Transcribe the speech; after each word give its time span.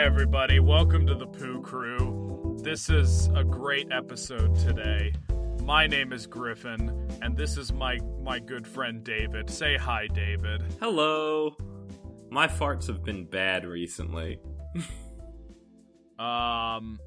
Hi, 0.00 0.06
everybody. 0.06 0.60
Welcome 0.60 1.06
to 1.08 1.14
the 1.14 1.26
Poo 1.26 1.60
Crew. 1.60 2.58
This 2.62 2.88
is 2.88 3.26
a 3.34 3.44
great 3.44 3.92
episode 3.92 4.56
today. 4.56 5.12
My 5.62 5.86
name 5.86 6.14
is 6.14 6.26
Griffin, 6.26 7.06
and 7.20 7.36
this 7.36 7.58
is 7.58 7.70
my 7.70 7.98
my 8.22 8.38
good 8.38 8.66
friend 8.66 9.04
David. 9.04 9.50
Say 9.50 9.76
hi, 9.76 10.06
David. 10.06 10.62
Hello. 10.80 11.54
My 12.30 12.48
farts 12.48 12.86
have 12.86 13.04
been 13.04 13.26
bad 13.26 13.66
recently. 13.66 14.38
Um, 16.18 16.98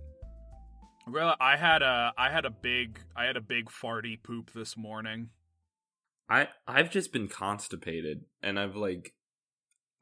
really, 1.07 1.33
I 1.39 1.57
had 1.57 1.81
a 1.81 2.13
I 2.15 2.29
had 2.29 2.45
a 2.45 2.51
big 2.51 2.99
I 3.15 3.25
had 3.25 3.37
a 3.37 3.41
big 3.41 3.71
farty 3.71 4.21
poop 4.21 4.51
this 4.53 4.77
morning. 4.77 5.29
I 6.29 6.49
I've 6.67 6.91
just 6.91 7.11
been 7.11 7.27
constipated 7.27 8.25
and 8.43 8.59
I've 8.59 8.75
like 8.75 9.15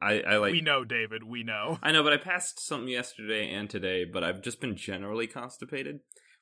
I 0.01 0.21
I 0.21 0.37
like 0.37 0.51
we 0.51 0.61
know, 0.61 0.83
David. 0.83 1.23
We 1.23 1.43
know. 1.43 1.77
I 1.83 1.91
know, 1.91 2.03
but 2.03 2.13
I 2.13 2.17
passed 2.17 2.59
something 2.59 2.89
yesterday 2.89 3.51
and 3.51 3.69
today, 3.69 4.03
but 4.03 4.23
I've 4.23 4.41
just 4.41 4.59
been 4.59 4.75
generally 4.75 5.27
constipated. 5.27 5.99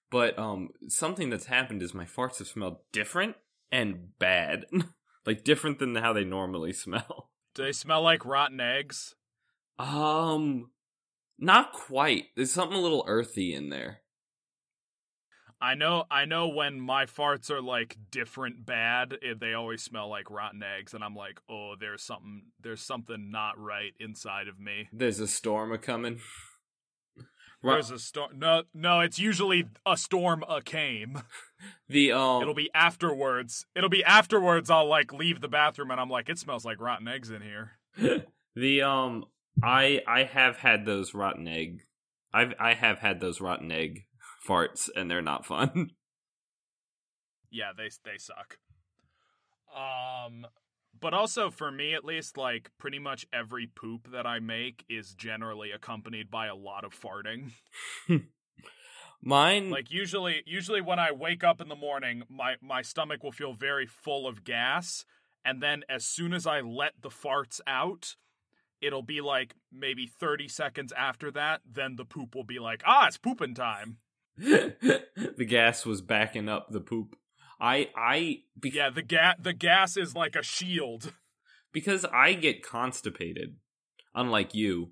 But 0.09 0.38
um 0.40 0.70
something 0.88 1.30
that's 1.30 1.45
happened 1.45 1.82
is 1.82 1.94
my 1.94 2.05
farts 2.05 2.40
have 2.40 2.48
smelled 2.48 2.77
different 2.91 3.35
and 3.72 4.18
bad. 4.18 4.66
like 5.26 5.44
different 5.44 5.80
than 5.80 5.95
how 5.95 6.13
they 6.13 6.23
normally 6.23 6.73
smell. 6.73 7.32
Do 7.55 7.63
they 7.63 7.71
smell 7.71 8.01
like 8.01 8.26
rotten 8.26 8.60
eggs? 8.60 9.16
Um 9.77 10.71
not 11.38 11.73
quite. 11.73 12.26
There's 12.35 12.51
something 12.51 12.77
a 12.77 12.82
little 12.82 13.05
earthy 13.07 13.54
in 13.54 13.70
there. 13.70 13.99
I 15.62 15.76
know 15.76 16.05
I 16.10 16.26
know 16.26 16.48
when 16.48 16.79
my 16.79 17.05
farts 17.05 17.52
are 17.52 17.62
like 17.62 17.98
different 18.12 18.65
bad, 18.65 19.18
they 19.40 19.54
always 19.54 19.82
smell 19.82 20.10
like 20.10 20.32
rotten 20.32 20.63
eggs 20.63 20.93
and 20.93 21.04
I'm 21.04 21.16
like, 21.16 21.40
"Oh, 21.49 21.76
there's 21.79 22.01
something 22.01 22.43
there's 22.62 22.82
something 22.82 23.29
not 23.29 23.60
right 23.60 23.93
inside 23.99 24.48
of 24.48 24.60
me." 24.60 24.88
There's 24.93 25.20
a 25.20 25.27
storm 25.27 25.71
a 25.71 25.77
coming. 25.77 26.20
There's 27.62 27.91
a 27.91 27.99
storm. 27.99 28.40
No, 28.40 28.63
no, 28.74 29.01
it's 29.01 29.20
usually 29.20 29.68
a 29.85 29.98
storm 29.98 30.43
a 30.48 30.62
came. 30.62 31.21
The 31.90 32.13
um 32.13 32.41
It'll 32.41 32.54
be 32.54 32.70
afterwards. 32.73 33.66
It'll 33.76 33.90
be 33.90 34.01
afterwards 34.05 34.70
I'll 34.70 34.88
like 34.88 35.12
leave 35.12 35.41
the 35.41 35.49
bathroom 35.49 35.91
and 35.91 35.99
I'm 35.99 36.10
like, 36.10 36.29
"It 36.29 36.40
smells 36.40 36.63
like 36.63 36.79
rotten 36.79 37.10
eggs 37.10 37.32
in 37.32 37.41
here." 37.41 37.71
the 38.55 38.82
um 38.82 39.26
I 39.62 40.01
I 40.07 40.23
have 40.23 40.55
had 40.55 40.85
those 40.85 41.13
rotten 41.13 41.49
egg. 41.49 41.82
I've 42.34 42.54
I 42.60 42.76
have 42.76 42.99
had 42.99 43.20
those 43.20 43.41
rotten 43.41 43.73
egg 43.73 44.05
farts 44.49 44.89
and 44.95 45.09
they're 45.09 45.21
not 45.21 45.45
fun. 45.45 45.91
Yeah, 47.51 47.71
they 47.75 47.89
they 48.05 48.17
suck. 48.19 48.59
Um 49.75 50.45
but 50.99 51.13
also 51.15 51.49
for 51.49 51.71
me 51.71 51.93
at 51.95 52.05
least 52.05 52.37
like 52.37 52.70
pretty 52.77 52.99
much 52.99 53.25
every 53.33 53.65
poop 53.65 54.11
that 54.11 54.27
I 54.27 54.39
make 54.39 54.85
is 54.89 55.13
generally 55.15 55.71
accompanied 55.71 56.29
by 56.29 56.45
a 56.47 56.55
lot 56.55 56.83
of 56.83 56.93
farting. 56.93 57.51
Mine 59.21 59.70
Like 59.70 59.91
usually 59.91 60.43
usually 60.45 60.81
when 60.81 60.99
I 60.99 61.11
wake 61.11 61.43
up 61.43 61.59
in 61.59 61.70
the 61.70 61.75
morning, 61.75 62.23
my 62.29 62.55
my 62.61 62.83
stomach 62.83 63.23
will 63.23 63.31
feel 63.31 63.53
very 63.53 63.87
full 63.87 64.27
of 64.27 64.44
gas 64.44 65.05
and 65.44 65.61
then 65.63 65.83
as 65.89 66.05
soon 66.05 66.33
as 66.33 66.45
I 66.45 66.61
let 66.61 66.94
the 67.01 67.09
farts 67.09 67.59
out, 67.66 68.16
it'll 68.81 69.01
be 69.01 69.22
like 69.22 69.55
maybe 69.72 70.05
30 70.05 70.47
seconds 70.47 70.93
after 70.95 71.31
that, 71.31 71.61
then 71.65 71.95
the 71.95 72.05
poop 72.05 72.35
will 72.35 72.43
be 72.43 72.59
like, 72.59 72.83
"Ah, 72.85 73.07
it's 73.07 73.17
pooping 73.17 73.55
time." 73.55 73.97
The 74.39 75.45
gas 75.47 75.85
was 75.85 76.01
backing 76.01 76.50
up 76.50 76.67
the 76.72 76.81
poop. 76.81 77.16
I 77.61 77.89
I 77.95 78.41
be- 78.59 78.69
Yeah, 78.72 78.89
the 78.89 79.01
gas 79.01 79.35
the 79.39 79.53
gas 79.53 79.97
is 79.97 80.16
like 80.16 80.35
a 80.35 80.44
shield. 80.44 81.13
because 81.73 82.05
I 82.05 82.33
get 82.33 82.63
constipated, 82.63 83.55
unlike 84.16 84.55
you. 84.55 84.91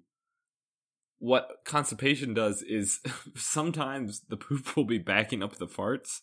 What 1.20 1.50
constipation 1.66 2.36
does 2.36 2.62
is 2.62 3.00
sometimes 3.36 4.22
the 4.30 4.38
poop 4.38 4.76
will 4.76 4.86
be 4.86 5.00
backing 5.00 5.42
up 5.42 5.56
the 5.56 5.68
farts, 5.68 6.22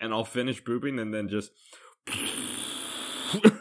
and 0.00 0.12
I'll 0.12 0.24
finish 0.24 0.64
pooping 0.64 0.98
and 0.98 1.12
then 1.12 1.28
just 1.28 1.50
because 3.32 3.52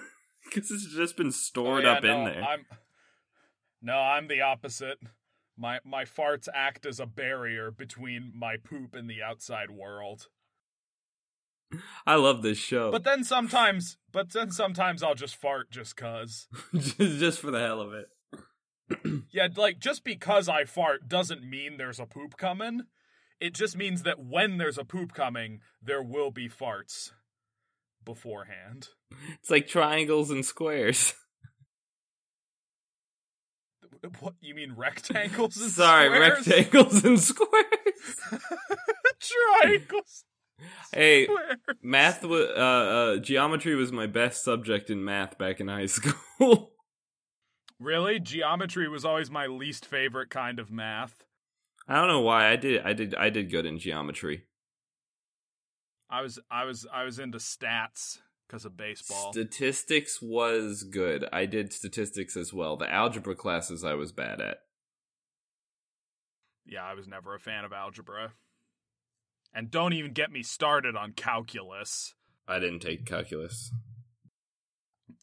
it's 0.72 0.95
just 0.95 1.18
been 1.18 1.31
stored 1.31 1.85
Oh, 1.85 1.91
yeah, 1.91 1.97
up 1.97 2.03
in 2.03 2.24
there. 2.25 2.44
I'm 2.44 2.66
No, 3.81 3.97
I'm 3.97 4.28
the 4.28 4.41
opposite. 4.41 5.00
My 5.57 5.79
my 5.84 6.06
farts 6.06 6.47
act 6.53 6.85
as 6.85 7.00
a 7.00 7.06
barrier 7.06 7.72
between 7.72 8.31
my 8.35 8.57
poop 8.57 8.94
and 8.94 9.09
the 9.09 9.23
outside 9.23 9.72
world. 9.72 10.28
I 12.06 12.16
love 12.16 12.44
this 12.44 12.57
show, 12.57 12.91
But 12.91 13.03
then 13.03 13.23
sometimes 13.23 13.97
but 14.12 14.31
then 14.31 14.51
sometimes 14.51 15.03
I'll 15.03 15.16
just 15.16 15.35
fart 15.35 15.69
just 15.69 15.95
cuz. 15.97 16.47
just, 16.73 16.97
just 16.97 17.40
for 17.40 17.51
the 17.51 17.59
hell 17.59 17.81
of 17.81 17.94
it. 17.94 18.09
Yeah, 19.31 19.50
like 19.56 19.79
just 19.79 20.06
because 20.06 20.47
I 20.47 20.63
fart 20.63 21.09
doesn't 21.09 21.44
mean 21.44 21.75
there's 21.75 22.00
a 22.00 22.06
poop 22.06 22.38
coming. 22.38 22.84
It 23.39 23.53
just 23.53 23.75
means 23.75 24.03
that 24.03 24.19
when 24.19 24.57
there's 24.57 24.78
a 24.78 24.85
poop 24.85 25.13
coming, 25.13 25.59
there 25.81 26.01
will 26.01 26.31
be 26.31 26.47
farts 26.47 27.12
beforehand. 28.06 28.88
It's 29.39 29.51
like 29.51 29.68
triangles 29.68 30.31
and 30.31 30.45
squares. 30.45 31.13
What 34.19 34.34
you 34.41 34.56
mean 34.56 34.74
rectangles 34.75 35.58
and 35.58 35.72
Sorry, 35.72 36.08
squares? 36.08 36.47
rectangles 36.47 37.03
and 37.06 37.19
squares. 37.19 38.16
Triangles. 39.62 40.24
hey, 40.94 41.25
Squares. 41.25 41.58
math 41.81 42.24
was 42.24 42.47
uh, 42.56 42.59
uh 42.59 43.18
geometry 43.18 43.75
was 43.75 43.91
my 43.91 44.07
best 44.07 44.44
subject 44.44 44.90
in 44.90 45.03
math 45.03 45.38
back 45.38 45.59
in 45.59 45.68
high 45.68 45.86
school. 45.88 46.72
Really? 47.80 48.19
Geometry 48.19 48.88
was 48.90 49.06
always 49.06 49.30
my 49.30 49.46
least 49.47 49.86
favorite 49.86 50.30
kind 50.30 50.59
of 50.59 50.72
math. 50.72 51.24
I 51.88 51.96
don't 51.96 52.07
know 52.07 52.22
why 52.22 52.50
I 52.50 52.56
did 52.56 52.81
I 52.84 52.94
did 52.94 53.16
I 53.16 53.30
did 53.30 53.52
good 53.52 53.66
in 53.66 53.78
geometry. 53.80 54.44
I 56.09 56.22
was 56.22 56.40
I 56.50 56.63
was 56.66 56.88
I 56.91 57.03
was 57.03 57.19
into 57.19 57.38
stats 57.38 58.19
because 58.47 58.66
of 58.66 58.78
baseball. 58.78 59.31
Statistics 59.34 60.22
was 60.22 60.84
good. 60.84 61.25
I 61.34 61.46
did 61.46 61.74
statistics 61.74 62.38
as 62.38 62.53
well. 62.53 62.78
The 62.78 62.91
algebra 62.91 63.35
classes 63.35 63.84
I 63.84 63.94
was 63.96 64.12
bad 64.12 64.40
at. 64.41 64.59
yeah, 66.66 66.84
I 66.84 66.94
was 66.94 67.07
never 67.07 67.34
a 67.36 67.40
fan 67.40 67.63
of 67.66 67.72
algebra. 67.74 68.34
And 69.53 69.72
don't 69.72 69.94
even 69.94 70.12
get 70.13 70.31
me 70.31 70.44
started 70.44 70.96
on 70.96 71.13
calculus. 71.13 72.13
I 72.47 72.59
didn't 72.59 72.80
take 72.80 73.06
calculus. 73.06 73.72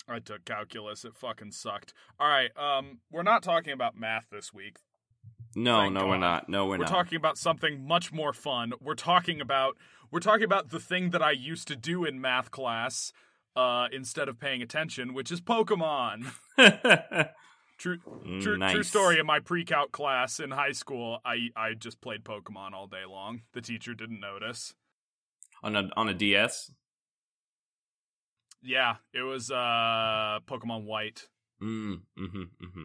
I 0.08 0.18
took 0.18 0.44
calculus. 0.44 1.04
It 1.04 1.14
fucking 1.16 1.52
sucked. 1.52 1.94
All 2.18 2.28
right, 2.28 2.50
um, 2.56 2.98
we're 3.10 3.22
not 3.22 3.42
talking 3.42 3.72
about 3.72 3.96
math 3.96 4.26
this 4.30 4.52
week. 4.52 4.78
No, 5.56 5.80
Thank 5.82 5.94
no, 5.94 6.06
we're 6.08 6.18
not. 6.18 6.48
No, 6.48 6.64
we're, 6.64 6.72
We're 6.72 6.78
not. 6.78 6.88
talking 6.88 7.16
about 7.16 7.38
something 7.38 7.86
much 7.86 8.12
more 8.12 8.32
fun. 8.32 8.72
We're 8.80 8.94
talking 8.96 9.40
about 9.40 9.76
we're 10.14 10.20
talking 10.20 10.44
about 10.44 10.70
the 10.70 10.78
thing 10.78 11.10
that 11.10 11.22
I 11.22 11.32
used 11.32 11.66
to 11.66 11.74
do 11.74 12.04
in 12.04 12.20
math 12.20 12.52
class 12.52 13.12
uh, 13.56 13.88
instead 13.92 14.28
of 14.28 14.38
paying 14.38 14.62
attention, 14.62 15.12
which 15.12 15.32
is 15.32 15.40
Pokemon. 15.40 16.30
True, 17.76 17.98
true, 18.40 18.56
true 18.56 18.82
story. 18.84 19.18
In 19.18 19.26
my 19.26 19.40
pre-calc 19.40 19.90
class 19.90 20.38
in 20.38 20.52
high 20.52 20.70
school, 20.70 21.18
I 21.24 21.48
I 21.56 21.74
just 21.74 22.00
played 22.00 22.22
Pokemon 22.22 22.72
all 22.72 22.86
day 22.86 23.02
long. 23.04 23.42
The 23.52 23.60
teacher 23.60 23.94
didn't 23.94 24.20
notice. 24.20 24.74
on 25.60 25.74
a 25.74 25.90
on 25.96 26.08
a 26.08 26.14
DS. 26.14 26.70
Yeah, 28.62 28.94
it 29.12 29.22
was 29.22 29.50
uh 29.50 30.38
Pokemon 30.46 30.84
White 30.84 31.26
Mm, 31.60 32.02
mm-hmm, 32.16 32.42
mm-hmm. 32.64 32.84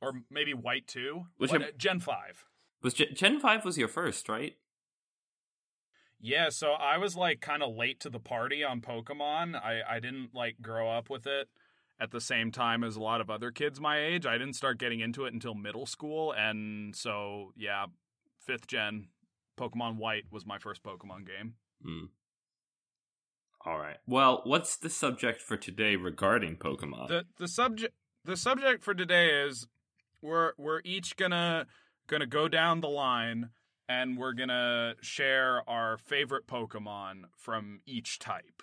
or 0.00 0.12
maybe 0.30 0.54
White 0.54 0.86
Two. 0.86 1.26
Which 1.36 1.50
What- 1.52 1.76
Gen 1.76 2.00
Five. 2.00 2.46
Was 2.82 2.94
Gen, 2.94 3.08
Gen 3.14 3.40
five 3.40 3.66
was 3.66 3.76
your 3.76 3.88
first, 3.88 4.26
right? 4.30 4.56
Yeah, 6.20 6.50
so 6.50 6.72
I 6.72 6.98
was 6.98 7.16
like 7.16 7.40
kind 7.40 7.62
of 7.62 7.74
late 7.74 8.00
to 8.00 8.10
the 8.10 8.20
party 8.20 8.62
on 8.62 8.80
Pokemon. 8.80 9.56
I 9.56 9.80
I 9.88 10.00
didn't 10.00 10.34
like 10.34 10.56
grow 10.60 10.90
up 10.90 11.08
with 11.08 11.26
it 11.26 11.48
at 12.00 12.10
the 12.10 12.20
same 12.20 12.50
time 12.50 12.84
as 12.84 12.96
a 12.96 13.00
lot 13.00 13.20
of 13.20 13.30
other 13.30 13.50
kids 13.50 13.80
my 13.80 14.00
age. 14.00 14.26
I 14.26 14.38
didn't 14.38 14.54
start 14.54 14.78
getting 14.78 15.00
into 15.00 15.24
it 15.24 15.32
until 15.32 15.54
middle 15.54 15.86
school, 15.86 16.32
and 16.32 16.94
so 16.94 17.52
yeah, 17.56 17.86
fifth 18.38 18.66
gen 18.66 19.08
Pokemon 19.58 19.96
White 19.96 20.24
was 20.30 20.46
my 20.46 20.58
first 20.58 20.82
Pokemon 20.82 21.26
game. 21.26 21.54
Mm. 21.86 22.08
All 23.64 23.78
right. 23.78 23.98
Well, 24.06 24.40
what's 24.44 24.76
the 24.76 24.88
subject 24.88 25.42
for 25.42 25.56
today 25.56 25.96
regarding 25.96 26.56
Pokemon? 26.56 27.08
the 27.08 27.24
the 27.38 27.48
subject 27.48 27.94
the 28.24 28.36
subject 28.36 28.82
for 28.82 28.94
today 28.94 29.44
is 29.46 29.66
we're 30.22 30.52
we're 30.58 30.80
each 30.84 31.16
gonna 31.16 31.66
gonna 32.06 32.26
go 32.26 32.48
down 32.48 32.80
the 32.80 32.88
line 32.88 33.50
and 33.90 34.16
we're 34.16 34.32
gonna 34.32 34.94
share 35.00 35.68
our 35.68 35.98
favorite 35.98 36.46
Pokemon 36.46 37.22
from 37.36 37.80
each 37.86 38.20
type. 38.20 38.62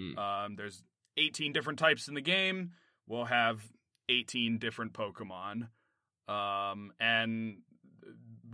Mm. 0.00 0.16
Um, 0.16 0.56
there's 0.56 0.82
18 1.18 1.52
different 1.52 1.78
types 1.78 2.08
in 2.08 2.14
the 2.14 2.22
game. 2.22 2.70
We'll 3.06 3.26
have 3.26 3.60
18 4.08 4.56
different 4.58 4.94
Pokemon. 4.94 5.68
Um, 6.26 6.92
and 6.98 7.58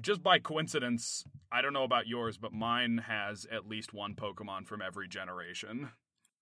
just 0.02 0.20
by 0.20 0.40
coincidence, 0.40 1.22
I 1.52 1.62
don't 1.62 1.72
know 1.72 1.84
about 1.84 2.08
yours, 2.08 2.36
but 2.36 2.52
mine 2.52 3.04
has 3.06 3.46
at 3.52 3.68
least 3.68 3.94
one 3.94 4.16
Pokemon 4.16 4.66
from 4.66 4.82
every 4.82 5.06
generation. 5.06 5.90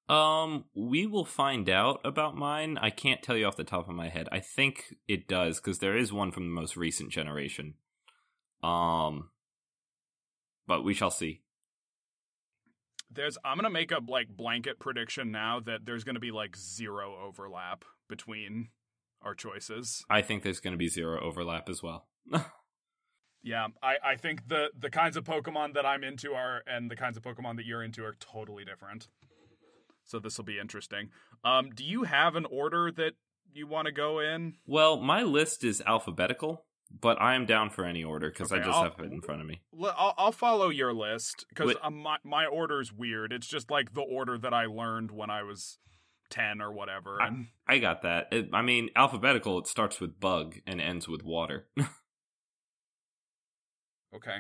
Um, 0.09 0.65
we 0.75 1.07
will 1.07 1.27
find 1.27 1.69
out 1.69 2.01
about 2.03 2.35
mine. 2.35 2.79
I 2.79 2.89
can't 2.89 3.23
tell 3.23 3.37
you 3.37 3.45
off 3.45 3.57
the 3.57 3.65
top 3.65 3.91
of 3.91 3.95
my 3.95 4.09
head. 4.09 4.27
I 4.33 4.41
think 4.41 4.95
it 5.07 5.29
does 5.29 5.61
because 5.61 5.81
there 5.81 5.99
is 5.99 6.15
one 6.15 6.33
from 6.33 6.45
the 6.45 6.61
most 6.61 6.79
recent 6.79 7.11
generation. 7.11 7.75
Um, 8.63 9.31
but 10.67 10.85
we 10.85 10.95
shall 10.95 11.11
see. 11.11 11.43
There's 13.11 13.39
I'm 13.45 13.57
gonna 13.57 13.71
make 13.71 13.93
a 13.93 14.01
like 14.07 14.29
blanket 14.29 14.79
prediction 14.79 15.31
now 15.31 15.61
that 15.61 15.85
there's 15.85 16.05
gonna 16.05 16.21
be 16.21 16.33
like 16.33 16.57
zero 16.57 17.17
overlap 17.25 17.85
between 18.09 18.69
our 19.23 19.35
choices. 19.35 20.05
I 20.09 20.23
think 20.23 20.43
there's 20.43 20.61
going 20.61 20.73
to 20.73 20.79
be 20.79 20.89
zero 20.89 21.21
overlap 21.21 21.69
as 21.69 21.83
well. 21.83 22.07
Yeah, 23.43 23.69
I, 23.81 23.95
I 24.05 24.17
think 24.17 24.49
the 24.49 24.71
the 24.77 24.91
kinds 24.91 25.17
of 25.17 25.23
Pokemon 25.23 25.75
that 25.75 25.87
I'm 25.87 26.03
into 26.03 26.33
are 26.33 26.65
and 26.67 26.91
the 26.91 26.97
kinds 26.97 27.17
of 27.17 27.23
Pokemon 27.23 27.55
that 27.59 27.65
you're 27.65 27.81
into 27.85 28.05
are 28.05 28.17
totally 28.19 28.65
different. 28.65 29.07
So 30.03 30.19
this 30.19 30.37
will 30.37 30.45
be 30.45 30.59
interesting. 30.59 31.11
Um, 31.45 31.71
do 31.71 31.85
you 31.85 32.03
have 32.03 32.35
an 32.35 32.45
order 32.47 32.91
that 32.91 33.13
you 33.53 33.69
want 33.69 33.87
to 33.87 33.93
go 33.93 34.19
in? 34.19 34.55
well, 34.67 34.97
my 35.01 35.23
list 35.23 35.63
is 35.63 35.81
alphabetical, 35.87 36.66
but 36.91 37.21
I 37.21 37.35
am 37.35 37.47
down 37.47 37.71
for 37.71 37.85
any 37.85 38.05
order 38.05 38.31
because 38.31 38.53
I 38.53 38.59
just 38.59 38.71
I'll- 38.71 38.85
have 38.85 39.01
it 39.01 39.13
in 39.13 39.21
front 39.21 39.41
of 39.41 39.47
me. 39.47 39.61
I'll, 39.83 40.15
I'll 40.17 40.33
follow 40.33 40.69
your 40.69 40.93
list 40.93 41.47
because 41.49 41.75
my 41.91 42.19
my 42.25 42.47
order's 42.47 42.93
weird. 42.93 43.33
It's 43.33 43.47
just 43.47 43.71
like 43.71 43.95
the 43.95 44.03
order 44.03 44.39
that 44.39 44.55
I 44.55 44.67
learned 44.67 45.11
when 45.11 45.31
I 45.31 45.43
was 45.43 45.79
ten 46.31 46.61
or 46.61 46.73
whatever. 46.73 47.19
And 47.21 47.49
I 47.67 47.79
got 47.79 48.03
that. 48.03 48.29
It, 48.33 48.51
I 48.53 48.63
mean, 48.63 48.91
alphabetical, 48.97 49.59
it 49.59 49.67
starts 49.67 50.01
with 50.01 50.21
bug 50.21 50.57
and 50.67 50.81
ends 50.81 51.09
with 51.09 51.23
water. 51.23 51.67
okay, 54.15 54.39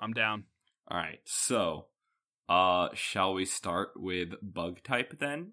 I'm 0.00 0.12
down. 0.12 0.44
All 0.88 0.96
right, 0.96 1.20
so 1.24 1.86
uh, 2.48 2.88
shall 2.94 3.34
we 3.34 3.44
start 3.44 3.90
with 3.96 4.34
bug 4.42 4.82
type 4.82 5.18
then? 5.18 5.52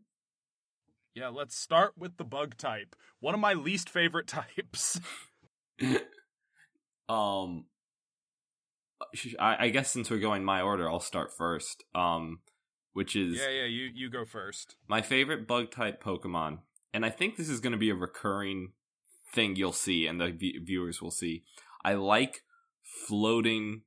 Yeah, 1.13 1.29
let's 1.29 1.55
start 1.55 1.93
with 1.97 2.17
the 2.17 2.23
bug 2.23 2.57
type. 2.57 2.95
One 3.19 3.33
of 3.33 3.39
my 3.39 3.53
least 3.53 3.89
favorite 3.89 4.27
types. 4.67 4.99
um, 7.09 7.65
I, 9.39 9.65
I 9.65 9.69
guess 9.69 9.91
since 9.91 10.09
we're 10.09 10.19
going 10.19 10.43
my 10.43 10.61
order, 10.61 10.89
I'll 10.89 10.99
start 10.99 11.31
first. 11.37 11.83
Um, 11.95 12.39
which 12.93 13.15
is 13.15 13.37
yeah, 13.39 13.49
yeah, 13.49 13.65
you 13.65 13.89
you 13.93 14.09
go 14.09 14.25
first. 14.25 14.75
my 14.87 15.01
favorite 15.01 15.47
bug 15.47 15.69
type 15.71 16.03
Pokemon, 16.03 16.59
and 16.93 17.05
I 17.05 17.09
think 17.11 17.37
this 17.37 17.49
is 17.49 17.59
going 17.59 17.73
to 17.73 17.77
be 17.77 17.91
a 17.91 17.95
recurring 17.95 18.71
thing 19.33 19.55
you'll 19.55 19.71
see, 19.71 20.07
and 20.07 20.19
the 20.19 20.31
v- 20.31 20.57
viewers 20.63 21.01
will 21.01 21.11
see. 21.11 21.43
I 21.85 21.93
like 21.93 22.41
floating 23.07 23.83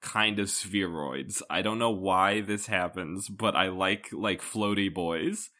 kind 0.00 0.38
of 0.38 0.46
spheroids. 0.48 1.42
I 1.50 1.60
don't 1.62 1.78
know 1.78 1.90
why 1.90 2.40
this 2.40 2.66
happens, 2.66 3.28
but 3.28 3.54
I 3.54 3.68
like 3.68 4.08
like 4.12 4.40
floaty 4.40 4.92
boys. 4.92 5.50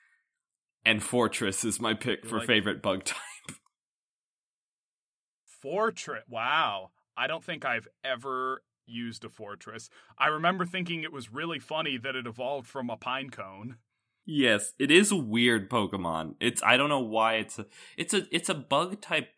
And 0.87 1.00
Forretress 1.02 1.64
is 1.64 1.81
my 1.81 1.94
pick 1.94 2.23
You 2.23 2.31
for 2.31 2.38
like- 2.38 2.47
favorite 2.47 2.81
bug 2.81 3.05
type. 3.05 3.19
Forretress. 5.64 6.23
Wow. 6.29 6.91
I 7.17 7.27
don't 7.27 7.45
think 7.45 7.65
I've 7.65 7.89
ever 8.05 8.63
used 8.87 9.25
a 9.25 9.29
Forretress. 9.29 9.89
I 10.19 10.29
remember 10.29 10.65
thinking 10.65 11.03
it 11.03 11.13
was 11.13 11.33
really 11.33 11.59
funny 11.59 11.99
that 11.99 12.15
it 12.15 12.27
evolved 12.27 12.67
from 12.67 12.91
a 12.91 12.97
pine 12.97 13.31
cone. 13.31 13.77
Yes, 14.25 14.73
it 14.79 14.91
is 14.91 15.13
a 15.13 15.17
weird 15.17 15.71
Pokemon. 15.71 16.35
It's 16.41 16.63
I 16.63 16.77
don't 16.77 16.89
know 16.89 17.01
why 17.01 17.35
it's 17.35 17.59
a 17.61 17.67
it's 17.97 18.13
a 18.13 18.27
it's 18.33 18.49
a 18.49 18.55
bug 18.55 19.01
type 19.01 19.29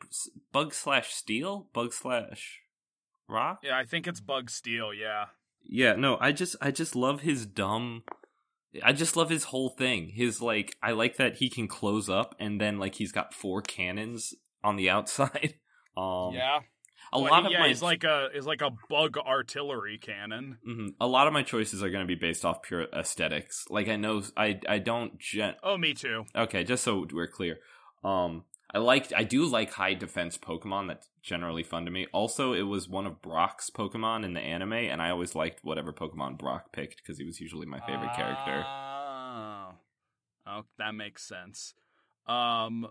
bug 0.50 0.72
slash 0.72 1.12
steel 1.12 1.68
bug 1.74 1.92
slash 1.92 2.60
rock. 3.28 3.60
Yeah, 3.62 3.76
I 3.76 3.84
think 3.84 4.06
it's 4.06 4.20
bug 4.20 4.48
steel, 4.48 4.94
yeah. 4.94 5.26
Yeah, 5.62 5.94
no, 5.94 6.16
I 6.20 6.32
just 6.32 6.56
I 6.62 6.70
just 6.70 6.96
love 6.96 7.20
his 7.20 7.44
dumb 7.44 8.02
I 8.82 8.92
just 8.92 9.16
love 9.16 9.28
his 9.28 9.44
whole 9.44 9.70
thing. 9.70 10.08
His 10.14 10.40
like 10.40 10.76
I 10.82 10.92
like 10.92 11.16
that 11.16 11.36
he 11.36 11.50
can 11.50 11.68
close 11.68 12.08
up 12.08 12.34
and 12.38 12.58
then 12.58 12.78
like 12.78 12.94
he's 12.94 13.12
got 13.12 13.34
four 13.34 13.60
cannons 13.60 14.34
on 14.64 14.76
the 14.76 14.88
outside. 14.96 15.54
Um 15.96 16.32
yeah. 16.32 16.60
A 17.12 17.20
Well, 17.20 17.30
lot 17.30 17.46
of 17.46 17.52
yeah, 17.52 17.60
my 17.60 17.68
he's 17.68 17.82
like 17.82 18.04
a 18.04 18.28
is 18.34 18.46
like 18.46 18.60
a 18.62 18.70
bug 18.88 19.16
artillery 19.18 19.98
cannon. 19.98 20.58
Mhm. 20.66 20.94
a 21.00 21.06
lot 21.06 21.26
of 21.26 21.32
my 21.32 21.42
choices 21.42 21.82
are 21.82 21.90
going 21.90 22.02
to 22.02 22.06
be 22.06 22.14
based 22.14 22.44
off 22.44 22.62
pure 22.62 22.86
aesthetics. 22.92 23.64
Like 23.70 23.88
I 23.88 23.96
know 23.96 24.22
I 24.36 24.60
I 24.68 24.78
don't 24.78 25.18
gen- 25.18 25.56
Oh, 25.62 25.76
me 25.78 25.94
too. 25.94 26.24
Okay, 26.36 26.64
just 26.64 26.84
so 26.84 27.06
we're 27.12 27.26
clear. 27.28 27.58
Um 28.04 28.44
I 28.72 28.78
like 28.78 29.10
I 29.16 29.24
do 29.24 29.46
like 29.46 29.72
high 29.72 29.94
defense 29.94 30.36
Pokemon. 30.36 30.88
That's 30.88 31.08
generally 31.22 31.62
fun 31.62 31.86
to 31.86 31.90
me. 31.90 32.06
Also, 32.12 32.52
it 32.52 32.62
was 32.62 32.86
one 32.86 33.06
of 33.06 33.22
Brock's 33.22 33.70
Pokemon 33.70 34.24
in 34.24 34.34
the 34.34 34.40
anime, 34.40 34.74
and 34.74 35.00
I 35.00 35.08
always 35.08 35.34
liked 35.34 35.60
whatever 35.64 35.90
Pokemon 35.90 36.36
Brock 36.38 36.70
picked 36.72 36.98
because 36.98 37.16
he 37.18 37.24
was 37.24 37.40
usually 37.40 37.66
my 37.66 37.80
favorite 37.80 38.12
character. 38.14 38.64
Oh. 38.66 39.70
oh, 40.46 40.64
that 40.78 40.94
makes 40.94 41.26
sense. 41.26 41.72
Um, 42.26 42.88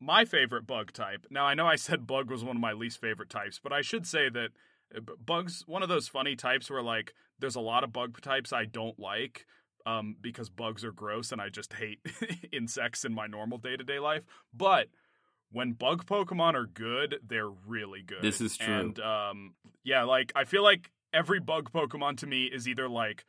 my 0.00 0.24
favorite 0.24 0.66
bug 0.66 0.92
type. 0.92 1.26
Now 1.30 1.44
I 1.44 1.54
know 1.54 1.66
I 1.66 1.76
said 1.76 2.06
bug 2.06 2.30
was 2.30 2.44
one 2.44 2.56
of 2.56 2.60
my 2.60 2.72
least 2.72 3.00
favorite 3.00 3.30
types, 3.30 3.60
but 3.62 3.72
I 3.72 3.80
should 3.80 4.06
say 4.06 4.28
that 4.28 4.48
uh, 4.94 5.00
bugs 5.24 5.64
one 5.66 5.82
of 5.82 5.88
those 5.88 6.08
funny 6.08 6.36
types 6.36 6.70
where 6.70 6.82
like 6.82 7.14
there's 7.38 7.56
a 7.56 7.60
lot 7.60 7.84
of 7.84 7.92
bug 7.92 8.20
types 8.20 8.52
I 8.52 8.64
don't 8.64 8.98
like. 8.98 9.46
Um, 9.86 10.16
because 10.18 10.48
bugs 10.48 10.82
are 10.82 10.92
gross 10.92 11.30
and 11.30 11.42
I 11.42 11.50
just 11.50 11.74
hate 11.74 11.98
insects 12.52 13.04
in 13.04 13.12
my 13.12 13.26
normal 13.26 13.58
day 13.58 13.76
to 13.76 13.84
day 13.84 13.98
life. 13.98 14.22
But 14.54 14.88
when 15.52 15.72
bug 15.72 16.06
Pokemon 16.06 16.54
are 16.54 16.64
good, 16.64 17.16
they're 17.22 17.50
really 17.50 18.00
good. 18.00 18.22
This 18.22 18.40
is 18.40 18.56
true. 18.56 18.74
And 18.74 18.98
um, 19.00 19.54
yeah, 19.84 20.04
like 20.04 20.32
I 20.34 20.44
feel 20.44 20.62
like 20.62 20.90
every 21.12 21.38
bug 21.38 21.70
Pokemon 21.70 22.16
to 22.18 22.26
me 22.26 22.46
is 22.46 22.66
either 22.66 22.88
like 22.88 23.26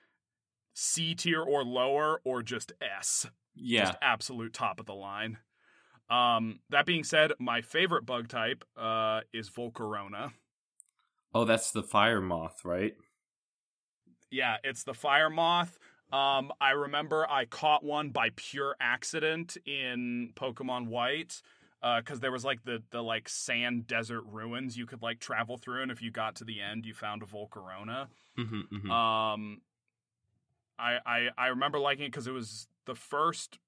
C 0.74 1.14
tier 1.14 1.42
or 1.42 1.64
lower 1.64 2.20
or 2.24 2.42
just 2.42 2.72
S. 2.82 3.28
Yeah, 3.54 3.86
Just 3.86 3.98
absolute 4.02 4.54
top 4.54 4.80
of 4.80 4.86
the 4.86 4.96
line. 4.96 5.38
Um, 6.10 6.60
that 6.70 6.86
being 6.86 7.04
said, 7.04 7.32
my 7.40 7.62
favorite 7.62 8.06
bug 8.06 8.28
type 8.28 8.64
uh, 8.78 9.22
is 9.34 9.50
Volcarona. 9.50 10.32
oh, 11.34 11.46
that's 11.46 11.72
the 11.72 11.84
Fire 11.84 12.22
Moth, 12.22 12.64
right? 12.64 12.96
Yeah, 14.32 14.58
it's 14.64 14.84
the 14.84 14.94
fire 14.94 15.30
moth. 15.30 15.78
Um, 16.12 16.52
I 16.60 16.72
remember 16.72 17.26
I 17.30 17.46
caught 17.46 17.84
one 17.84 18.10
by 18.10 18.30
pure 18.36 18.76
accident 18.80 19.58
in 19.66 20.32
Pokemon 20.36 20.88
White. 20.88 21.42
because 21.82 22.20
there 22.20 22.32
was 22.32 22.44
like 22.44 22.64
the 22.64 22.82
the 22.92 23.02
like 23.02 23.30
sand 23.30 23.88
desert 23.88 24.24
ruins 24.26 24.78
you 24.78 24.86
could 24.86 25.02
like 25.02 25.20
travel 25.20 25.58
through, 25.58 25.84
and 25.84 25.92
if 25.92 26.02
you 26.02 26.12
got 26.12 26.36
to 26.36 26.44
the 26.44 26.60
end, 26.62 26.86
you 26.86 26.94
found 26.94 27.22
a 27.24 27.26
Volcarona. 27.26 28.08
Mm-hmm, 28.38 28.92
Um, 28.92 29.62
I 30.78 30.98
I 31.06 31.28
I 31.38 31.48
remember 31.48 31.80
liking 31.80 32.06
it 32.06 32.12
because 32.12 32.28
it 32.28 32.32
was 32.32 32.68
the 32.86 32.96
first 32.96 33.60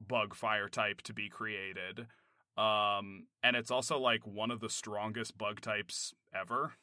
bug 0.00 0.34
fire 0.34 0.68
type 0.68 1.02
to 1.02 1.12
be 1.12 1.28
created. 1.28 2.06
Um, 2.56 3.26
and 3.42 3.56
it's 3.56 3.70
also 3.70 3.98
like 3.98 4.26
one 4.26 4.50
of 4.50 4.60
the 4.60 4.70
strongest 4.70 5.36
bug 5.36 5.60
types 5.60 6.14
ever. 6.34 6.74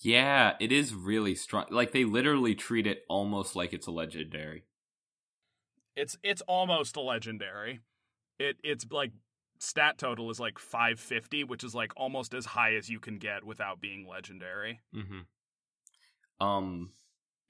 Yeah, 0.00 0.54
it 0.60 0.72
is 0.72 0.94
really 0.94 1.34
strong. 1.34 1.66
Like 1.70 1.92
they 1.92 2.04
literally 2.04 2.54
treat 2.54 2.86
it 2.86 3.04
almost 3.08 3.56
like 3.56 3.72
it's 3.72 3.86
a 3.86 3.90
legendary. 3.90 4.64
It's 5.96 6.18
it's 6.22 6.42
almost 6.42 6.96
a 6.96 7.00
legendary. 7.00 7.80
It 8.38 8.56
it's 8.62 8.84
like 8.90 9.12
stat 9.60 9.96
total 9.96 10.30
is 10.30 10.40
like 10.40 10.58
550, 10.58 11.44
which 11.44 11.64
is 11.64 11.74
like 11.74 11.92
almost 11.96 12.34
as 12.34 12.44
high 12.44 12.74
as 12.74 12.90
you 12.90 13.00
can 13.00 13.18
get 13.18 13.44
without 13.44 13.80
being 13.80 14.06
legendary. 14.06 14.80
Mm-hmm. 14.94 16.44
Um, 16.44 16.90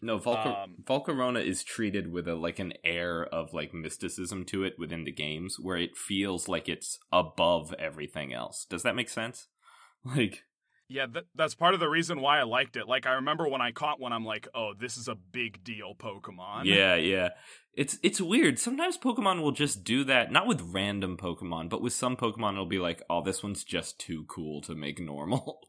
no, 0.05 0.19
Volca- 0.19 0.65
Um, 0.65 0.77
Volcarona 0.85 1.45
is 1.45 1.65
treated 1.65 2.13
with 2.13 2.29
a 2.29 2.35
like 2.35 2.59
an 2.59 2.75
air 2.85 3.25
of 3.25 3.53
like 3.53 3.73
mysticism 3.75 4.45
to 4.47 4.63
it 4.65 4.75
within 4.79 5.05
the 5.05 5.13
games, 5.13 5.57
where 5.59 5.77
it 5.77 5.97
feels 5.97 6.49
like 6.49 6.69
it's 6.69 6.99
above 7.11 7.73
everything 7.79 8.33
else. 8.33 8.67
Does 8.69 8.83
that 8.83 8.95
make 8.97 9.09
sense? 9.09 9.49
Like, 10.05 10.43
Yeah, 10.87 11.07
th- 11.07 11.25
that's 11.35 11.55
part 11.55 11.73
of 11.73 11.81
the 11.81 11.89
reason 11.89 12.21
why 12.21 12.39
I 12.39 12.43
liked 12.43 12.77
it. 12.77 12.87
Like 12.87 13.07
I 13.07 13.13
remember 13.15 13.49
when 13.49 13.63
I 13.63 13.73
caught 13.73 13.99
one, 13.99 14.13
I'm 14.13 14.27
like, 14.27 14.47
"Oh, 14.55 14.73
this 14.79 14.99
is 14.99 15.09
a 15.09 15.15
big 15.15 15.65
deal 15.65 15.95
Pokemon." 15.99 16.67
yeah, 16.67 16.95
yeah. 16.97 17.31
It's 17.73 17.97
it's 18.03 18.21
weird. 18.21 18.59
Sometimes 18.59 18.99
Pokemon 18.99 19.41
will 19.41 19.53
just 19.53 19.83
do 19.83 20.05
that, 20.05 20.31
not 20.31 20.47
with 20.47 20.61
random 20.61 21.17
Pokemon, 21.17 21.71
but 21.71 21.81
with 21.81 21.95
some 21.95 22.17
Pokemon, 22.19 22.53
it'll 22.53 22.67
be 22.67 22.79
like, 22.79 23.03
"Oh, 23.09 23.23
this 23.23 23.43
one's 23.43 23.65
just 23.65 23.99
too 23.99 24.27
cool 24.29 24.61
to 24.63 24.75
make 24.75 25.01
normal." 25.01 25.61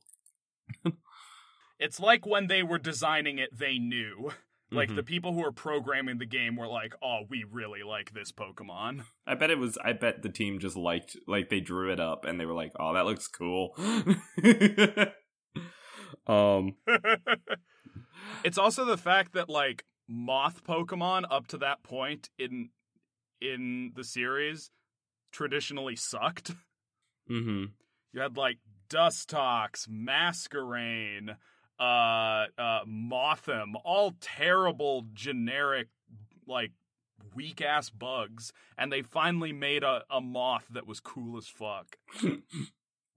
It's 1.80 2.00
like 2.00 2.26
when 2.26 2.48
they 2.48 2.64
were 2.64 2.78
designing 2.80 3.38
it, 3.38 3.58
they 3.58 3.78
knew. 3.80 4.32
Like 4.72 4.90
Mhm. 4.90 4.96
the 4.96 5.04
people 5.04 5.34
who 5.34 5.42
were 5.42 5.52
programming 5.52 6.18
the 6.18 6.26
game 6.26 6.56
were 6.56 6.68
like, 6.68 6.96
"Oh, 7.02 7.26
we 7.30 7.44
really 7.44 7.84
like 7.84 8.14
this 8.14 8.32
Pokemon." 8.32 9.06
I 9.28 9.36
bet 9.36 9.52
it 9.52 9.60
was. 9.60 9.78
I 9.84 9.94
bet 9.94 10.24
the 10.24 10.30
team 10.30 10.58
just 10.60 10.76
liked, 10.76 11.16
like 11.28 11.50
they 11.50 11.60
drew 11.60 11.92
it 11.92 12.00
up 12.00 12.26
and 12.26 12.40
they 12.40 12.46
were 12.46 12.54
like, 12.56 12.72
"Oh, 12.80 12.94
that 12.94 13.06
looks 13.06 13.28
cool." 13.28 13.76
um, 16.28 16.76
it's 18.44 18.58
also 18.58 18.86
the 18.86 18.98
fact 18.98 19.34
that 19.34 19.50
like 19.50 19.86
moth 20.08 20.64
Pokemon 20.64 21.26
up 21.30 21.48
to 21.48 21.58
that 21.58 21.84
point 21.84 22.30
in 22.38 22.70
in 23.42 23.92
the 23.96 24.04
series 24.04 24.72
traditionally 25.32 25.96
sucked. 25.96 26.52
Mm-hmm. 27.30 27.66
You 28.14 28.22
had 28.22 28.38
like 28.38 28.58
Dustox, 28.90 29.88
Masquerain, 29.88 31.36
uh, 31.80 32.46
uh, 32.58 32.86
Mothim, 32.88 33.74
all 33.84 34.16
terrible 34.22 35.06
generic 35.14 35.88
like 36.48 36.72
weak 37.36 37.62
ass 37.62 37.90
bugs, 37.90 38.54
and 38.78 38.92
they 38.92 39.02
finally 39.02 39.54
made 39.54 39.84
a, 39.84 40.04
a 40.10 40.22
moth 40.22 40.66
that 40.72 40.88
was 40.88 41.00
cool 41.00 41.38
as 41.38 41.48
fuck. 41.48 41.98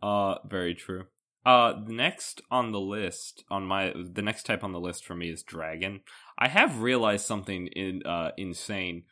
Uh, 0.00 0.36
very 0.46 0.74
true. 0.74 1.06
Uh, 1.44 1.74
next 1.86 2.40
on 2.50 2.72
the 2.72 2.80
list 2.80 3.44
on 3.50 3.64
my 3.64 3.92
the 3.96 4.22
next 4.22 4.44
type 4.44 4.62
on 4.62 4.72
the 4.72 4.80
list 4.80 5.04
for 5.04 5.14
me 5.14 5.30
is 5.30 5.42
dragon. 5.42 6.00
I 6.38 6.48
have 6.48 6.82
realized 6.82 7.26
something 7.26 7.68
in 7.68 8.02
uh 8.04 8.32
insane. 8.36 9.04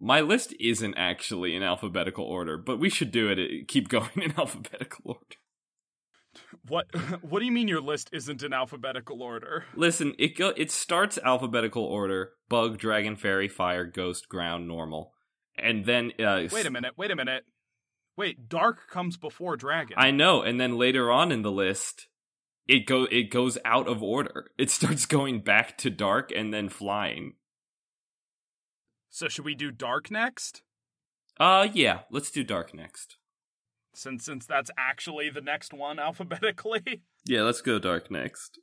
My 0.00 0.20
list 0.20 0.54
isn't 0.58 0.94
actually 0.96 1.54
in 1.54 1.62
alphabetical 1.62 2.24
order, 2.24 2.56
but 2.56 2.78
we 2.78 2.90
should 2.90 3.10
do 3.10 3.28
it. 3.28 3.68
Keep 3.68 3.88
going 3.96 4.20
in 4.20 4.34
alphabetical 4.38 5.02
order. 5.06 5.36
What 6.68 6.86
what 7.22 7.40
do 7.40 7.44
you 7.44 7.52
mean 7.52 7.68
your 7.68 7.80
list 7.80 8.10
isn't 8.12 8.42
in 8.42 8.52
alphabetical 8.52 9.22
order? 9.22 9.64
Listen, 9.74 10.14
it 10.18 10.36
go 10.36 10.52
it 10.56 10.70
starts 10.70 11.18
alphabetical 11.18 11.84
order: 11.84 12.32
bug, 12.48 12.78
dragon, 12.78 13.16
fairy, 13.16 13.48
fire, 13.48 13.84
ghost, 13.84 14.28
ground, 14.28 14.68
normal, 14.68 15.12
and 15.56 15.84
then 15.84 16.12
uh, 16.18 16.46
Wait 16.52 16.66
a 16.66 16.70
minute, 16.70 16.92
wait 16.96 17.10
a 17.10 17.16
minute. 17.16 17.44
Wait, 18.16 18.48
dark 18.48 18.88
comes 18.90 19.16
before 19.16 19.56
dragon. 19.56 19.96
I 19.98 20.10
know, 20.10 20.42
and 20.42 20.60
then 20.60 20.76
later 20.76 21.10
on 21.10 21.32
in 21.32 21.42
the 21.42 21.50
list, 21.50 22.08
it 22.68 22.86
go 22.86 23.04
it 23.04 23.30
goes 23.30 23.56
out 23.64 23.88
of 23.88 24.02
order. 24.02 24.50
It 24.58 24.70
starts 24.70 25.06
going 25.06 25.40
back 25.40 25.78
to 25.78 25.90
dark 25.90 26.30
and 26.34 26.52
then 26.52 26.68
flying. 26.68 27.34
So 29.08 29.28
should 29.28 29.44
we 29.44 29.54
do 29.54 29.70
dark 29.70 30.10
next? 30.10 30.62
Uh 31.38 31.68
yeah, 31.72 32.00
let's 32.10 32.30
do 32.30 32.44
dark 32.44 32.74
next. 32.74 33.16
Since 33.94 34.24
since 34.24 34.46
that's 34.46 34.70
actually 34.78 35.30
the 35.30 35.40
next 35.40 35.72
one 35.72 35.98
alphabetically. 36.00 37.02
Yeah, 37.24 37.42
let's 37.42 37.60
go 37.60 37.78
dark 37.78 38.10
next. 38.10 38.58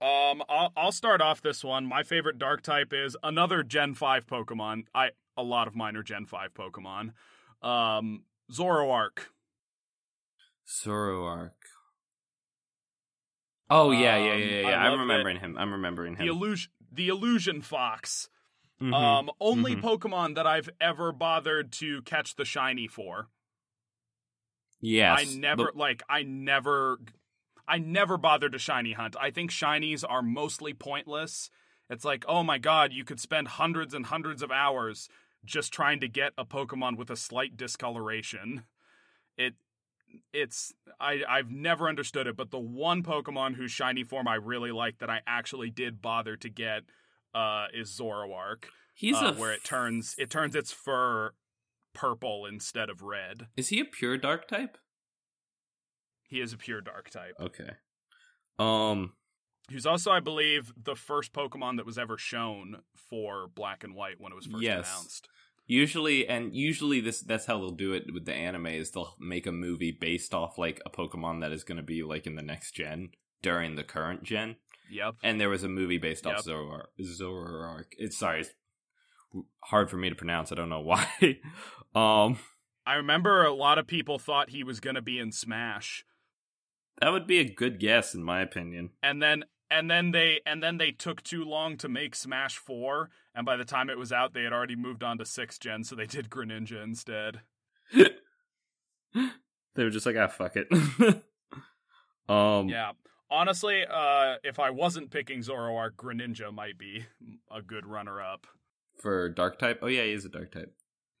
Um, 0.00 0.44
I'll, 0.48 0.72
I'll 0.76 0.92
start 0.92 1.20
off 1.20 1.42
this 1.42 1.64
one. 1.64 1.84
My 1.84 2.04
favorite 2.04 2.38
dark 2.38 2.62
type 2.62 2.92
is 2.92 3.16
another 3.22 3.64
Gen 3.64 3.94
Five 3.94 4.26
Pokemon. 4.26 4.84
I 4.94 5.10
a 5.36 5.42
lot 5.42 5.66
of 5.66 5.74
mine 5.74 5.96
are 5.96 6.02
Gen 6.02 6.26
Five 6.26 6.54
Pokemon. 6.54 7.12
Um, 7.62 8.22
Zoroark. 8.52 9.26
Zoroark. 10.66 11.50
Oh 13.70 13.90
yeah, 13.90 14.16
yeah, 14.16 14.32
Um, 14.32 14.38
yeah, 14.38 14.46
yeah. 14.46 14.68
Yeah. 14.68 14.82
I'm 14.82 15.00
remembering 15.00 15.40
him. 15.40 15.56
I'm 15.58 15.72
remembering 15.72 16.14
him. 16.14 16.26
The 16.26 16.32
illusion, 16.32 16.70
the 16.92 17.08
illusion 17.08 17.60
fox. 17.62 18.28
Mhm. 18.80 18.94
Um, 18.94 19.30
only 19.40 19.74
mhm. 19.74 19.82
Pokemon 19.82 20.36
that 20.36 20.46
I've 20.46 20.70
ever 20.80 21.10
bothered 21.10 21.72
to 21.72 22.02
catch 22.02 22.36
the 22.36 22.44
shiny 22.44 22.86
for. 22.86 23.28
Yes, 24.80 25.20
I 25.20 25.38
never 25.38 25.70
the- 25.72 25.78
like 25.78 26.02
I 26.08 26.22
never 26.22 26.98
I 27.66 27.78
never 27.78 28.16
bothered 28.16 28.52
to 28.52 28.58
shiny 28.58 28.92
hunt. 28.92 29.16
I 29.20 29.30
think 29.30 29.50
shinies 29.50 30.04
are 30.08 30.22
mostly 30.22 30.72
pointless. 30.72 31.50
It's 31.90 32.04
like, 32.04 32.24
"Oh 32.28 32.42
my 32.42 32.58
god, 32.58 32.92
you 32.92 33.04
could 33.04 33.20
spend 33.20 33.48
hundreds 33.48 33.94
and 33.94 34.06
hundreds 34.06 34.42
of 34.42 34.50
hours 34.50 35.08
just 35.44 35.72
trying 35.72 36.00
to 36.00 36.08
get 36.08 36.32
a 36.36 36.44
Pokemon 36.44 36.96
with 36.96 37.10
a 37.10 37.16
slight 37.16 37.56
discoloration." 37.56 38.64
It 39.36 39.54
it's 40.32 40.72
I 40.98 41.22
I've 41.28 41.50
never 41.50 41.88
understood 41.88 42.26
it, 42.26 42.36
but 42.36 42.50
the 42.50 42.58
one 42.58 43.02
Pokemon 43.02 43.56
whose 43.56 43.70
shiny 43.70 44.04
form 44.04 44.26
I 44.26 44.34
really 44.36 44.72
like 44.72 44.98
that 44.98 45.10
I 45.10 45.20
actually 45.26 45.70
did 45.70 46.00
bother 46.00 46.36
to 46.36 46.48
get 46.48 46.84
uh 47.34 47.66
is 47.74 47.90
Zoroark. 47.90 48.64
he's 48.94 49.16
uh, 49.16 49.34
a 49.36 49.40
where 49.40 49.52
it 49.52 49.64
turns 49.64 50.14
it 50.18 50.30
turns 50.30 50.54
its 50.54 50.72
fur 50.72 51.32
purple 51.98 52.46
instead 52.46 52.88
of 52.90 53.02
red. 53.02 53.48
Is 53.56 53.68
he 53.68 53.80
a 53.80 53.84
pure 53.84 54.16
dark 54.16 54.46
type? 54.48 54.78
He 56.28 56.40
is 56.40 56.52
a 56.52 56.56
pure 56.58 56.80
dark 56.80 57.10
type. 57.10 57.34
Okay. 57.40 57.70
Um. 58.58 59.12
He's 59.70 59.84
also, 59.86 60.10
I 60.10 60.20
believe, 60.20 60.72
the 60.82 60.96
first 60.96 61.32
Pokemon 61.34 61.76
that 61.76 61.84
was 61.84 61.98
ever 61.98 62.16
shown 62.16 62.76
for 63.10 63.48
Black 63.54 63.84
and 63.84 63.94
White 63.94 64.18
when 64.18 64.32
it 64.32 64.34
was 64.36 64.46
first 64.46 64.62
Yes. 64.62 64.88
announced. 64.90 65.28
Usually, 65.66 66.26
and 66.26 66.54
usually 66.56 67.00
this 67.02 67.20
that's 67.20 67.44
how 67.44 67.58
they'll 67.58 67.70
do 67.70 67.92
it 67.92 68.04
with 68.14 68.24
the 68.24 68.32
anime 68.32 68.68
is 68.68 68.90
they'll 68.90 69.14
make 69.20 69.46
a 69.46 69.52
movie 69.52 69.90
based 69.92 70.32
off 70.32 70.56
like 70.56 70.80
a 70.86 70.90
Pokemon 70.90 71.42
that 71.42 71.52
is 71.52 71.64
going 71.64 71.76
to 71.76 71.82
be 71.82 72.02
like 72.02 72.26
in 72.26 72.36
the 72.36 72.42
next 72.42 72.72
gen 72.72 73.10
during 73.42 73.74
the 73.76 73.84
current 73.84 74.22
gen. 74.22 74.56
Yep. 74.90 75.16
And 75.22 75.38
there 75.38 75.50
was 75.50 75.64
a 75.64 75.68
movie 75.68 75.98
based 75.98 76.26
off 76.26 76.36
Yep. 76.36 76.56
Zoroark. 76.56 76.86
Zoroark. 77.02 77.84
It's 77.98 78.16
sorry, 78.16 78.40
it's 78.40 78.54
hard 79.64 79.90
for 79.90 79.98
me 79.98 80.08
to 80.08 80.14
pronounce. 80.14 80.50
I 80.50 80.54
don't 80.54 80.70
know 80.70 80.80
why. 80.92 81.06
Um, 81.94 82.38
I 82.86 82.94
remember 82.94 83.44
a 83.44 83.52
lot 83.52 83.78
of 83.78 83.86
people 83.86 84.18
thought 84.18 84.50
he 84.50 84.64
was 84.64 84.80
going 84.80 84.96
to 84.96 85.02
be 85.02 85.18
in 85.18 85.32
Smash, 85.32 86.04
that 87.00 87.12
would 87.12 87.26
be 87.26 87.38
a 87.38 87.48
good 87.48 87.78
guess 87.78 88.14
in 88.14 88.22
my 88.22 88.40
opinion. 88.40 88.90
and 89.02 89.22
then 89.22 89.44
and 89.70 89.90
then 89.90 90.12
they 90.12 90.40
and 90.46 90.62
then 90.62 90.78
they 90.78 90.90
took 90.92 91.22
too 91.22 91.44
long 91.44 91.76
to 91.78 91.88
make 91.88 92.14
Smash 92.14 92.56
Four, 92.56 93.10
and 93.34 93.44
by 93.44 93.56
the 93.56 93.64
time 93.64 93.90
it 93.90 93.98
was 93.98 94.12
out, 94.12 94.32
they 94.32 94.42
had 94.42 94.52
already 94.52 94.76
moved 94.76 95.02
on 95.02 95.18
to 95.18 95.24
sixth 95.24 95.60
gen, 95.60 95.84
so 95.84 95.94
they 95.94 96.06
did 96.06 96.30
Greninja 96.30 96.82
instead. 96.82 97.42
they 99.74 99.84
were 99.84 99.90
just 99.90 100.06
like, 100.06 100.16
ah, 100.18 100.26
fuck 100.26 100.56
it. 100.56 100.68
um, 102.28 102.68
Yeah. 102.68 102.92
Honestly, 103.30 103.84
uh, 103.84 104.36
if 104.42 104.58
I 104.58 104.70
wasn't 104.70 105.10
picking 105.10 105.40
Zoroark, 105.40 105.96
Greninja 105.96 106.52
might 106.52 106.78
be 106.78 107.04
a 107.54 107.60
good 107.60 107.86
runner-up. 107.86 108.46
for 108.98 109.28
dark 109.28 109.58
type. 109.58 109.80
Oh 109.82 109.86
yeah, 109.86 110.04
he 110.04 110.12
is 110.12 110.24
a 110.24 110.30
dark 110.30 110.50
type. 110.50 110.74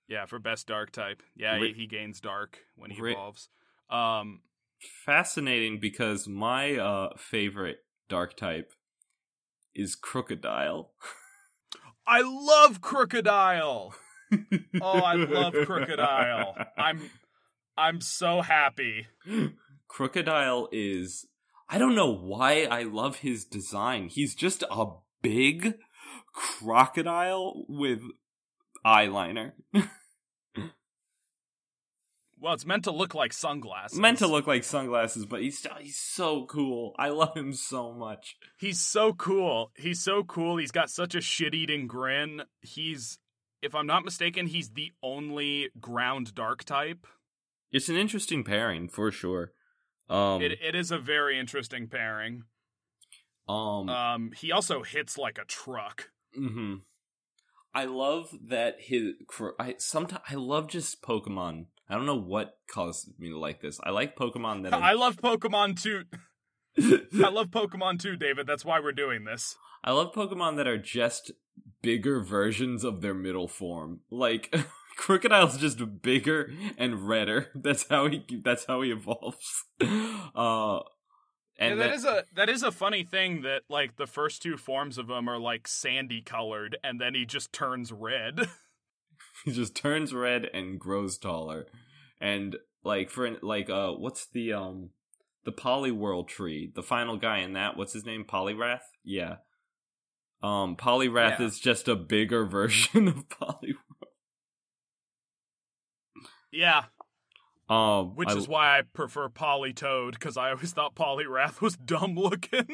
Yeah, 0.08 0.26
for 0.26 0.38
best 0.38 0.66
dark 0.66 0.90
type. 0.90 1.22
Yeah, 1.36 1.58
he, 1.58 1.72
he 1.72 1.86
gains 1.86 2.20
dark 2.20 2.58
when 2.76 2.90
he 2.90 3.00
evolves. 3.00 3.48
Um, 3.90 4.40
Fascinating 5.04 5.80
because 5.80 6.28
my 6.28 6.76
uh 6.76 7.10
favorite 7.16 7.78
dark 8.08 8.36
type 8.36 8.72
is 9.74 9.96
Krookodile. 9.96 10.88
I 12.06 12.22
love 12.22 12.80
Krookodile. 12.80 13.92
Oh, 14.80 14.98
I 14.98 15.14
love 15.14 15.52
Krookodile. 15.52 16.66
I'm 16.76 17.10
I'm 17.76 18.00
so 18.00 18.40
happy. 18.40 19.08
Krookodile 19.90 20.68
is 20.72 21.26
I 21.68 21.78
don't 21.78 21.94
know 21.94 22.14
why 22.14 22.64
I 22.64 22.82
love 22.82 23.16
his 23.16 23.44
design. 23.44 24.08
He's 24.08 24.34
just 24.34 24.62
a 24.70 24.86
big 25.22 25.74
crocodile 26.32 27.64
with 27.68 28.00
eyeliner. 28.88 29.52
Well, 32.40 32.54
it's 32.54 32.64
meant 32.66 32.84
to 32.84 32.92
look 32.92 33.16
like 33.16 33.32
sunglasses. 33.32 33.98
Meant 33.98 34.18
to 34.18 34.28
look 34.28 34.46
like 34.46 34.62
sunglasses, 34.62 35.26
but 35.26 35.42
he's 35.42 35.66
he's 35.80 35.98
so 35.98 36.46
cool. 36.46 36.94
I 36.96 37.08
love 37.08 37.36
him 37.36 37.52
so 37.52 37.92
much. 37.92 38.36
He's 38.56 38.80
so 38.80 39.12
cool. 39.12 39.72
He's 39.76 40.00
so 40.00 40.22
cool. 40.22 40.56
He's 40.56 40.70
got 40.70 40.88
such 40.88 41.16
a 41.16 41.20
shit-eating 41.20 41.88
grin. 41.88 42.42
He's 42.60 43.18
if 43.60 43.74
I'm 43.74 43.88
not 43.88 44.04
mistaken, 44.04 44.46
he's 44.46 44.70
the 44.70 44.92
only 45.02 45.70
ground 45.80 46.32
dark 46.32 46.62
type. 46.62 47.08
It's 47.72 47.88
an 47.88 47.96
interesting 47.96 48.44
pairing 48.44 48.88
for 48.88 49.10
sure. 49.10 49.50
Um, 50.08 50.40
It 50.40 50.52
it 50.62 50.76
is 50.76 50.92
a 50.92 50.98
very 50.98 51.40
interesting 51.40 51.88
pairing. 51.88 52.44
um, 53.48 53.88
Um 53.88 54.32
he 54.36 54.52
also 54.52 54.84
hits 54.84 55.18
like 55.18 55.38
a 55.38 55.44
truck. 55.44 56.10
hmm 56.36 56.76
I 57.74 57.84
love 57.84 58.30
that 58.48 58.76
his. 58.78 59.12
I 59.58 59.74
sometimes 59.78 60.22
I 60.28 60.34
love 60.34 60.68
just 60.68 61.02
Pokemon. 61.02 61.66
I 61.88 61.94
don't 61.94 62.06
know 62.06 62.20
what 62.20 62.58
caused 62.70 63.18
me 63.18 63.30
to 63.30 63.38
like 63.38 63.60
this. 63.60 63.80
I 63.82 63.90
like 63.90 64.16
Pokemon 64.16 64.64
that. 64.64 64.74
I 64.74 64.92
Are, 64.92 64.96
love 64.96 65.16
Pokemon 65.16 65.80
too. 65.80 66.04
I 67.24 67.28
love 67.28 67.48
Pokemon 67.48 68.00
too, 68.00 68.16
David. 68.16 68.46
That's 68.46 68.64
why 68.64 68.80
we're 68.80 68.92
doing 68.92 69.24
this. 69.24 69.56
I 69.82 69.92
love 69.92 70.12
Pokemon 70.12 70.56
that 70.56 70.66
are 70.66 70.78
just 70.78 71.32
bigger 71.82 72.20
versions 72.20 72.84
of 72.84 73.00
their 73.00 73.14
middle 73.14 73.48
form. 73.48 74.00
Like 74.10 74.54
Krookodile's 74.98 75.58
just 75.58 76.02
bigger 76.02 76.52
and 76.76 77.08
redder. 77.08 77.48
That's 77.54 77.88
how 77.88 78.08
he. 78.08 78.24
That's 78.44 78.64
how 78.64 78.82
he 78.82 78.90
evolves. 78.90 79.64
Uh, 80.34 80.80
And 81.58 81.72
and 81.72 81.80
that 81.80 81.88
that- 81.88 81.94
is 81.94 82.04
a 82.04 82.24
that 82.34 82.48
is 82.48 82.62
a 82.62 82.70
funny 82.72 83.02
thing 83.02 83.42
that 83.42 83.62
like 83.68 83.96
the 83.96 84.06
first 84.06 84.42
two 84.42 84.56
forms 84.56 84.96
of 84.98 85.10
him 85.10 85.28
are 85.28 85.38
like 85.38 85.66
sandy 85.66 86.22
colored, 86.22 86.76
and 86.84 87.00
then 87.00 87.14
he 87.14 87.24
just 87.26 87.52
turns 87.52 87.92
red. 87.92 88.48
he 89.44 89.50
just 89.52 89.74
turns 89.74 90.14
red 90.14 90.44
and 90.54 90.78
grows 90.78 91.18
taller. 91.18 91.66
And 92.20 92.56
like 92.84 93.10
for 93.10 93.28
like 93.42 93.68
uh 93.70 93.92
what's 93.92 94.26
the 94.26 94.52
um 94.52 94.90
the 95.44 95.52
Poliwhirl 95.52 96.28
tree 96.28 96.70
the 96.74 96.82
final 96.82 97.16
guy 97.16 97.38
in 97.38 97.54
that 97.54 97.76
what's 97.76 97.92
his 97.92 98.04
name? 98.06 98.24
Poliwrath 98.24 98.80
yeah. 99.04 99.36
Um 100.42 100.76
Poliwrath 100.76 101.40
Yeah. 101.40 101.46
is 101.46 101.58
just 101.58 101.88
a 101.88 101.96
bigger 101.96 102.44
version 102.58 103.08
of 103.08 103.28
Poliwhirl 103.28 103.74
yeah, 106.50 106.84
um 107.68 108.14
which 108.16 108.28
I- 108.30 108.36
is 108.36 108.48
why 108.48 108.78
I 108.78 108.82
prefer 108.82 109.28
Politoed 109.28 110.12
because 110.12 110.36
I 110.36 110.50
always 110.50 110.72
thought 110.72 110.94
Poliwrath 110.94 111.60
was 111.60 111.76
dumb 111.76 112.14
looking. 112.16 112.66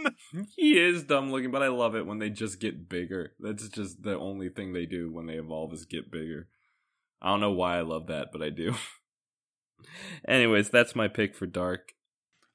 he 0.56 0.78
is 0.78 1.02
dumb 1.04 1.30
looking 1.32 1.50
but 1.50 1.62
i 1.62 1.68
love 1.68 1.96
it 1.96 2.06
when 2.06 2.18
they 2.20 2.30
just 2.30 2.60
get 2.60 2.88
bigger 2.88 3.32
that's 3.40 3.68
just 3.68 4.02
the 4.02 4.16
only 4.18 4.48
thing 4.48 4.72
they 4.72 4.86
do 4.86 5.10
when 5.12 5.26
they 5.26 5.34
evolve 5.34 5.72
is 5.72 5.84
get 5.84 6.10
bigger 6.12 6.48
i 7.20 7.28
don't 7.28 7.40
know 7.40 7.50
why 7.52 7.78
i 7.78 7.80
love 7.80 8.06
that 8.06 8.28
but 8.32 8.40
i 8.42 8.50
do 8.50 8.74
anyways 10.28 10.70
that's 10.70 10.94
my 10.94 11.08
pick 11.08 11.34
for 11.34 11.46
dark 11.46 11.92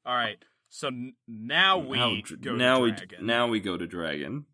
All 0.06 0.16
right, 0.16 0.44
so 0.70 0.88
n- 0.88 1.16
now 1.28 1.78
we 1.78 1.98
now, 1.98 2.16
go 2.42 2.56
now 2.56 2.78
to 2.78 2.84
we 2.84 2.92
dragon. 2.92 3.26
now 3.26 3.48
we 3.48 3.60
go 3.60 3.78
to 3.78 3.86
dragon. 3.88 4.46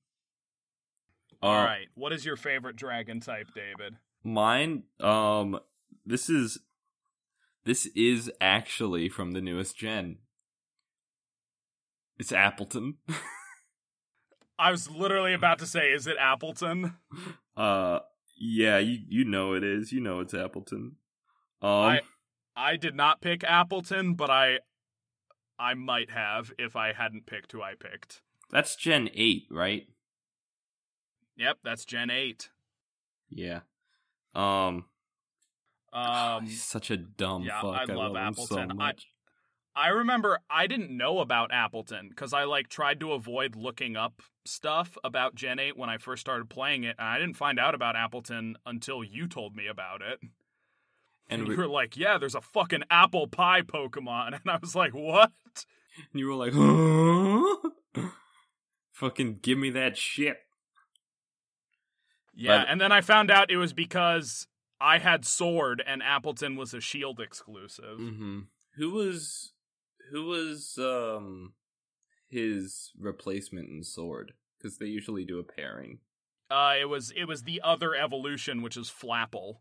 All 1.42 1.54
Uh, 1.56 1.66
right, 1.66 1.88
what 1.94 2.12
is 2.14 2.26
your 2.26 2.36
favorite 2.36 2.76
dragon 2.76 3.20
type, 3.20 3.48
David? 3.54 3.98
Mine, 4.24 4.84
um, 5.00 5.60
this 6.06 6.30
is 6.30 6.58
this 7.66 7.86
is 7.88 8.32
actually 8.40 9.10
from 9.10 9.32
the 9.32 9.42
newest 9.42 9.78
gen. 9.78 10.18
It's 12.18 12.32
Appletun. 12.32 12.96
I 14.60 14.72
was 14.72 14.90
literally 14.90 15.34
about 15.34 15.60
to 15.60 15.66
say, 15.66 15.92
is 15.92 16.08
it 16.08 16.18
Appletun? 16.18 16.96
Uh, 17.58 18.00
yeah, 18.38 18.78
you 18.78 19.00
you 19.08 19.26
know 19.26 19.54
it 19.54 19.64
is. 19.64 19.92
You 19.92 20.00
know 20.00 20.22
it's 20.22 20.34
Appletun. 20.34 20.92
Um, 21.62 21.72
I 21.72 22.02
I 22.56 22.78
did 22.78 22.96
not 22.96 23.22
pick 23.22 23.42
Appletun, 23.42 24.16
but 24.16 24.30
I 24.30 24.60
I 25.60 25.74
might 25.74 26.12
have 26.12 26.54
if 26.58 26.76
I 26.76 26.94
hadn't 26.94 27.26
picked 27.26 27.52
who 27.52 27.62
I 27.62 27.74
picked. 27.74 28.22
that's 28.52 28.76
Gen 28.76 29.10
eight, 29.14 29.48
right? 29.52 29.88
Yep, 31.38 31.58
that's 31.64 31.86
Gen 31.86 32.10
8. 32.10 32.50
Yeah. 33.30 33.62
Um, 34.34 34.86
Um 35.96 36.46
he's 36.46 36.64
such 36.64 36.92
a 36.92 36.98
dumb 36.98 37.44
yeah, 37.44 37.62
fuck. 37.62 37.90
I 37.90 37.94
love 37.94 38.12
him 38.16 38.34
Appletun. 38.34 38.48
so 38.48 38.60
I- 38.60 38.66
much. 38.74 39.08
I 39.78 39.88
remember 39.90 40.40
I 40.50 40.68
didn't 40.68 40.96
know 40.96 41.20
about 41.20 41.52
Appletun 41.52 42.16
cuz 42.16 42.34
I 42.34 42.44
like 42.44 42.70
tried 42.70 43.00
to 43.02 43.12
avoid 43.14 43.56
looking 43.56 43.96
up 43.96 44.22
stuff 44.46 44.98
about 45.04 45.36
Gen 45.36 45.60
8 45.60 45.76
when 45.78 45.90
I 45.90 45.98
first 45.98 46.22
started 46.22 46.50
playing 46.50 46.84
it 46.86 46.96
and 47.00 47.08
I 47.08 47.18
didn't 47.20 47.36
find 47.38 47.60
out 47.60 47.76
about 47.76 47.96
Appletun 47.96 48.56
until 48.66 49.04
you 49.04 49.28
told 49.28 49.56
me 49.56 49.68
about 49.68 50.02
it. 50.02 50.20
and 50.22 51.42
And 51.42 51.48
we- 51.48 51.56
you 51.56 51.60
were 51.62 51.68
like, 51.68 51.98
"Yeah, 51.98 52.18
there's 52.20 52.36
a 52.36 52.42
fucking 52.42 52.84
apple 52.90 53.28
pie 53.28 53.64
Pokemon." 53.64 54.34
And 54.42 54.50
I 54.52 54.58
was 54.58 54.76
like, 54.76 54.94
"What?" 54.94 55.32
And 56.12 56.20
you 56.20 56.28
were 56.28 56.36
like, 56.36 56.54
huh? 56.54 57.70
Fucking 58.94 59.40
give 59.42 59.58
me 59.58 59.70
that 59.72 59.98
shit. 59.98 60.38
Yeah, 62.34 62.60
But- 62.60 62.70
and 62.70 62.80
then 62.82 62.92
I 62.92 63.02
found 63.02 63.32
out 63.32 63.50
it 63.52 63.58
was 63.58 63.74
because 63.74 64.48
I 64.80 64.98
had 65.00 65.26
Sword 65.26 65.82
and 65.86 66.02
Appletun 66.02 66.58
was 66.58 66.74
a 66.74 66.82
Shield 66.82 67.20
exclusive. 67.20 68.00
Mm-hmm. 68.00 68.40
Who 68.76 68.90
was 68.92 69.54
who 70.12 70.26
was 70.26 70.78
um 70.78 71.54
his 72.30 72.92
replacement 73.00 73.70
in 73.70 73.84
Sword? 73.84 74.34
Because 74.58 74.78
they 74.78 74.88
usually 74.88 75.26
do 75.26 75.40
a 75.40 75.44
pairing. 75.44 76.00
Uh, 76.50 76.76
it 76.80 76.86
was 76.86 77.12
it 77.16 77.26
was 77.26 77.44
the 77.44 77.62
other 77.64 77.96
evolution, 77.96 78.62
which 78.62 78.78
is 78.78 78.90
Flapple. 78.90 79.56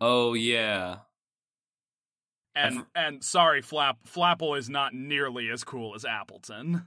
Oh 0.00 0.34
yeah. 0.34 0.98
And 2.54 2.78
I've- 2.78 2.86
and 2.94 3.24
sorry, 3.24 3.60
Flap 3.60 3.98
Flapple 4.06 4.56
is 4.56 4.70
not 4.70 4.94
nearly 4.94 5.50
as 5.50 5.64
cool 5.64 5.94
as 5.94 6.04
Appletun. 6.04 6.86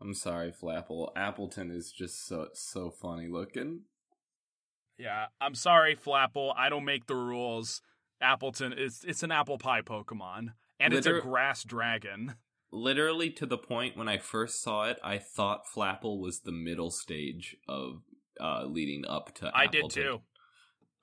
I'm 0.00 0.14
sorry, 0.14 0.52
Flapple. 0.52 1.14
Appletun 1.16 1.74
is 1.74 1.92
just 1.92 2.26
so 2.26 2.48
so 2.54 2.90
funny 2.90 3.28
looking. 3.28 3.82
Yeah, 5.02 5.26
I'm 5.40 5.56
sorry, 5.56 5.96
Flapple. 5.96 6.54
I 6.56 6.68
don't 6.68 6.84
make 6.84 7.06
the 7.06 7.16
rules. 7.16 7.82
Appletun 8.22 8.78
is 8.78 9.04
it's 9.04 9.24
an 9.24 9.32
apple 9.32 9.58
pie 9.58 9.82
Pokemon, 9.82 10.50
and 10.78 10.94
it's 10.94 11.08
a 11.08 11.20
grass 11.20 11.64
dragon. 11.64 12.36
Literally 12.70 13.28
to 13.30 13.44
the 13.44 13.58
point 13.58 13.96
when 13.96 14.08
I 14.08 14.18
first 14.18 14.62
saw 14.62 14.84
it, 14.84 14.98
I 15.02 15.18
thought 15.18 15.66
Flapple 15.66 16.20
was 16.20 16.40
the 16.40 16.52
middle 16.52 16.90
stage 16.90 17.56
of 17.68 18.02
uh 18.40 18.64
leading 18.64 19.04
up 19.04 19.34
to 19.36 19.50
I 19.52 19.66
did 19.66 19.90
too. 19.90 20.20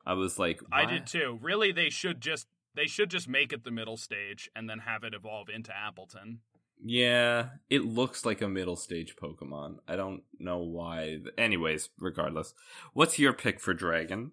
I 0.06 0.14
was 0.14 0.40
like, 0.40 0.62
I 0.72 0.86
did 0.86 1.06
too. 1.06 1.38
Really, 1.42 1.74
they 1.74 1.90
should 1.90 2.22
just 2.22 2.48
they 2.76 2.88
should 2.88 3.12
just 3.12 3.28
make 3.28 3.52
it 3.52 3.66
the 3.66 3.72
middle 3.72 3.98
stage 3.98 4.50
and 4.56 4.70
then 4.70 4.80
have 4.80 5.04
it 5.04 5.14
evolve 5.14 5.50
into 5.50 5.72
Appletun. 5.72 6.38
Yeah, 6.82 7.50
it 7.70 7.84
looks 7.84 8.26
like 8.26 8.42
a 8.42 8.48
middle 8.48 8.76
stage 8.78 9.16
Pokemon. 9.16 9.80
I 9.88 9.96
don't 9.98 10.24
know 10.40 10.60
why. 10.60 11.18
Anyways, 11.38 11.90
regardless, 12.00 12.54
what's 12.94 13.20
your 13.20 13.34
pick 13.34 13.60
for 13.60 13.74
Dragon? 13.74 14.32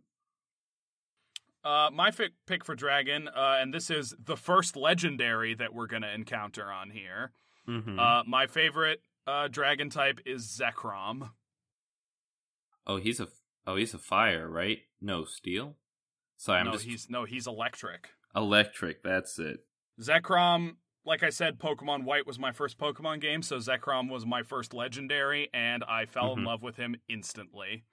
Uh, 1.65 1.91
my 1.93 2.13
fi- 2.13 2.29
pick 2.47 2.65
for 2.65 2.77
Dragon, 2.77 3.27
uh, 3.27 3.57
and 3.61 3.75
this 3.75 3.91
is 3.91 4.15
the 4.25 4.37
first 4.37 4.77
legendary 4.77 5.55
that 5.55 5.75
we're 5.75 5.89
gonna 5.89 6.13
encounter 6.15 6.71
on 6.71 6.91
here. 6.91 7.33
Mm-hmm. 7.69 7.99
Uh, 7.99 8.23
my 8.25 8.47
favorite 8.47 9.01
uh, 9.27 9.49
Dragon 9.49 9.91
type 9.91 10.21
is 10.25 10.47
Zekrom. 10.47 11.31
oh, 12.87 12.99
he's 12.99 13.19
a 13.19 13.27
oh 13.67 13.75
he's 13.75 13.95
a 13.95 13.99
fire, 13.99 14.49
right? 14.49 14.79
No 15.01 15.25
steel. 15.25 15.75
Sorry, 16.37 16.61
I'm 16.61 16.67
no, 16.67 16.73
just 16.73 16.85
he's 16.85 17.09
no, 17.11 17.25
he's 17.25 17.49
electric. 17.49 18.11
electric. 18.37 19.03
That's 19.03 19.37
it. 19.41 19.65
Zekrom, 20.01 20.77
like 21.07 21.23
I 21.23 21.31
said, 21.31 21.59
Pokemon 21.59 22.05
White 22.05 22.27
was 22.27 22.39
my 22.39 22.53
first 22.53 22.79
Pokemon 22.79 23.21
game, 23.21 23.41
so 23.41 23.57
Zekrom 23.59 24.11
was 24.11 24.27
my 24.27 24.43
first 24.43 24.75
legendary, 24.75 25.49
and 25.55 25.85
I 25.85 26.05
fell 26.05 26.33
in 26.33 26.41
Mhm. 26.41 26.47
love 26.47 26.63
with 26.63 26.77
him 26.77 26.97
instantly. 27.09 27.85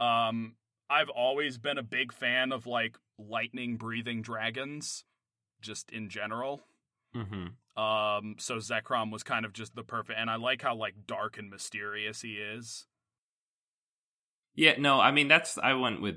Um, 0.00 0.56
I've 0.88 1.10
always 1.10 1.58
been 1.58 1.78
a 1.78 1.82
big 1.82 2.12
fan 2.12 2.50
of 2.50 2.66
like 2.66 2.98
lightning 3.18 3.76
breathing 3.76 4.22
dragons, 4.22 5.04
just 5.60 5.90
in 5.92 6.08
general. 6.08 6.66
Mm-hmm. 7.14 7.80
Um, 7.80 8.36
so 8.38 8.56
Zekrom 8.56 9.12
was 9.12 9.22
kind 9.22 9.44
of 9.44 9.52
just 9.52 9.74
the 9.74 9.84
perfect, 9.84 10.18
and 10.18 10.30
I 10.30 10.36
like 10.36 10.62
how 10.62 10.74
like 10.74 11.06
dark 11.06 11.38
and 11.38 11.50
mysterious 11.50 12.22
he 12.22 12.38
is. 12.38 12.86
Yeah, 14.54 14.74
no, 14.78 15.00
I 15.00 15.10
mean 15.10 15.28
that's 15.28 15.58
I 15.58 15.74
went 15.74 16.00
with 16.00 16.16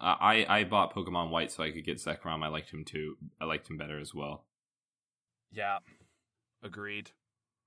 uh, 0.00 0.16
I 0.20 0.46
I 0.60 0.64
bought 0.64 0.94
Pokemon 0.94 1.30
White 1.30 1.50
so 1.50 1.62
I 1.62 1.70
could 1.70 1.84
get 1.84 1.96
Zekrom. 1.98 2.44
I 2.44 2.48
liked 2.48 2.70
him 2.70 2.84
too. 2.84 3.16
I 3.40 3.46
liked 3.46 3.68
him 3.68 3.76
better 3.76 3.98
as 3.98 4.14
well. 4.14 4.44
Yeah, 5.54 5.78
agreed. 6.62 7.10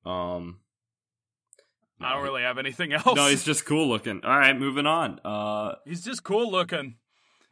Um, 0.06 0.60
I 2.00 2.14
don't 2.14 2.24
really 2.24 2.44
have 2.44 2.58
anything 2.58 2.94
else. 2.94 3.16
No, 3.16 3.28
he's 3.28 3.44
just 3.44 3.66
cool 3.66 3.88
looking. 3.88 4.22
All 4.24 4.38
right, 4.38 4.58
moving 4.58 4.86
on. 4.86 5.20
Uh, 5.26 5.76
He's 5.86 6.04
just 6.04 6.24
cool 6.24 6.52
looking. 6.52 6.96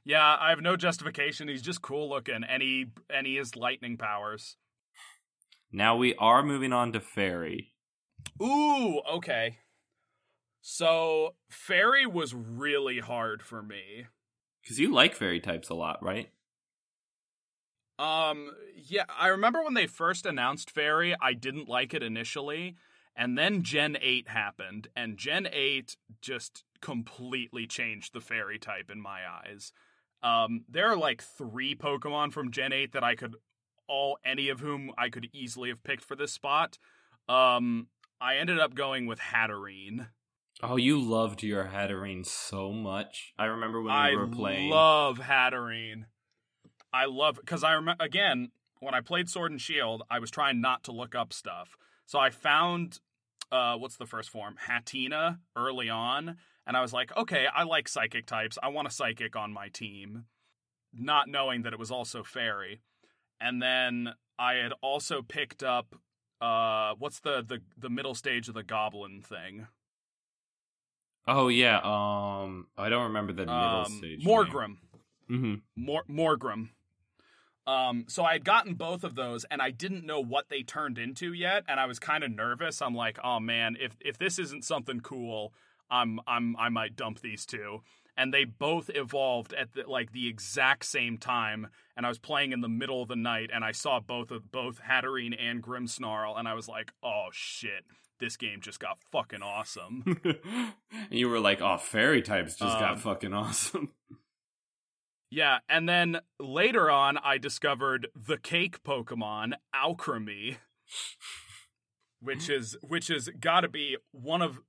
Yeah, 0.04 0.38
I 0.40 0.50
have 0.50 0.62
no 0.62 0.76
justification. 0.76 1.48
He's 1.48 1.62
just 1.64 1.82
cool 1.82 2.10
looking, 2.10 2.44
and 2.48 2.62
he 2.62 2.88
and 3.10 3.26
he 3.26 3.36
has 3.38 3.56
lightning 3.56 3.98
powers. 3.98 4.56
now 5.72 5.96
we 5.96 6.14
are 6.16 6.44
moving 6.44 6.74
on 6.74 6.92
to 6.94 7.00
Fairy. 7.00 7.72
Ooh, 8.42 9.00
okay. 9.12 9.58
So 10.62 11.36
fairy 11.50 12.06
was 12.06 12.34
really 12.34 13.00
hard 13.00 13.42
for 13.44 13.62
me. 13.62 14.08
Because 14.62 14.80
you 14.80 14.92
like 14.92 15.14
fairy 15.14 15.40
types 15.40 15.70
a 15.70 15.76
lot, 15.76 16.02
right? 16.04 16.30
Um, 17.98 18.52
yeah, 18.76 19.06
I 19.18 19.28
remember 19.28 19.64
when 19.64 19.74
they 19.74 19.88
first 19.88 20.26
announced 20.26 20.70
fairy, 20.70 21.16
I 21.22 21.34
didn't 21.34 21.70
like 21.70 21.94
it 21.94 22.04
initially, 22.04 22.76
and 23.16 23.38
then 23.38 23.64
Gen 23.64 23.98
eight 24.02 24.28
happened, 24.28 24.88
and 24.96 25.18
Gen 25.18 25.48
eight 25.52 25.96
just 26.22 26.64
completely 26.82 27.66
changed 27.66 28.14
the 28.14 28.22
fairy 28.22 28.60
type 28.60 28.90
in 28.92 29.02
my 29.02 29.22
eyes. 29.28 29.72
Um, 30.26 30.66
there 30.68 30.88
are 30.92 30.98
like 30.98 31.22
three 31.22 31.76
Pokemon 31.76 32.34
from 32.34 32.52
Gen 32.52 32.74
8 32.74 32.94
that 32.94 33.04
I 33.04 33.14
could 33.16 33.36
all 33.88 34.18
any 34.26 34.50
of 34.50 34.60
whom 34.60 34.92
I 34.98 35.10
could 35.10 35.30
easily 35.34 35.70
have 35.70 35.84
picked 35.84 36.04
for 36.04 36.16
this 36.16 36.32
spot. 36.32 36.80
Um, 37.30 37.88
I 38.20 38.38
ended 38.38 38.60
up 38.60 38.74
going 38.74 39.06
with 39.06 39.20
Hatterene. 39.20 40.08
Oh, 40.64 40.78
you 40.78 41.00
loved 41.00 41.44
your 41.44 41.66
Hatterene 41.66 42.26
so 42.26 42.72
much. 42.72 43.34
I 43.38 43.46
remember 43.46 43.80
when 43.80 43.94
we 43.94 44.00
I 44.00 44.16
were 44.16 44.28
playing. 44.28 44.70
love 44.72 45.20
Hatterene. 45.20 46.06
I 47.02 47.06
love 47.06 47.36
because 47.38 47.64
I 47.64 47.74
remember 47.74 48.04
again 48.04 48.52
when 48.80 48.94
I 48.94 49.02
played 49.02 49.30
Sword 49.30 49.52
and 49.52 49.62
Shield, 49.62 50.04
I 50.10 50.20
was 50.20 50.32
trying 50.32 50.62
not 50.62 50.84
to 50.86 50.92
look 50.92 51.14
up 51.16 51.34
stuff, 51.34 51.76
so 52.06 52.20
I 52.20 52.30
found 52.30 53.00
uh, 53.52 53.76
what's 53.78 53.98
the 53.98 54.06
first 54.06 54.30
form 54.30 54.56
Hatenna 54.68 55.40
early 55.56 55.90
on, 55.90 56.38
and 56.68 56.78
I 56.78 56.82
was 56.82 56.94
like, 56.94 57.16
okay, 57.16 57.46
I 57.54 57.64
like 57.64 57.88
psychic 57.88 58.26
types. 58.26 58.58
I 58.64 58.70
want 58.70 58.88
a 58.88 58.92
psychic 58.92 59.36
on 59.36 59.54
my 59.54 59.68
team, 59.70 60.26
not 60.94 61.28
knowing 61.28 61.64
that 61.64 61.74
it 61.74 61.80
was 61.80 61.92
also 61.92 62.24
fairy. 62.24 62.82
And 63.40 63.62
then 63.62 64.14
I 64.40 64.54
had 64.56 64.74
also 64.82 65.22
picked 65.22 65.64
up 65.64 65.96
uh, 66.42 66.94
what's 67.00 67.20
the 67.22 67.44
the 67.52 67.60
the 67.78 67.90
middle 67.90 68.16
stage 68.16 68.48
of 68.50 68.54
the 68.56 68.64
goblin 68.64 69.22
thing? 69.22 69.68
oh 71.28 71.48
yeah. 71.48 71.78
Um, 71.84 72.68
I 72.78 72.90
don't 72.90 73.04
remember 73.04 73.34
the 73.34 73.46
middle 73.46 73.86
Um, 73.86 73.92
stage. 74.00 74.24
Morgrem. 74.26 74.78
Mm-hmm. 75.30 75.56
Mor- 75.76 76.06
Morgrem. 76.10 76.70
Um, 77.68 78.06
so 78.08 78.24
I 78.24 78.34
had 78.34 78.46
gotten 78.46 78.76
both 78.76 79.04
of 79.04 79.16
those, 79.16 79.44
and 79.46 79.62
I 79.62 79.72
didn't 79.72 80.06
know 80.06 80.20
what 80.20 80.50
they 80.50 80.62
turned 80.62 80.98
into 80.98 81.34
yet, 81.34 81.64
and 81.68 81.80
I 81.80 81.86
was 81.88 81.98
kind 82.00 82.24
of 82.24 82.32
nervous. 82.32 82.82
I'm 82.82 82.96
like, 82.96 83.18
oh 83.24 83.40
man, 83.40 83.76
if 83.80 83.94
if 84.02 84.18
this 84.18 84.38
isn't 84.40 84.64
something 84.64 85.00
cool, 85.00 85.54
I'm 85.90 86.20
I'm 86.28 86.56
I 86.58 86.70
might 86.70 86.96
dump 86.96 87.22
these 87.22 87.46
two. 87.46 87.82
And 88.18 88.34
they 88.34 88.46
both 88.46 88.90
evolved 88.96 89.54
at 89.54 89.74
the, 89.74 89.84
like 89.90 90.14
the 90.14 90.30
exact 90.30 90.86
same 90.86 91.18
time, 91.18 91.68
and 91.98 92.06
I 92.06 92.10
was 92.10 92.18
playing 92.18 92.54
in 92.54 92.62
the 92.62 92.70
middle 92.70 93.02
of 93.02 93.10
the 93.10 93.16
night, 93.18 93.50
and 93.54 93.62
I 93.66 93.74
saw 93.74 94.00
both 94.00 94.32
of 94.32 94.52
both 94.52 94.80
Hatterene 94.82 95.36
and 95.38 95.62
Grimmsnarl, 95.62 96.40
and 96.40 96.48
I 96.48 96.54
was 96.54 96.70
like, 96.70 96.94
oh 97.04 97.28
shit, 97.34 97.84
this 98.20 98.38
game 98.38 98.62
just 98.62 98.80
got 98.80 99.00
fucking 99.12 99.42
awesome. 99.42 100.22
and 100.24 100.74
you 101.10 101.28
were 101.28 101.40
like, 101.40 101.62
"Oh, 101.62 101.78
fairy 101.78 102.22
types 102.22 102.56
just 102.56 102.76
Um, 102.76 102.80
got 102.80 103.00
fucking 103.00 103.34
awesome." 103.34 103.92
Yeah, 105.32 105.60
and 105.68 105.90
then 105.90 106.20
later 106.40 106.90
on, 106.90 107.18
I 107.18 107.38
discovered 107.38 108.08
the 108.16 108.38
cake 108.38 108.84
Pokemon 108.84 109.54
Alcremie, 109.74 110.58
which 112.22 112.50
is 112.50 112.78
which 112.82 113.10
is 113.10 113.30
got 113.40 113.62
to 113.62 113.68
be 113.68 113.98
one 114.12 114.42
of 114.42 114.60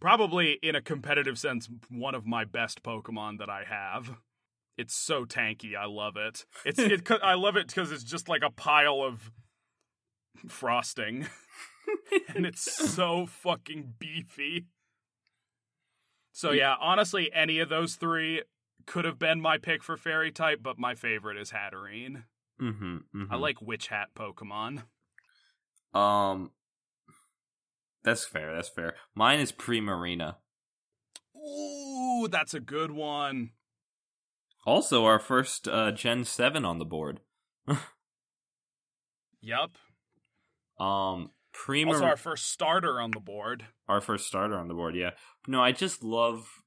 probably 0.00 0.58
in 0.62 0.74
a 0.74 0.80
competitive 0.80 1.38
sense 1.38 1.68
one 1.90 2.14
of 2.14 2.26
my 2.26 2.44
best 2.44 2.82
Pokemon 2.82 3.38
that 3.38 3.50
I 3.50 3.64
have. 3.64 4.16
It's 4.78 4.94
so 4.94 5.26
tanky, 5.26 5.76
I 5.76 5.84
love 5.84 6.16
it. 6.16 6.46
It's 6.64 6.78
it, 6.78 7.10
I 7.22 7.34
love 7.34 7.56
it 7.56 7.68
because 7.68 7.92
it's 7.92 8.04
just 8.04 8.28
like 8.28 8.42
a 8.42 8.50
pile 8.50 9.02
of 9.02 9.30
frosting. 10.48 11.26
and 12.34 12.46
it's 12.46 12.62
so 12.62 13.26
fucking 13.26 13.94
beefy. 13.98 14.66
So 16.32 16.52
yeah, 16.52 16.76
honestly, 16.80 17.30
any 17.32 17.58
of 17.58 17.68
those 17.68 17.96
three 17.96 18.42
could 18.90 19.04
have 19.04 19.20
been 19.20 19.40
my 19.40 19.56
pick 19.56 19.84
for 19.84 19.96
fairy 19.96 20.32
type, 20.32 20.58
but 20.64 20.76
my 20.76 20.96
favorite 20.96 21.36
is 21.36 21.52
Hatterene. 21.52 22.24
Mm-hmm, 22.60 22.96
mm-hmm. 22.96 23.32
I 23.32 23.36
like 23.36 23.62
witch 23.62 23.86
hat 23.86 24.08
Pokemon. 24.18 24.82
Um, 25.94 26.50
that's 28.02 28.24
fair. 28.24 28.52
That's 28.52 28.68
fair. 28.68 28.94
Mine 29.14 29.38
is 29.38 29.52
Primarina. 29.52 30.36
Ooh, 31.36 32.26
that's 32.28 32.52
a 32.52 32.58
good 32.58 32.90
one. 32.90 33.50
Also, 34.66 35.04
our 35.04 35.20
first 35.20 35.68
uh, 35.68 35.92
Gen 35.92 36.24
Seven 36.24 36.64
on 36.64 36.78
the 36.78 36.84
board. 36.84 37.20
Yep. 39.42 39.70
Um, 40.78 41.30
Prima. 41.54 41.92
Also, 41.92 42.04
our 42.04 42.18
first 42.18 42.50
starter 42.50 43.00
on 43.00 43.10
the 43.10 43.20
board. 43.20 43.64
our 43.88 44.02
first 44.02 44.26
starter 44.26 44.54
on 44.54 44.68
the 44.68 44.74
board. 44.74 44.94
Yeah. 44.94 45.12
No, 45.46 45.62
I 45.62 45.72
just 45.72 46.04
love. 46.04 46.62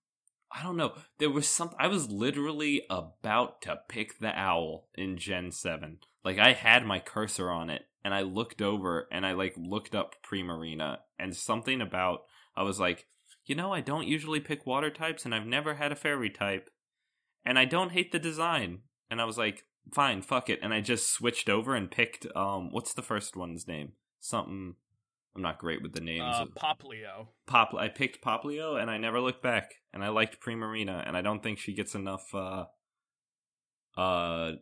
I 0.53 0.61
don't 0.61 0.77
know. 0.77 0.93
There 1.17 1.31
was 1.31 1.47
some. 1.47 1.71
I 1.79 1.87
was 1.87 2.11
literally 2.11 2.83
about 2.89 3.61
to 3.63 3.79
pick 3.87 4.19
the 4.19 4.37
owl 4.37 4.87
in 4.93 5.17
Gen 5.17 5.51
Seven. 5.51 5.97
Like 6.23 6.37
I 6.37 6.53
had 6.53 6.85
my 6.85 6.99
cursor 6.99 7.49
on 7.49 7.69
it, 7.69 7.83
and 8.03 8.13
I 8.13 8.21
looked 8.21 8.61
over, 8.61 9.07
and 9.11 9.25
I 9.25 9.33
like 9.33 9.55
looked 9.57 9.95
up 9.95 10.15
Primarina, 10.23 10.99
and 11.17 11.35
something 11.35 11.81
about 11.81 12.25
I 12.55 12.61
was 12.63 12.79
like, 12.79 13.07
you 13.45 13.55
know, 13.55 13.73
I 13.73 13.81
don't 13.81 14.07
usually 14.07 14.39
pick 14.39 14.65
water 14.67 14.91
types, 14.91 15.25
and 15.25 15.33
I've 15.33 15.47
never 15.47 15.73
had 15.73 15.91
a 15.91 15.95
fairy 15.95 16.29
type, 16.29 16.69
and 17.43 17.57
I 17.57 17.65
don't 17.65 17.91
hate 17.91 18.11
the 18.11 18.19
design, 18.19 18.79
and 19.09 19.19
I 19.19 19.25
was 19.25 19.39
like, 19.39 19.63
fine, 19.91 20.21
fuck 20.21 20.49
it, 20.49 20.59
and 20.61 20.73
I 20.73 20.81
just 20.81 21.11
switched 21.11 21.49
over 21.49 21.75
and 21.75 21.89
picked 21.89 22.27
um, 22.35 22.71
what's 22.71 22.93
the 22.93 23.01
first 23.01 23.35
one's 23.35 23.67
name? 23.67 23.93
Something. 24.19 24.75
I'm 25.35 25.41
not 25.41 25.57
great 25.57 25.81
with 25.81 25.93
the 25.93 26.01
names. 26.01 26.35
Uh, 26.37 26.43
of- 26.43 26.55
Poplio. 26.55 27.27
Pop 27.47 27.73
I 27.73 27.89
picked 27.89 28.23
Poplio 28.23 28.79
and 28.79 28.89
I 28.91 28.97
never 28.97 29.19
looked 29.19 29.41
back. 29.41 29.71
And 29.91 30.03
I 30.03 30.09
liked 30.09 30.39
Primarina 30.39 31.03
and 31.07 31.17
I 31.17 31.21
don't 31.21 31.41
think 31.41 31.59
she 31.59 31.73
gets 31.73 31.95
enough 31.95 32.33
uh 32.33 32.65
uh 33.97 34.53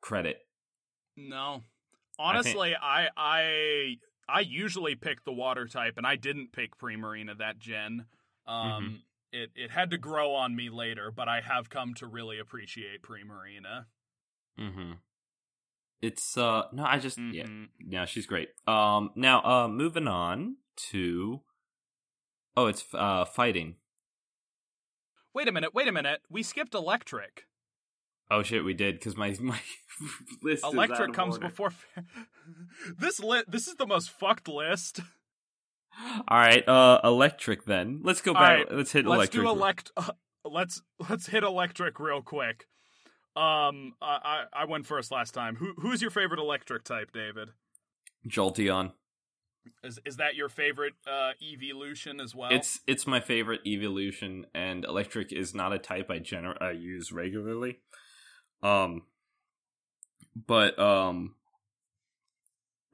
credit. 0.00 0.38
No. 1.16 1.62
Honestly, 2.18 2.74
I, 2.76 3.08
I 3.16 3.96
I 4.28 4.40
usually 4.40 4.94
pick 4.94 5.24
the 5.24 5.32
water 5.32 5.66
type, 5.66 5.94
and 5.96 6.06
I 6.06 6.16
didn't 6.16 6.52
pick 6.52 6.76
Primarina 6.78 7.38
that 7.38 7.58
gen. 7.58 8.06
Um, 8.46 9.02
it 9.32 9.50
it 9.54 9.70
had 9.70 9.90
to 9.90 9.98
grow 9.98 10.34
on 10.34 10.54
me 10.54 10.68
later, 10.68 11.10
but 11.10 11.28
I 11.28 11.40
have 11.40 11.70
come 11.70 11.94
to 11.94 12.06
really 12.06 12.38
appreciate 12.38 13.02
Primarina. 13.02 13.86
Mhm. 14.58 14.98
It's 16.02 16.36
uh 16.38 16.62
no, 16.72 16.84
I 16.84 16.98
just 16.98 17.18
yeah. 17.18 17.44
Mhm. 17.44 17.68
Yeah, 17.86 18.04
she's 18.06 18.26
great. 18.26 18.48
Um 18.66 19.10
now 19.14 19.42
uh 19.42 19.68
moving 19.68 20.08
on 20.08 20.56
to 20.90 21.42
Oh, 22.56 22.66
it's 22.66 22.84
uh 22.94 23.24
fighting. 23.24 23.76
Wait 25.34 25.46
a 25.48 25.52
minute. 25.52 25.74
Wait 25.74 25.88
a 25.88 25.92
minute. 25.92 26.20
We 26.28 26.42
skipped 26.42 26.74
electric. 26.74 27.44
Oh 28.30 28.42
shit, 28.42 28.64
we 28.64 28.74
did 28.74 29.00
cuz 29.00 29.16
my 29.16 29.36
my 29.40 29.60
list 30.42 30.58
is 30.58 30.64
out 30.64 30.74
Electric 30.74 31.12
comes 31.12 31.34
order. 31.36 31.48
before. 31.48 31.72
this 32.98 33.20
li- 33.20 33.44
This 33.46 33.68
is 33.68 33.74
the 33.76 33.86
most 33.86 34.10
fucked 34.10 34.48
list. 34.48 35.00
All 36.28 36.38
right, 36.38 36.66
uh 36.66 37.00
electric 37.04 37.64
then. 37.66 38.00
Let's 38.02 38.22
go 38.22 38.32
back. 38.32 38.40
right, 38.42 38.72
let's 38.72 38.92
hit 38.92 39.04
electric. 39.04 39.34
let's 39.34 39.34
electric. 39.34 39.42
do 39.44 39.48
elect. 39.50 39.90
Uh, 39.96 40.12
let's 40.44 40.82
let's 41.10 41.26
hit 41.26 41.42
electric 41.44 42.00
real 42.00 42.22
quick. 42.22 42.66
Um, 43.36 43.94
I 44.02 44.44
I 44.52 44.64
went 44.64 44.86
first 44.86 45.12
last 45.12 45.32
time. 45.32 45.56
Who 45.56 45.74
who's 45.78 46.02
your 46.02 46.10
favorite 46.10 46.40
electric 46.40 46.84
type, 46.84 47.12
David? 47.12 47.50
Jolteon. 48.28 48.92
Is 49.84 50.00
is 50.04 50.16
that 50.16 50.34
your 50.34 50.48
favorite 50.48 50.94
uh 51.06 51.32
evolution 51.40 52.20
as 52.20 52.34
well? 52.34 52.50
It's 52.50 52.80
it's 52.86 53.06
my 53.06 53.20
favorite 53.20 53.60
evolution, 53.66 54.46
and 54.54 54.84
electric 54.84 55.32
is 55.32 55.54
not 55.54 55.72
a 55.72 55.78
type 55.78 56.10
I 56.10 56.18
gener- 56.18 56.60
I 56.60 56.72
use 56.72 57.12
regularly. 57.12 57.78
Um, 58.62 59.02
but 60.34 60.78
um, 60.78 61.36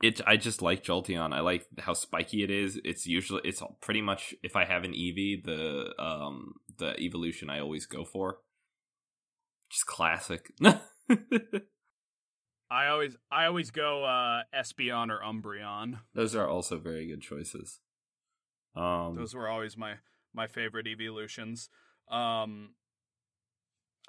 it 0.03 0.20
I 0.27 0.37
just 0.37 0.61
like 0.61 0.85
Jolteon. 0.85 1.33
I 1.33 1.40
like 1.40 1.66
how 1.79 1.94
spiky 1.94 2.42
it 2.42 2.51
is. 2.51 2.79
It's 2.85 3.07
usually 3.07 3.40
it's 3.44 3.62
pretty 3.81 4.03
much 4.03 4.35
if 4.42 4.55
I 4.55 4.64
have 4.64 4.85
an 4.85 4.92
Eevee, 4.92 5.44
the 5.44 5.94
um 6.03 6.55
the 6.79 6.99
evolution 7.01 7.49
I 7.49 7.61
always 7.61 7.87
go 7.87 8.05
for. 8.05 8.38
Just 9.70 9.87
classic. 9.87 10.52
I 12.70 12.88
always 12.88 13.16
I 13.31 13.46
always 13.46 13.70
go 13.70 14.05
uh 14.05 14.42
Espeon 14.55 15.11
or 15.11 15.20
Umbreon. 15.20 16.00
Those 16.14 16.35
are 16.35 16.48
also 16.48 16.79
very 16.79 17.07
good 17.07 17.20
choices. 17.20 17.81
Um, 18.74 19.14
Those 19.16 19.35
were 19.35 19.48
always 19.48 19.76
my 19.76 19.94
my 20.35 20.46
favorite 20.46 20.87
evolutions. 20.87 21.68
Um 22.11 22.70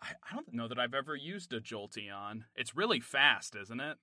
I, 0.01 0.09
I 0.29 0.35
don't 0.35 0.53
know 0.53 0.67
that 0.67 0.79
I've 0.79 0.93
ever 0.93 1.15
used 1.15 1.53
a 1.53 1.59
Jolteon. 1.59 2.41
It's 2.55 2.75
really 2.75 2.99
fast, 2.99 3.55
isn't 3.55 3.79
it? 3.79 3.97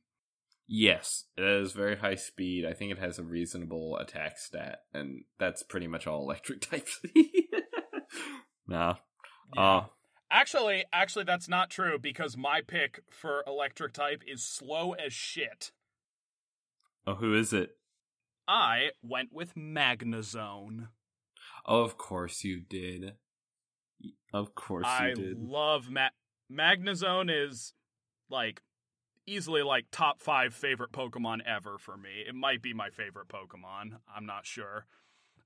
Yes, 0.66 1.26
it 1.36 1.44
is 1.44 1.72
very 1.72 1.96
high 1.96 2.14
speed. 2.14 2.64
I 2.64 2.72
think 2.72 2.90
it 2.90 2.98
has 2.98 3.18
a 3.18 3.22
reasonable 3.22 3.98
attack 3.98 4.38
stat, 4.38 4.78
and 4.94 5.24
that's 5.38 5.62
pretty 5.62 5.86
much 5.86 6.06
all 6.06 6.22
electric 6.22 6.60
types. 6.70 7.00
nah. 8.66 8.94
Uh, 9.56 9.82
Actually, 10.34 10.84
actually 10.92 11.24
that's 11.24 11.48
not 11.48 11.70
true 11.70 11.96
because 11.96 12.36
my 12.36 12.60
pick 12.60 13.04
for 13.08 13.44
electric 13.46 13.92
type 13.92 14.20
is 14.26 14.44
slow 14.44 14.92
as 14.94 15.12
shit. 15.12 15.70
oh, 17.06 17.14
who 17.14 17.34
is 17.36 17.52
it? 17.52 17.76
I 18.48 18.90
went 19.00 19.32
with 19.32 19.54
Magnezone. 19.54 20.88
Oh, 21.64 21.82
of 21.82 21.96
course 21.96 22.42
you 22.42 22.60
did. 22.60 23.12
Of 24.32 24.56
course 24.56 24.86
I 24.88 25.10
you 25.10 25.14
did. 25.14 25.38
love 25.38 25.88
Ma- 25.88 26.08
Magnezone 26.52 27.30
is 27.30 27.72
like 28.28 28.60
easily 29.26 29.62
like 29.62 29.86
top 29.92 30.20
5 30.20 30.52
favorite 30.52 30.90
Pokemon 30.90 31.46
ever 31.46 31.78
for 31.78 31.96
me. 31.96 32.24
It 32.28 32.34
might 32.34 32.60
be 32.60 32.74
my 32.74 32.90
favorite 32.90 33.28
Pokemon. 33.28 33.98
I'm 34.14 34.26
not 34.26 34.46
sure. 34.46 34.86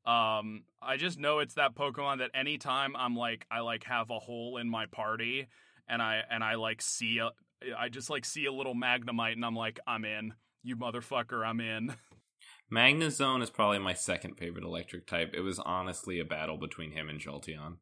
Um 0.09 0.63
I 0.81 0.97
just 0.97 1.19
know 1.19 1.41
it's 1.41 1.55
that 1.55 1.75
Pokemon 1.75 2.19
that 2.19 2.31
anytime 2.35 2.97
I'm 2.97 3.15
like 3.15 3.45
I 3.51 3.61
like 3.61 3.85
have 3.85 4.11
a 4.11 4.19
hole 4.19 4.57
in 4.57 4.69
my 4.69 4.87
party 4.87 5.49
and 5.87 6.01
I 6.01 6.23
and 6.31 6.43
I 6.43 6.55
like 6.55 6.81
see 6.81 7.19
a 7.19 7.31
I 7.79 7.89
just 7.89 8.09
like 8.09 8.25
see 8.25 8.47
a 8.47 8.53
little 8.53 8.75
Magnemite 8.75 9.33
and 9.33 9.45
I'm 9.45 9.57
like 9.57 9.79
I'm 9.87 10.05
in. 10.05 10.35
You 10.63 10.77
motherfucker, 10.77 11.47
I'm 11.47 11.61
in. 11.61 11.95
Magnezone 12.73 13.43
is 13.43 13.51
probably 13.51 13.79
my 13.79 13.95
second 13.95 14.35
favorite 14.37 14.65
electric 14.65 15.07
type. 15.07 15.33
It 15.35 15.41
was 15.41 15.59
honestly 15.59 16.21
a 16.21 16.25
battle 16.25 16.59
between 16.59 16.93
him 16.93 17.09
and 17.09 17.19
Jolteon. 17.21 17.77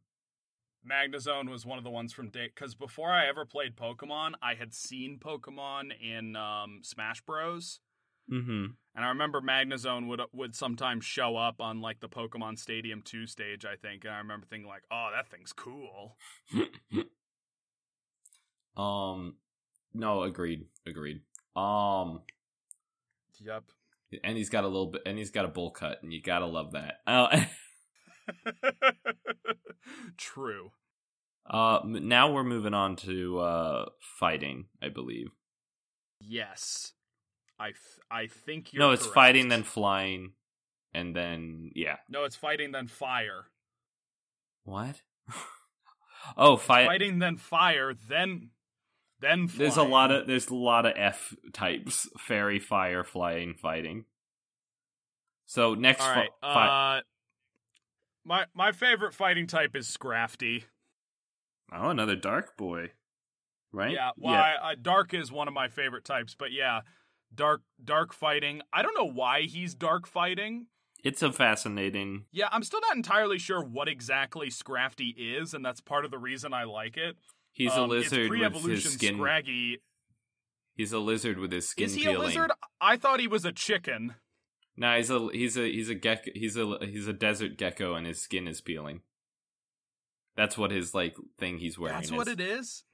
Magnezone 0.89 1.51
was 1.51 1.67
one 1.67 1.79
of 1.79 1.85
the 1.85 1.91
ones 1.91 2.13
from 2.13 2.31
day 2.31 2.51
because 2.55 2.75
before 2.75 3.11
I 3.11 3.27
ever 3.27 3.45
played 3.45 3.77
Pokemon, 3.77 4.33
I 4.41 4.55
had 4.55 4.73
seen 4.73 5.19
Pokemon 5.19 5.91
in 6.01 6.37
um, 6.37 6.81
Smash 6.83 7.21
Bros. 7.23 7.81
Mm-hmm. 8.31 8.65
And 8.97 9.05
I 9.05 9.09
remember 9.09 9.41
Magnezone 9.41 10.09
would 10.09 10.21
would 10.33 10.55
sometimes 10.55 11.05
show 11.05 11.37
up 11.37 11.61
on 11.61 11.81
like 11.81 12.01
the 12.01 12.09
Pokemon 12.09 12.59
Stadium 12.59 13.03
2 13.03 13.27
stage, 13.27 13.65
I 13.65 13.77
think. 13.77 14.05
And 14.05 14.15
I 14.15 14.19
remember 14.19 14.47
thinking 14.47 14.69
like, 14.69 14.83
"Oh, 14.91 15.11
that 15.15 15.29
thing's 15.31 15.53
cool." 15.53 16.17
um, 18.77 19.37
no, 19.95 20.23
agreed, 20.23 20.67
agreed. 20.87 21.21
Um, 21.55 22.23
Yep. 23.41 23.65
and 24.25 24.37
he's 24.37 24.51
got 24.51 24.65
a 24.65 24.69
little 24.69 24.91
bit, 24.93 25.03
and 25.07 25.19
he's 25.19 25.31
got 25.31 25.45
a 25.45 25.49
bowl 25.49 25.71
cut, 25.71 26.03
and 26.03 26.13
you 26.13 26.23
gotta 26.23 26.47
love 26.47 26.73
that. 26.73 27.01
Uh, 27.07 27.45
True. 30.17 30.73
uh, 31.49 31.81
now 31.85 32.33
we're 32.33 32.45
moving 32.45 32.75
on 32.75 32.97
to 32.97 33.39
uh 33.39 33.87
fighting, 34.01 34.67
I 34.83 34.89
believe. 34.89 35.29
Yes. 36.21 36.93
I 37.59 37.67
th- 37.69 37.77
I 38.11 38.27
think 38.27 38.73
you're 38.73 38.81
no, 38.81 38.91
it's 38.91 39.03
correct. 39.03 39.15
fighting, 39.15 39.49
then 39.49 39.63
flying, 39.63 40.33
and 40.93 41.15
then 41.15 41.71
yeah. 41.75 41.97
No, 42.09 42.25
it's 42.25 42.37
fighting 42.37 42.73
then 42.73 42.87
fire. 42.87 43.47
What? 44.65 45.03
oh, 46.37 46.57
fight. 46.57 46.87
Fighting 46.87 47.19
then 47.19 47.37
fire, 47.37 47.95
then 48.09 48.51
then 49.21 49.49
There's 49.57 49.77
a 49.79 49.83
lot 49.83 50.13
of 50.13 50.27
there's 50.27 50.49
a 50.49 50.55
lot 50.55 50.85
of 50.85 50.93
F 50.97 51.35
types: 51.53 52.09
fairy, 52.19 52.59
fire, 52.59 53.03
flying, 53.03 53.55
fighting. 53.55 54.05
So 55.47 55.75
next, 55.75 56.03
All 56.03 56.15
fi- 56.15 56.29
right. 56.43 56.99
Uh, 56.99 57.01
my 58.25 58.45
my 58.55 58.73
favorite 58.73 59.15
fighting 59.15 59.47
type 59.47 59.75
is 59.75 59.87
Scrafty. 59.89 60.65
oh, 61.73 61.89
another 61.89 62.17
dark 62.17 62.57
boy, 62.57 62.91
right? 63.73 63.93
Yeah, 63.93 64.11
well, 64.19 64.35
I, 64.35 64.57
I, 64.63 64.75
dark 64.75 65.15
is 65.15 65.33
one 65.33 65.49
of 65.49 65.55
my 65.55 65.69
favorite 65.69 66.05
types, 66.05 66.35
but 66.39 66.53
yeah, 66.53 66.81
dark 67.35 67.63
dark 67.83 68.13
fighting. 68.13 68.63
I 68.73 68.83
don't 68.83 68.95
know 68.97 69.11
why 69.11 69.43
he's 69.43 69.75
dark 69.75 70.07
fighting. 70.07 70.67
it's 71.05 71.23
a 71.23 71.33
fascinating. 71.33 72.25
Yeah, 72.33 72.49
I'm 72.51 72.63
still 72.63 72.81
not 72.81 72.97
entirely 72.97 73.39
sure 73.39 73.63
what 73.63 73.89
exactly 73.89 74.49
Scrafty 74.49 75.15
is, 75.17 75.55
and 75.55 75.65
that's 75.65 75.81
part 75.81 76.05
of 76.05 76.11
the 76.11 76.19
reason 76.19 76.53
I 76.53 76.65
like 76.65 76.97
it. 76.97 77.17
He's 77.53 77.73
a 77.73 77.81
Um, 77.83 77.93
it's 77.93 78.11
lizard 78.13 78.31
with 78.31 78.65
his 78.65 78.93
skin. 78.93 79.17
Scraggy. 79.17 79.79
He's 80.75 80.93
a 80.93 80.99
lizard 80.99 81.39
with 81.39 81.53
his 81.53 81.69
skin 81.69 81.87
Is 81.87 81.95
he 81.95 82.03
peeling. 82.03 82.17
a 82.17 82.21
lizard? 82.21 82.51
I 82.81 82.97
thought 82.99 83.21
he 83.21 83.29
was 83.29 83.45
a 83.47 83.53
chicken. 83.53 84.15
Nah, 84.77 84.97
he's 84.97 85.09
a 85.11 85.29
he's 85.33 85.57
a 85.57 85.63
he's 85.73 85.89
a 85.89 85.95
gecko. 85.95 86.31
He's 86.35 86.57
a 86.57 86.79
he's 86.83 87.07
a 87.09 87.15
desert 87.15 87.57
gecko, 87.57 87.95
and 87.95 88.07
his 88.07 88.21
skin 88.21 88.47
is 88.47 88.61
peeling. 88.61 89.01
That's 90.37 90.59
what 90.59 90.71
his 90.71 90.93
like 90.95 91.17
thing 91.39 91.59
he's 91.59 91.79
wearing. 91.79 91.97
That's 91.97 92.09
is. 92.11 92.13
what 92.17 92.29
it 92.29 92.41
is. 92.41 92.85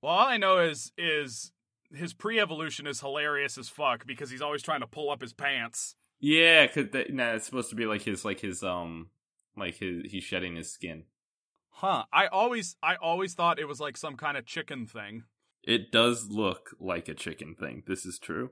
Well, 0.00 0.12
all 0.12 0.26
I 0.26 0.38
know 0.38 0.58
is 0.60 0.92
is 0.96 1.52
his 1.94 2.14
pre-evolution 2.14 2.86
is 2.86 3.00
hilarious 3.00 3.58
as 3.58 3.68
fuck 3.68 4.06
because 4.06 4.30
he's 4.30 4.42
always 4.42 4.62
trying 4.62 4.80
to 4.80 4.86
pull 4.86 5.10
up 5.10 5.20
his 5.20 5.32
pants. 5.32 5.96
Yeah, 6.20 6.66
cause 6.66 6.86
that, 6.92 7.12
nah, 7.12 7.32
it's 7.32 7.46
supposed 7.46 7.70
to 7.70 7.76
be 7.76 7.86
like 7.86 8.02
his 8.02 8.24
like 8.24 8.40
his 8.40 8.62
um 8.62 9.08
like 9.56 9.76
his 9.76 10.10
he's 10.10 10.24
shedding 10.24 10.56
his 10.56 10.72
skin. 10.72 11.04
Huh. 11.70 12.04
I 12.12 12.26
always 12.26 12.76
I 12.82 12.94
always 12.96 13.34
thought 13.34 13.58
it 13.58 13.68
was 13.68 13.80
like 13.80 13.96
some 13.96 14.16
kind 14.16 14.36
of 14.36 14.46
chicken 14.46 14.86
thing. 14.86 15.24
It 15.64 15.90
does 15.90 16.28
look 16.28 16.74
like 16.80 17.08
a 17.08 17.14
chicken 17.14 17.54
thing. 17.54 17.82
This 17.86 18.04
is 18.04 18.18
true. 18.18 18.50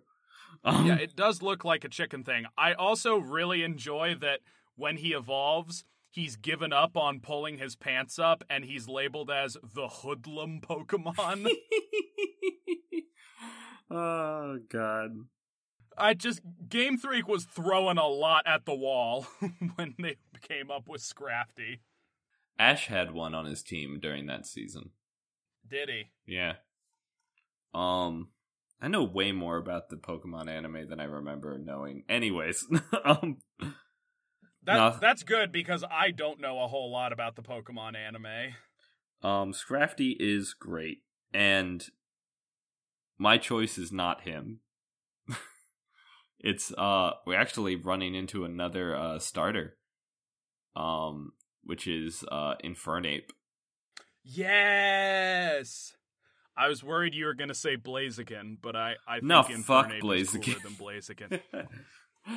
Um, 0.64 0.86
Yeah, 0.86 0.96
it 0.96 1.16
does 1.16 1.42
look 1.42 1.64
like 1.64 1.84
a 1.84 1.88
chicken 1.88 2.24
thing. 2.24 2.46
I 2.56 2.72
also 2.72 3.18
really 3.18 3.62
enjoy 3.62 4.16
that 4.20 4.40
when 4.76 4.96
he 4.96 5.12
evolves, 5.12 5.84
he's 6.10 6.36
given 6.36 6.72
up 6.72 6.96
on 6.96 7.20
pulling 7.20 7.58
his 7.58 7.76
pants 7.76 8.18
up 8.18 8.42
and 8.48 8.64
he's 8.64 8.88
labeled 8.88 9.30
as 9.30 9.56
the 9.62 9.88
hoodlum 9.88 10.60
Pokemon. 10.60 11.50
oh 13.90 14.58
god. 14.68 15.10
I 15.98 16.14
just 16.14 16.40
Game 16.68 16.96
Freak 16.96 17.28
was 17.28 17.44
throwing 17.44 17.98
a 17.98 18.06
lot 18.06 18.44
at 18.46 18.64
the 18.64 18.74
wall 18.74 19.26
when 19.76 19.94
they 19.98 20.16
came 20.40 20.70
up 20.70 20.88
with 20.88 21.02
Scrafty. 21.02 21.80
Ash 22.58 22.86
had 22.86 23.12
one 23.12 23.34
on 23.34 23.44
his 23.46 23.62
team 23.62 23.98
during 24.00 24.26
that 24.26 24.46
season. 24.46 24.90
Did 25.68 25.88
he? 25.88 26.04
Yeah. 26.26 26.54
Um 27.74 28.28
I 28.82 28.88
know 28.88 29.04
way 29.04 29.32
more 29.32 29.58
about 29.58 29.90
the 29.90 29.96
Pokemon 29.96 30.48
anime 30.48 30.88
than 30.88 31.00
I 31.00 31.04
remember 31.04 31.58
knowing. 31.58 32.04
Anyways, 32.08 32.66
um 33.04 33.38
That 33.60 34.74
No. 34.76 34.96
that's 35.00 35.22
good 35.22 35.52
because 35.52 35.84
I 35.90 36.10
don't 36.12 36.40
know 36.40 36.60
a 36.62 36.68
whole 36.68 36.90
lot 36.90 37.12
about 37.12 37.36
the 37.36 37.42
Pokemon 37.42 37.94
anime. 37.96 38.54
um 39.22 39.52
Scrafty 39.52 40.14
is 40.18 40.54
great 40.54 40.98
and 41.32 41.86
my 43.20 43.36
choice 43.38 43.76
is 43.78 43.92
not 43.92 44.22
him. 44.22 44.60
it's 46.40 46.72
uh 46.78 47.12
we're 47.26 47.38
actually 47.38 47.76
running 47.76 48.14
into 48.14 48.44
another 48.44 48.96
uh 48.96 49.18
starter. 49.18 49.76
Um 50.74 51.32
which 51.62 51.86
is 51.86 52.24
uh 52.32 52.54
Infernape. 52.64 53.30
Yes. 54.24 55.92
I 56.56 56.68
was 56.68 56.82
worried 56.82 57.14
you 57.14 57.26
were 57.26 57.34
to 57.34 57.54
say 57.54 57.76
Blaziken, 57.76 58.56
but 58.60 58.74
I 58.76 58.94
I 59.06 59.14
think 59.16 59.24
No, 59.24 59.42
fuck 59.42 59.90
Infernape 59.90 60.20
is 60.20 60.30
cooler 60.30 60.42
Blaziken. 60.42 60.62
than 60.62 60.72
Blaziken. 60.72 61.66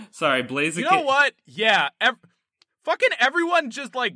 Sorry, 0.12 0.44
Blaziken. 0.44 0.78
You 0.78 0.84
know 0.92 1.02
what? 1.02 1.34
Yeah, 1.46 1.90
ev- 2.00 2.16
fucking 2.86 3.10
everyone 3.20 3.70
just 3.70 3.96
like 3.96 4.16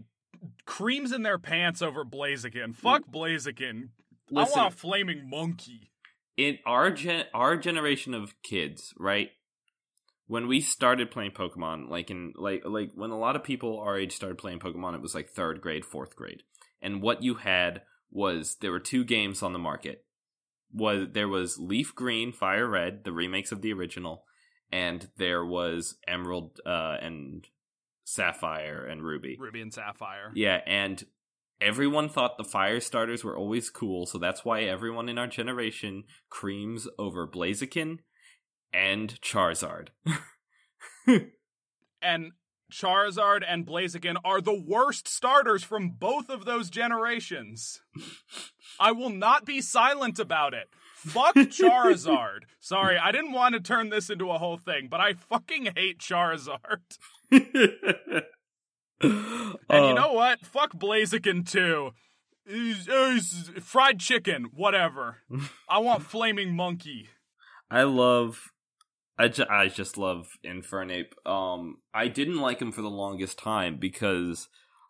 creams 0.65 1.11
in 1.11 1.23
their 1.23 1.37
pants 1.39 1.81
over 1.81 2.05
Blaziken. 2.05 2.75
Fuck 2.75 3.03
Blaziken. 3.11 3.89
Listen, 4.29 4.53
I 4.59 4.61
want 4.61 4.73
a 4.73 4.77
flaming 4.77 5.29
monkey. 5.29 5.91
In 6.37 6.59
our 6.65 6.91
gen 6.91 7.25
our 7.33 7.57
generation 7.57 8.13
of 8.13 8.41
kids, 8.43 8.93
right? 8.97 9.31
When 10.27 10.47
we 10.47 10.61
started 10.61 11.11
playing 11.11 11.31
Pokemon, 11.31 11.89
like 11.89 12.11
in 12.11 12.33
like 12.35 12.63
like 12.65 12.91
when 12.93 13.09
a 13.09 13.19
lot 13.19 13.35
of 13.35 13.43
people 13.43 13.79
our 13.79 13.97
age 13.97 14.13
started 14.13 14.37
playing 14.37 14.59
Pokemon, 14.59 14.95
it 14.95 15.01
was 15.01 15.15
like 15.15 15.29
third 15.29 15.59
grade, 15.59 15.83
fourth 15.83 16.15
grade, 16.15 16.43
and 16.81 17.01
what 17.01 17.23
you 17.23 17.35
had 17.35 17.81
was 18.11 18.57
there 18.61 18.71
were 18.71 18.79
two 18.79 19.03
games 19.03 19.41
on 19.41 19.53
the 19.53 19.59
market. 19.59 20.05
Was 20.71 21.07
there 21.13 21.27
was 21.27 21.57
Leaf 21.57 21.95
Green, 21.95 22.31
Fire 22.31 22.67
Red, 22.67 23.03
the 23.03 23.13
remakes 23.13 23.51
of 23.51 23.61
the 23.61 23.73
original, 23.73 24.25
and 24.71 25.09
there 25.17 25.45
was 25.45 25.95
Emerald 26.07 26.59
uh, 26.65 26.97
and 27.01 27.47
Sapphire 28.03 28.85
and 28.85 29.01
Ruby. 29.01 29.37
Ruby 29.39 29.61
and 29.61 29.73
Sapphire. 29.73 30.31
Yeah, 30.35 30.59
and 30.65 31.03
everyone 31.61 32.09
thought 32.09 32.37
the 32.37 32.43
fire 32.43 32.79
starters 32.79 33.23
were 33.23 33.37
always 33.37 33.69
cool, 33.69 34.05
so 34.05 34.17
that's 34.17 34.45
why 34.45 34.63
everyone 34.63 35.09
in 35.09 35.17
our 35.17 35.27
generation 35.27 36.03
creams 36.29 36.87
over 36.97 37.27
Blaziken 37.27 37.99
and 38.73 39.19
Charizard. 39.21 39.89
And 42.01 42.31
Charizard 42.71 43.43
and 43.47 43.65
Blaziken 43.65 44.17
are 44.23 44.41
the 44.41 44.59
worst 44.59 45.07
starters 45.07 45.63
from 45.63 45.91
both 45.91 46.29
of 46.29 46.45
those 46.45 46.69
generations. 46.69 47.81
I 48.79 48.91
will 48.91 49.09
not 49.09 49.45
be 49.45 49.61
silent 49.61 50.19
about 50.19 50.53
it. 50.53 50.69
Fuck 50.95 51.35
Charizard. 51.35 52.41
Sorry, 52.59 52.97
I 52.97 53.11
didn't 53.11 53.31
want 53.31 53.55
to 53.55 53.61
turn 53.61 53.89
this 53.89 54.09
into 54.09 54.31
a 54.31 54.37
whole 54.37 54.57
thing, 54.57 54.87
but 54.89 54.99
I 54.99 55.13
fucking 55.13 55.69
hate 55.75 55.99
Charizard. 55.99 56.97
and 59.01 59.57
And 59.69 59.85
you 59.85 59.93
know 59.93 60.13
what? 60.13 60.45
Fuck 60.45 60.73
Blaziken 60.73 61.49
too. 61.49 61.91
Fried 63.61 63.99
chicken, 63.99 64.49
whatever. 64.53 65.17
I 65.69 65.79
want 65.79 66.03
flaming 66.03 66.55
monkey. 66.55 67.09
I 67.69 67.83
love 67.83 68.51
I, 69.19 69.29
ju- 69.29 69.45
I 69.49 69.67
just 69.67 69.97
love 69.97 70.29
Infernape. 70.45 71.13
Um 71.25 71.77
I 71.93 72.07
didn't 72.07 72.39
like 72.39 72.61
him 72.61 72.71
for 72.71 72.81
the 72.81 72.89
longest 72.89 73.37
time 73.37 73.77
because 73.77 74.47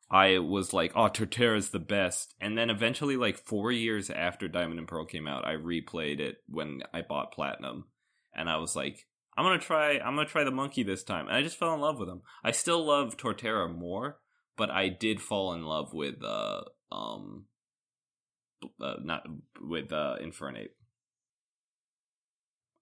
I 0.09 0.39
was 0.39 0.71
like, 0.71 0.93
oh, 0.95 1.09
Torterra's 1.09 1.71
the 1.71 1.79
best. 1.79 2.33
And 2.39 2.57
then 2.57 2.69
eventually, 2.69 3.17
like 3.17 3.37
four 3.37 3.71
years 3.71 4.09
after 4.09 4.47
Diamond 4.47 4.79
and 4.79 4.87
Pearl 4.87 5.05
came 5.05 5.27
out, 5.27 5.45
I 5.45 5.55
replayed 5.55 6.19
it 6.19 6.37
when 6.47 6.81
I 6.93 7.01
bought 7.01 7.33
Platinum. 7.33 7.85
And 8.33 8.49
I 8.49 8.57
was 8.57 8.75
like, 8.75 9.05
I'm 9.37 9.45
gonna 9.45 9.59
try 9.59 9.99
I'm 9.99 10.15
gonna 10.15 10.25
try 10.25 10.43
the 10.43 10.51
monkey 10.51 10.83
this 10.83 11.03
time. 11.03 11.27
And 11.27 11.37
I 11.37 11.43
just 11.43 11.57
fell 11.57 11.73
in 11.73 11.79
love 11.79 11.99
with 11.99 12.09
him. 12.09 12.21
I 12.43 12.51
still 12.51 12.83
love 12.83 13.17
Torterra 13.17 13.73
more, 13.73 14.17
but 14.57 14.71
I 14.71 14.89
did 14.89 15.21
fall 15.21 15.53
in 15.53 15.63
love 15.63 15.93
with 15.93 16.23
uh 16.23 16.61
um 16.91 17.45
uh, 18.81 18.95
not 19.03 19.27
with 19.61 19.93
uh 19.93 20.15
Infernape. 20.21 20.69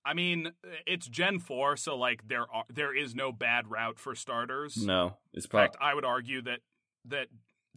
I 0.06 0.14
mean, 0.14 0.52
it's 0.86 1.08
Gen 1.08 1.40
4, 1.40 1.78
so 1.78 1.98
like 1.98 2.28
there 2.28 2.46
are 2.54 2.66
there 2.72 2.96
is 2.96 3.16
no 3.16 3.32
bad 3.32 3.70
route 3.70 4.00
for 4.00 4.16
starters. 4.16 4.78
No, 4.78 5.18
it's 5.34 5.46
In 5.46 5.52
fact, 5.52 5.78
I 5.82 5.94
would 5.94 6.06
argue 6.06 6.42
that 6.44 6.60
that 7.06 7.28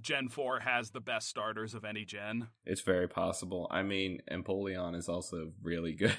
Gen 0.00 0.28
4 0.28 0.60
has 0.60 0.90
the 0.90 1.00
best 1.00 1.28
starters 1.28 1.74
of 1.74 1.84
any 1.84 2.04
gen. 2.04 2.48
It's 2.64 2.82
very 2.82 3.08
possible. 3.08 3.66
I 3.70 3.82
mean, 3.82 4.20
Empoleon 4.30 4.94
is 4.94 5.08
also 5.08 5.52
really 5.62 5.92
good. 5.94 6.16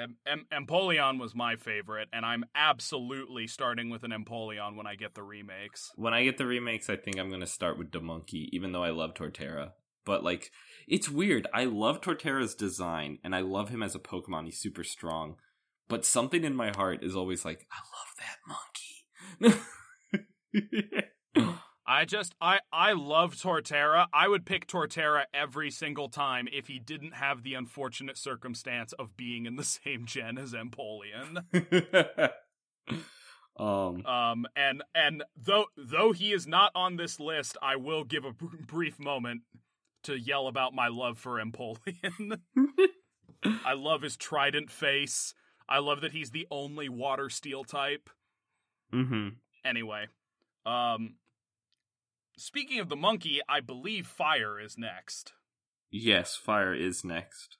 Em- 0.00 0.16
Em- 0.26 0.46
Empoleon 0.52 1.20
was 1.20 1.34
my 1.34 1.56
favorite, 1.56 2.08
and 2.12 2.24
I'm 2.24 2.44
absolutely 2.54 3.46
starting 3.46 3.90
with 3.90 4.02
an 4.02 4.12
Empoleon 4.12 4.76
when 4.76 4.86
I 4.86 4.94
get 4.94 5.14
the 5.14 5.22
remakes. 5.22 5.90
When 5.96 6.14
I 6.14 6.24
get 6.24 6.38
the 6.38 6.46
remakes, 6.46 6.88
I 6.88 6.96
think 6.96 7.18
I'm 7.18 7.28
going 7.28 7.40
to 7.40 7.46
start 7.46 7.78
with 7.78 7.92
the 7.92 8.00
monkey, 8.00 8.48
even 8.52 8.72
though 8.72 8.82
I 8.82 8.90
love 8.90 9.14
Torterra. 9.14 9.72
But, 10.04 10.24
like, 10.24 10.50
it's 10.88 11.08
weird. 11.08 11.46
I 11.52 11.64
love 11.64 12.00
Torterra's 12.00 12.54
design, 12.54 13.18
and 13.22 13.34
I 13.34 13.40
love 13.40 13.68
him 13.68 13.82
as 13.82 13.94
a 13.94 14.00
Pokemon. 14.00 14.46
He's 14.46 14.58
super 14.58 14.84
strong. 14.84 15.36
But 15.88 16.04
something 16.04 16.44
in 16.44 16.54
my 16.54 16.72
heart 16.74 17.02
is 17.02 17.14
always 17.14 17.44
like, 17.44 17.66
I 17.70 17.80
love 17.96 18.14
that 19.40 19.52
monkey. 19.52 19.60
I 21.90 22.04
just 22.04 22.36
I 22.40 22.60
I 22.72 22.92
love 22.92 23.34
Torterra. 23.34 24.06
I 24.12 24.28
would 24.28 24.46
pick 24.46 24.68
Torterra 24.68 25.24
every 25.34 25.72
single 25.72 26.08
time 26.08 26.46
if 26.52 26.68
he 26.68 26.78
didn't 26.78 27.14
have 27.14 27.42
the 27.42 27.54
unfortunate 27.54 28.16
circumstance 28.16 28.92
of 28.92 29.16
being 29.16 29.44
in 29.44 29.56
the 29.56 29.64
same 29.84 30.06
gen 30.06 30.38
as 30.38 30.52
Empoleon. 30.52 31.42
um, 33.58 34.06
Um 34.06 34.46
and 34.54 34.84
and 34.94 35.24
though 35.36 35.66
though 35.76 36.12
he 36.12 36.32
is 36.32 36.46
not 36.46 36.70
on 36.76 36.94
this 36.94 37.18
list, 37.18 37.56
I 37.60 37.74
will 37.74 38.04
give 38.04 38.24
a 38.24 38.32
br- 38.32 38.46
brief 38.64 39.00
moment 39.00 39.42
to 40.04 40.16
yell 40.16 40.46
about 40.46 40.72
my 40.72 40.86
love 40.86 41.18
for 41.18 41.40
Empoleon. 41.44 42.38
I 43.64 43.72
love 43.72 44.02
his 44.02 44.16
trident 44.16 44.70
face. 44.70 45.34
I 45.68 45.80
love 45.80 46.02
that 46.02 46.12
he's 46.12 46.30
the 46.30 46.46
only 46.52 46.88
water 46.88 47.28
steel 47.28 47.64
type. 47.64 48.08
hmm 48.92 49.30
Anyway, 49.64 50.06
um 50.64 51.16
speaking 52.40 52.80
of 52.80 52.88
the 52.88 52.96
monkey, 52.96 53.40
I 53.48 53.60
believe 53.60 54.06
fire 54.06 54.58
is 54.58 54.78
next. 54.78 55.32
Yes, 55.90 56.36
fire 56.36 56.74
is 56.74 57.04
next. 57.04 57.56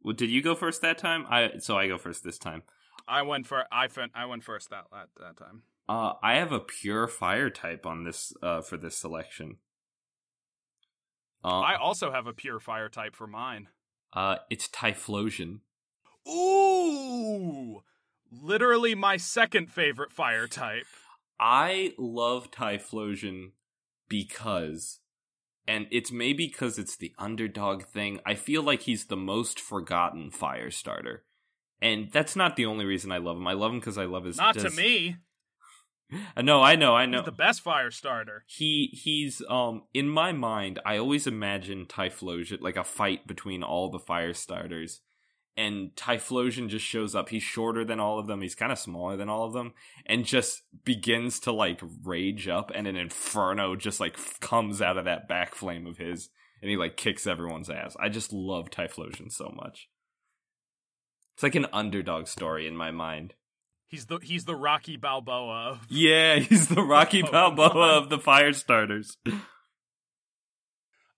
Well, 0.00 0.14
did 0.14 0.30
you 0.30 0.42
go 0.42 0.54
first 0.54 0.82
that 0.82 0.98
time? 0.98 1.26
I 1.28 1.58
so 1.58 1.76
I 1.78 1.88
go 1.88 1.98
first 1.98 2.24
this 2.24 2.38
time. 2.38 2.62
I 3.06 3.22
went 3.22 3.46
for 3.46 3.64
I 3.70 3.88
went 3.96 4.12
I 4.14 4.26
went 4.26 4.44
first 4.44 4.70
that 4.70 4.84
that, 4.92 5.08
that 5.20 5.36
time. 5.36 5.62
Uh, 5.88 6.14
I 6.22 6.34
have 6.34 6.52
a 6.52 6.60
pure 6.60 7.06
fire 7.08 7.50
type 7.50 7.86
on 7.86 8.04
this 8.04 8.32
uh 8.42 8.62
for 8.62 8.76
this 8.76 8.96
selection. 8.96 9.56
Uh, 11.44 11.60
I 11.60 11.76
also 11.76 12.12
have 12.12 12.26
a 12.26 12.32
pure 12.32 12.60
fire 12.60 12.88
type 12.88 13.16
for 13.16 13.26
mine. 13.26 13.68
uh, 14.12 14.36
it's 14.48 14.68
Typhlosion. 14.68 15.60
Ooh! 16.28 17.82
Literally 18.30 18.94
my 18.94 19.16
second 19.16 19.70
favorite 19.70 20.12
fire 20.12 20.46
type. 20.46 20.86
I 21.40 21.94
love 21.98 22.50
Typhlosion 22.50 23.52
because, 24.08 25.00
and 25.66 25.86
it's 25.90 26.12
maybe 26.12 26.46
because 26.46 26.78
it's 26.78 26.96
the 26.96 27.14
underdog 27.18 27.84
thing. 27.84 28.20
I 28.26 28.34
feel 28.34 28.62
like 28.62 28.82
he's 28.82 29.06
the 29.06 29.16
most 29.16 29.58
forgotten 29.60 30.30
fire 30.30 30.70
starter, 30.70 31.24
And 31.80 32.10
that's 32.12 32.36
not 32.36 32.56
the 32.56 32.66
only 32.66 32.84
reason 32.84 33.10
I 33.10 33.18
love 33.18 33.36
him. 33.36 33.46
I 33.46 33.54
love 33.54 33.72
him 33.72 33.80
because 33.80 33.98
I 33.98 34.04
love 34.04 34.24
his. 34.24 34.36
Not 34.36 34.56
to 34.58 34.70
me. 34.70 35.16
No, 36.36 36.62
I 36.70 36.76
know, 36.76 36.94
I 36.94 37.06
know. 37.06 37.18
He's 37.18 37.24
the 37.24 37.32
best 37.32 37.62
fire 37.62 37.90
starter. 37.90 38.44
he 38.46 38.90
he's 38.92 39.42
um 39.48 39.84
in 39.94 40.08
my 40.08 40.30
mind 40.32 40.78
i 40.84 40.98
always 40.98 41.26
imagine 41.26 41.86
typhlosion 41.86 42.60
like 42.60 42.76
a 42.76 42.84
fight 42.84 43.26
between 43.26 43.62
all 43.62 43.88
the 43.90 43.98
fire 43.98 44.34
starters 44.34 45.00
and 45.56 45.90
typhlosion 45.96 46.68
just 46.68 46.84
shows 46.84 47.14
up. 47.14 47.28
He's 47.28 47.42
shorter 47.42 47.84
than 47.84 48.00
all 48.00 48.18
of 48.18 48.26
them. 48.26 48.40
He's 48.40 48.54
kind 48.54 48.72
of 48.72 48.78
smaller 48.78 49.16
than 49.16 49.28
all 49.28 49.44
of 49.46 49.52
them 49.52 49.74
and 50.06 50.24
just 50.24 50.62
begins 50.84 51.38
to 51.40 51.52
like 51.52 51.80
rage 52.04 52.48
up 52.48 52.70
and 52.74 52.86
an 52.86 52.96
inferno 52.96 53.76
just 53.76 54.00
like 54.00 54.14
f- 54.14 54.40
comes 54.40 54.80
out 54.80 54.96
of 54.96 55.04
that 55.04 55.28
back 55.28 55.54
flame 55.54 55.86
of 55.86 55.98
his 55.98 56.30
and 56.62 56.70
he 56.70 56.76
like 56.76 56.96
kicks 56.96 57.26
everyone's 57.26 57.68
ass. 57.68 57.96
I 58.00 58.08
just 58.08 58.32
love 58.32 58.70
typhlosion 58.70 59.30
so 59.30 59.52
much. 59.54 59.88
It's 61.34 61.42
like 61.42 61.54
an 61.54 61.66
underdog 61.72 62.26
story 62.28 62.66
in 62.66 62.76
my 62.76 62.90
mind. 62.90 63.34
He's 63.86 64.06
the 64.06 64.18
he's 64.22 64.46
the 64.46 64.56
Rocky 64.56 64.96
Balboa. 64.96 65.72
of- 65.72 65.80
yeah 65.90 66.36
he's 66.38 66.68
the 66.68 66.82
rocky 66.82 67.20
balboa 67.30 67.98
of 67.98 68.08
the 68.08 68.18
fire 68.18 68.54
starters 68.54 69.18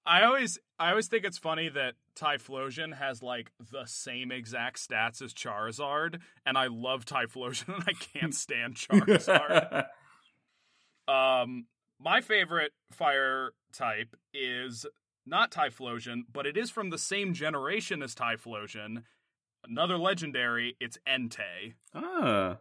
I 0.07 0.23
always 0.25 0.59
I 0.79 0.91
always 0.91 1.07
think 1.07 1.25
it's 1.25 1.39
funny 1.39 1.69
that 1.69 1.95
Typhlosion 2.15 2.97
has 2.97 3.23
like 3.23 3.51
the 3.73 3.85
same 3.87 4.31
exact 4.31 4.79
stats 4.79 5.23
as 5.23 5.35
Charizard, 5.35 6.21
and 6.47 6.57
I 6.57 6.69
love 6.69 7.05
Typhlosion 7.05 7.69
and 7.75 7.85
I 7.87 7.93
can't 7.93 8.35
stand 8.35 8.77
Charizard. 8.77 9.87
um, 11.09 11.67
my 12.01 12.21
favorite 12.21 12.73
fire 12.93 13.53
type 13.73 14.17
is 14.33 14.87
not 15.27 15.51
Typhlosion, 15.51 16.23
but 16.33 16.47
it 16.47 16.57
is 16.57 16.71
from 16.71 16.91
the 16.91 16.99
same 16.99 17.35
generation 17.35 18.03
as 18.03 18.15
Typhlosion. 18.15 19.05
Another 19.67 19.97
legendary, 19.97 20.77
it's 20.81 20.99
Entei. 21.09 21.75
Ah. 21.95 22.59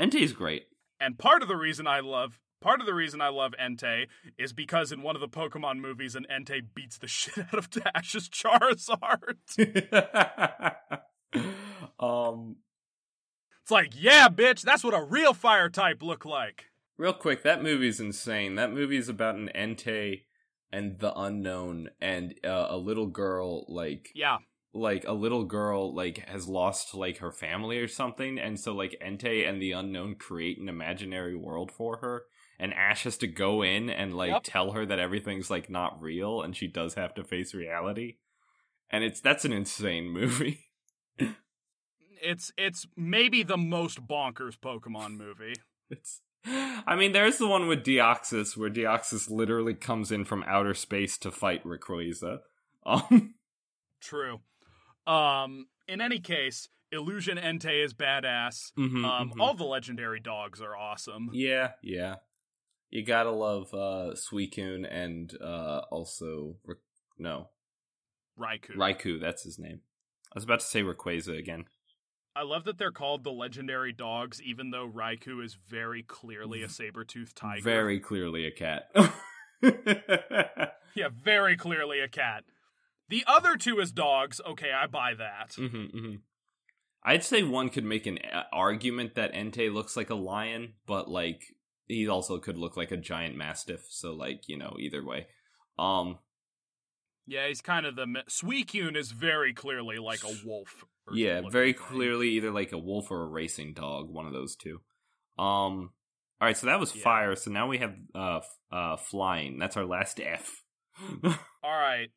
Entei's 0.00 0.32
great. 0.32 0.66
And 1.00 1.18
part 1.18 1.42
of 1.42 1.48
the 1.48 1.56
reason 1.56 1.86
I 1.86 2.00
love 2.00 2.38
part 2.60 2.80
of 2.80 2.86
the 2.86 2.94
reason 2.94 3.20
I 3.20 3.28
love 3.28 3.54
Entei 3.60 4.06
is 4.38 4.52
because 4.52 4.92
in 4.92 5.02
one 5.02 5.16
of 5.16 5.20
the 5.20 5.28
Pokemon 5.28 5.80
movies, 5.80 6.14
an 6.14 6.26
Entei 6.30 6.62
beats 6.74 6.98
the 6.98 7.08
shit 7.08 7.38
out 7.38 7.54
of 7.54 7.70
Dash's 7.70 8.28
Charizard. 8.28 9.36
um 12.00 12.56
It's 13.62 13.70
like, 13.70 13.92
yeah, 13.94 14.28
bitch, 14.28 14.62
that's 14.62 14.84
what 14.84 14.94
a 14.94 15.02
real 15.02 15.34
fire 15.34 15.68
type 15.68 16.02
look 16.02 16.24
like. 16.24 16.66
real 16.96 17.12
quick, 17.12 17.42
that 17.42 17.62
movie's 17.62 18.00
insane. 18.00 18.54
That 18.56 18.72
movie's 18.72 19.08
about 19.08 19.36
an 19.36 19.50
Entei 19.54 20.22
and 20.72 20.98
the 20.98 21.12
Unown 21.12 21.88
and 22.00 22.34
uh, 22.44 22.66
a 22.68 22.76
little 22.76 23.06
girl 23.06 23.64
like 23.68 24.10
Yeah, 24.14 24.38
like 24.74 25.04
a 25.06 25.12
little 25.12 25.44
girl 25.44 25.94
like 25.94 26.28
has 26.28 26.46
lost 26.46 26.94
like 26.94 27.18
her 27.18 27.32
family 27.32 27.78
or 27.78 27.88
something 27.88 28.38
and 28.38 28.60
so 28.60 28.74
like 28.74 29.00
Entei 29.04 29.48
and 29.48 29.62
the 29.62 29.72
Unown 29.72 30.18
create 30.18 30.58
an 30.58 30.68
imaginary 30.68 31.34
world 31.34 31.72
for 31.72 31.98
her 31.98 32.24
and 32.58 32.74
Ash 32.74 33.04
has 33.04 33.16
to 33.18 33.26
go 33.26 33.62
in 33.62 33.88
and 33.90 34.16
like 34.16 34.30
Yep. 34.30 34.42
tell 34.44 34.72
her 34.72 34.84
that 34.86 34.98
everything's 34.98 35.50
like 35.50 35.70
not 35.70 36.00
real 36.00 36.42
and 36.42 36.56
she 36.56 36.66
does 36.66 36.94
have 36.94 37.14
to 37.14 37.24
face 37.24 37.54
reality. 37.54 38.16
And 38.90 39.04
it's 39.04 39.20
that's 39.20 39.44
an 39.44 39.52
insane 39.52 40.08
movie. 40.10 40.60
it's 42.22 42.52
it's 42.56 42.86
maybe 42.96 43.42
the 43.42 43.56
most 43.56 44.06
bonkers 44.06 44.58
Pokemon 44.58 45.16
movie. 45.16 45.54
It's 45.90 46.20
I 46.46 46.96
mean 46.96 47.12
there's 47.12 47.38
the 47.38 47.46
one 47.48 47.66
with 47.66 47.84
Deoxys 47.84 48.56
where 48.56 48.70
Deoxys 48.70 49.30
literally 49.30 49.74
comes 49.74 50.10
in 50.12 50.24
from 50.24 50.44
outer 50.46 50.74
space 50.74 51.18
to 51.18 51.30
fight 51.30 51.64
Rayquaza. 51.64 52.38
Um 52.86 53.34
True. 54.00 54.40
Um, 55.06 55.66
in 55.88 56.00
any 56.00 56.20
case, 56.20 56.68
Illusion 56.92 57.36
Entei 57.36 57.84
is 57.84 57.92
badass. 57.92 58.72
mhm, 58.78 59.04
Um, 59.04 59.30
mhm. 59.32 59.40
all 59.40 59.52
the 59.54 59.64
legendary 59.64 60.20
dogs 60.20 60.60
are 60.62 60.76
awesome. 60.76 61.28
Yeah, 61.32 61.72
yeah. 61.82 62.16
You 62.90 63.04
gotta 63.04 63.30
love 63.30 63.72
uh 63.74 64.14
Suicune 64.14 64.86
and 64.90 65.32
uh 65.42 65.82
also 65.90 66.56
no 67.18 67.48
Raikou. 68.38 68.76
Raikou. 68.76 69.20
That's 69.20 69.42
his 69.42 69.58
name. 69.58 69.80
I 70.32 70.36
was 70.36 70.44
about 70.44 70.60
to 70.60 70.66
say 70.66 70.82
Rayquaza 70.82 71.38
again. 71.38 71.64
I 72.36 72.42
love 72.42 72.64
that 72.64 72.78
they're 72.78 72.92
called 72.92 73.24
the 73.24 73.32
legendary 73.32 73.92
dogs, 73.92 74.40
even 74.40 74.70
though 74.70 74.88
Raikou 74.88 75.44
is 75.44 75.58
very 75.68 76.04
clearly 76.04 76.62
a 76.62 76.68
saber-toothed 76.68 77.34
tiger. 77.36 77.62
Very 77.62 77.98
clearly 77.98 78.46
a 78.46 78.52
cat. 78.52 78.90
Yeah, 80.94 81.08
very 81.12 81.56
clearly 81.56 82.00
a 82.00 82.08
cat. 82.08 82.44
The 83.08 83.24
other 83.26 83.56
two 83.56 83.78
is 83.78 83.92
dogs, 83.92 84.40
okay, 84.46 84.72
I 84.72 84.86
buy 84.86 85.14
that. 85.14 85.54
hmm 85.54 85.86
hmm 85.86 86.14
I'd 87.04 87.22
say 87.24 87.42
one 87.42 87.68
could 87.70 87.84
make 87.84 88.06
an 88.06 88.18
uh, 88.18 88.42
argument 88.52 89.14
that 89.14 89.32
Entei 89.32 89.72
looks 89.72 89.96
like 89.96 90.10
a 90.10 90.16
lion, 90.16 90.74
but 90.86 91.08
like 91.08 91.54
he 91.88 92.06
also 92.08 92.38
could 92.38 92.56
look 92.58 92.76
like 92.76 92.92
a 92.92 92.96
giant 92.96 93.36
mastiff. 93.36 93.86
So 93.90 94.14
like 94.14 94.48
you 94.48 94.56
know, 94.56 94.76
either 94.78 95.04
way. 95.04 95.26
Um, 95.78 96.18
Yeah, 97.26 97.46
he's 97.48 97.60
kind 97.60 97.86
of 97.86 97.96
the 97.96 98.06
mi- 98.06 98.22
Suicune 98.28 98.96
is 98.96 99.10
very 99.12 99.52
clearly 99.52 99.98
like 99.98 100.22
a 100.24 100.34
wolf. 100.44 100.84
yeah, 101.12 101.42
very 101.50 101.72
thing. 101.72 101.82
clearly 101.82 102.28
either 102.30 102.50
like 102.50 102.72
a 102.72 102.78
wolf 102.78 103.10
or 103.10 103.22
a 103.22 103.26
racing 103.28 103.74
dog, 103.74 104.08
one 104.10 104.26
of 104.26 104.32
those 104.32 104.54
two. 104.56 104.80
Um, 105.38 105.92
all 106.40 106.46
right, 106.46 106.56
so 106.56 106.66
that 106.66 106.78
was 106.80 106.94
Yeah. 106.94 107.02
fire. 107.02 107.36
So 107.36 107.50
now 107.50 107.66
we 107.68 107.78
have 107.78 107.96
uh 108.14 108.36
f- 108.38 108.58
uh 108.70 108.96
flying. 108.96 109.58
That's 109.58 109.76
our 109.76 109.84
last 109.86 110.20
F. 110.24 110.62
All 111.22 111.30
right, 111.62 112.08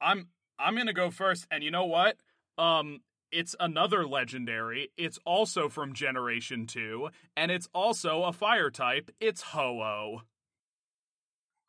I'm 0.00 0.28
I'm 0.58 0.76
gonna 0.76 0.92
go 0.92 1.10
first, 1.10 1.46
and 1.50 1.62
you 1.62 1.70
know 1.70 1.86
what? 1.86 2.16
Um, 2.58 3.00
it's 3.36 3.54
another 3.60 4.06
legendary. 4.06 4.90
It's 4.96 5.18
also 5.26 5.68
from 5.68 5.92
Generation 5.92 6.66
Two, 6.66 7.10
and 7.36 7.50
it's 7.50 7.68
also 7.74 8.22
a 8.22 8.32
fire 8.32 8.70
type. 8.70 9.10
It's 9.20 9.42
Ho-Oh. 9.42 10.22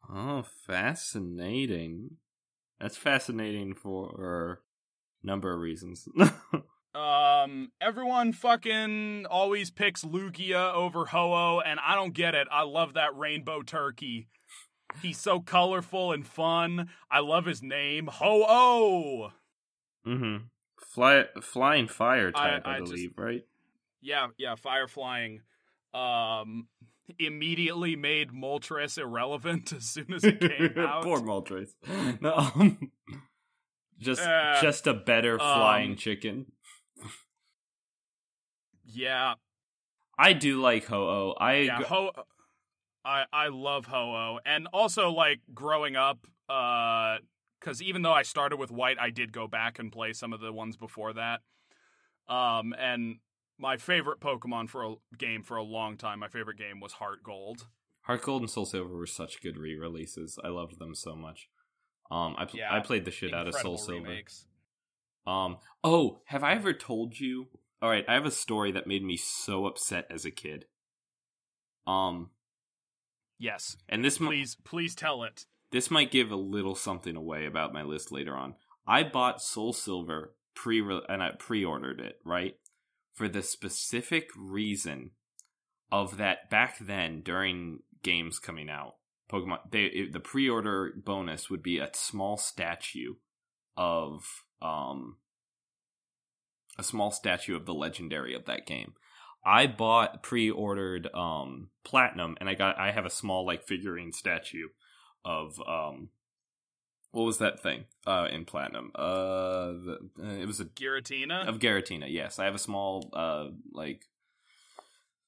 oh, 0.09 0.43
fascinating. 0.65 2.17
That's 2.79 2.95
fascinating 2.95 3.73
for 3.73 4.59
a 5.23 5.27
number 5.27 5.53
of 5.53 5.59
reasons. 5.59 6.07
Um, 6.95 7.71
everyone 7.79 8.33
fucking 8.33 9.27
always 9.29 9.69
picks 9.69 10.03
Lugia 10.03 10.73
over 10.73 11.05
Ho-Oh, 11.05 11.61
and 11.63 11.79
I 11.79 11.93
don't 11.93 12.13
get 12.13 12.33
it. 12.33 12.47
I 12.51 12.63
love 12.63 12.95
that 12.95 13.15
rainbow 13.15 13.61
turkey. 13.61 14.29
He's 15.03 15.19
so 15.19 15.39
colorful 15.39 16.11
and 16.11 16.25
fun. 16.25 16.89
I 17.11 17.19
love 17.19 17.45
his 17.45 17.61
name, 17.61 18.07
Ho-Oh. 18.07 19.29
mm-hmm. 20.07 20.45
Fly, 20.97 21.25
flying 21.43 21.87
fire 21.87 22.31
I- 22.33 22.49
type, 22.49 22.61
I, 22.65 22.75
I 22.75 22.79
just- 22.79 22.91
believe, 22.91 23.11
right? 23.17 23.45
Yeah, 24.01 24.29
yeah, 24.39 24.55
fire 24.55 24.87
flying. 24.87 25.41
Um, 25.93 26.69
immediately 27.19 27.95
made 27.95 28.31
Moltres 28.31 28.97
irrelevant 28.97 29.71
as 29.77 29.83
soon 29.83 30.11
as 30.11 30.23
it 30.23 30.39
came 30.39 30.73
out. 30.83 31.03
Poor 31.03 31.19
Moltres. 31.19 31.69
No, 32.21 32.33
um, 32.35 32.91
just 33.99 34.21
Uh, 34.23 34.59
just 34.59 34.87
a 34.87 34.95
better 34.95 35.37
flying 35.37 35.91
um, 35.91 35.97
chicken. 35.97 36.47
Yeah, 38.85 39.35
I 40.17 40.33
do 40.33 40.59
like 40.59 40.85
Ho-Oh. 40.85 41.35
I 41.39 41.53
yeah, 41.57 41.81
Ho. 41.83 42.11
I 43.05 43.25
I 43.31 43.47
love 43.49 43.85
Ho-Oh, 43.85 44.39
and 44.47 44.67
also 44.73 45.11
like 45.11 45.41
growing 45.53 45.95
up, 45.95 46.25
uh, 46.49 47.17
because 47.59 47.81
even 47.81 48.01
though 48.01 48.13
I 48.13 48.23
started 48.23 48.57
with 48.57 48.71
White, 48.71 48.97
I 48.99 49.09
did 49.09 49.31
go 49.31 49.47
back 49.47 49.79
and 49.79 49.91
play 49.91 50.13
some 50.13 50.33
of 50.33 50.39
the 50.39 50.51
ones 50.51 50.77
before 50.77 51.13
that. 51.13 51.41
Um, 52.29 52.73
and 52.77 53.17
my 53.57 53.77
favorite 53.77 54.19
Pokemon 54.19 54.69
for 54.69 54.83
a 54.83 54.95
game 55.17 55.43
for 55.43 55.57
a 55.57 55.63
long 55.63 55.97
time, 55.97 56.19
my 56.19 56.27
favorite 56.27 56.57
game 56.57 56.79
was 56.79 56.93
Heart 56.93 57.23
Gold. 57.23 57.67
Heart 58.01 58.21
Gold 58.21 58.41
and 58.43 58.49
Soul 58.49 58.65
Silver 58.65 58.95
were 58.95 59.05
such 59.05 59.41
good 59.41 59.57
re-releases. 59.57 60.37
I 60.43 60.49
loved 60.49 60.79
them 60.79 60.95
so 60.95 61.15
much. 61.15 61.49
Um, 62.09 62.35
I 62.37 62.45
pl- 62.45 62.59
Yeah, 62.59 62.73
I 62.73 62.79
played 62.79 63.05
the 63.05 63.11
shit 63.11 63.33
out 63.33 63.47
of 63.47 63.53
Soul 63.53 63.75
Incredible 63.75 64.03
Silver. 64.05 64.21
Um, 65.25 65.57
oh, 65.83 66.21
have 66.25 66.43
I 66.43 66.53
ever 66.53 66.73
told 66.73 67.19
you? 67.19 67.47
All 67.81 67.89
right, 67.89 68.05
I 68.07 68.13
have 68.13 68.25
a 68.25 68.31
story 68.31 68.71
that 68.71 68.87
made 68.87 69.03
me 69.03 69.17
so 69.17 69.65
upset 69.65 70.07
as 70.09 70.25
a 70.25 70.31
kid. 70.31 70.65
Um, 71.85 72.31
Yes, 73.39 73.77
and 73.87 74.03
this 74.03 74.17
please, 74.17 74.57
please 74.63 74.95
tell 74.95 75.23
it. 75.23 75.45
This 75.71 75.91
might 75.91 76.11
give 76.11 76.31
a 76.31 76.35
little 76.35 76.75
something 76.75 77.15
away 77.15 77.45
about 77.45 77.73
my 77.73 77.83
list 77.83 78.11
later 78.11 78.35
on. 78.35 78.55
I 78.87 79.03
bought 79.03 79.41
Soul 79.41 79.73
Silver 79.73 80.33
pre 80.55 80.79
and 80.79 81.21
I 81.21 81.31
pre-ordered 81.37 81.99
it 81.99 82.15
right 82.25 82.55
for 83.13 83.27
the 83.27 83.43
specific 83.43 84.29
reason 84.37 85.11
of 85.91 86.17
that 86.17 86.49
back 86.49 86.77
then 86.79 87.21
during 87.21 87.79
games 88.03 88.39
coming 88.39 88.69
out. 88.69 88.95
Pokemon 89.31 89.71
they 89.71 90.07
the 90.11 90.19
pre-order 90.19 90.93
bonus 91.03 91.49
would 91.49 91.61
be 91.61 91.79
a 91.79 91.89
small 91.93 92.37
statue 92.37 93.15
of 93.75 94.23
um 94.61 95.17
a 96.79 96.83
small 96.83 97.11
statue 97.11 97.55
of 97.55 97.65
the 97.65 97.73
legendary 97.73 98.33
of 98.33 98.45
that 98.45 98.65
game. 98.65 98.93
I 99.45 99.67
bought 99.67 100.23
pre-ordered 100.23 101.09
um 101.13 101.69
platinum 101.83 102.37
and 102.39 102.49
I 102.49 102.53
got 102.53 102.79
I 102.79 102.91
have 102.91 103.05
a 103.05 103.09
small 103.09 103.45
like 103.45 103.67
figurine 103.67 104.13
statue 104.13 104.67
of 105.27 105.61
um 105.67 106.09
what 107.11 107.23
was 107.23 107.37
that 107.37 107.61
thing 107.61 107.85
uh 108.07 108.27
in 108.31 108.45
platinum? 108.45 108.91
Uh, 108.95 109.73
the, 109.85 109.97
uh 110.23 110.41
it 110.41 110.47
was 110.47 110.59
a 110.59 110.65
Giratina. 110.65 111.47
of 111.47 111.59
Garatina. 111.59 112.05
Yes, 112.07 112.39
I 112.39 112.45
have 112.45 112.55
a 112.55 112.59
small 112.59 113.09
uh 113.13 113.47
like 113.71 114.05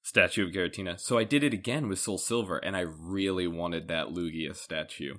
statue 0.01 0.47
of 0.47 0.53
Garatina. 0.53 0.99
So 0.99 1.17
I 1.17 1.23
did 1.25 1.43
it 1.43 1.53
again 1.53 1.87
with 1.87 1.99
Soul 1.99 2.17
Silver, 2.17 2.57
and 2.57 2.75
I 2.75 2.81
really 2.81 3.47
wanted 3.47 3.87
that 3.87 4.07
Lugia 4.07 4.55
statue. 4.55 5.15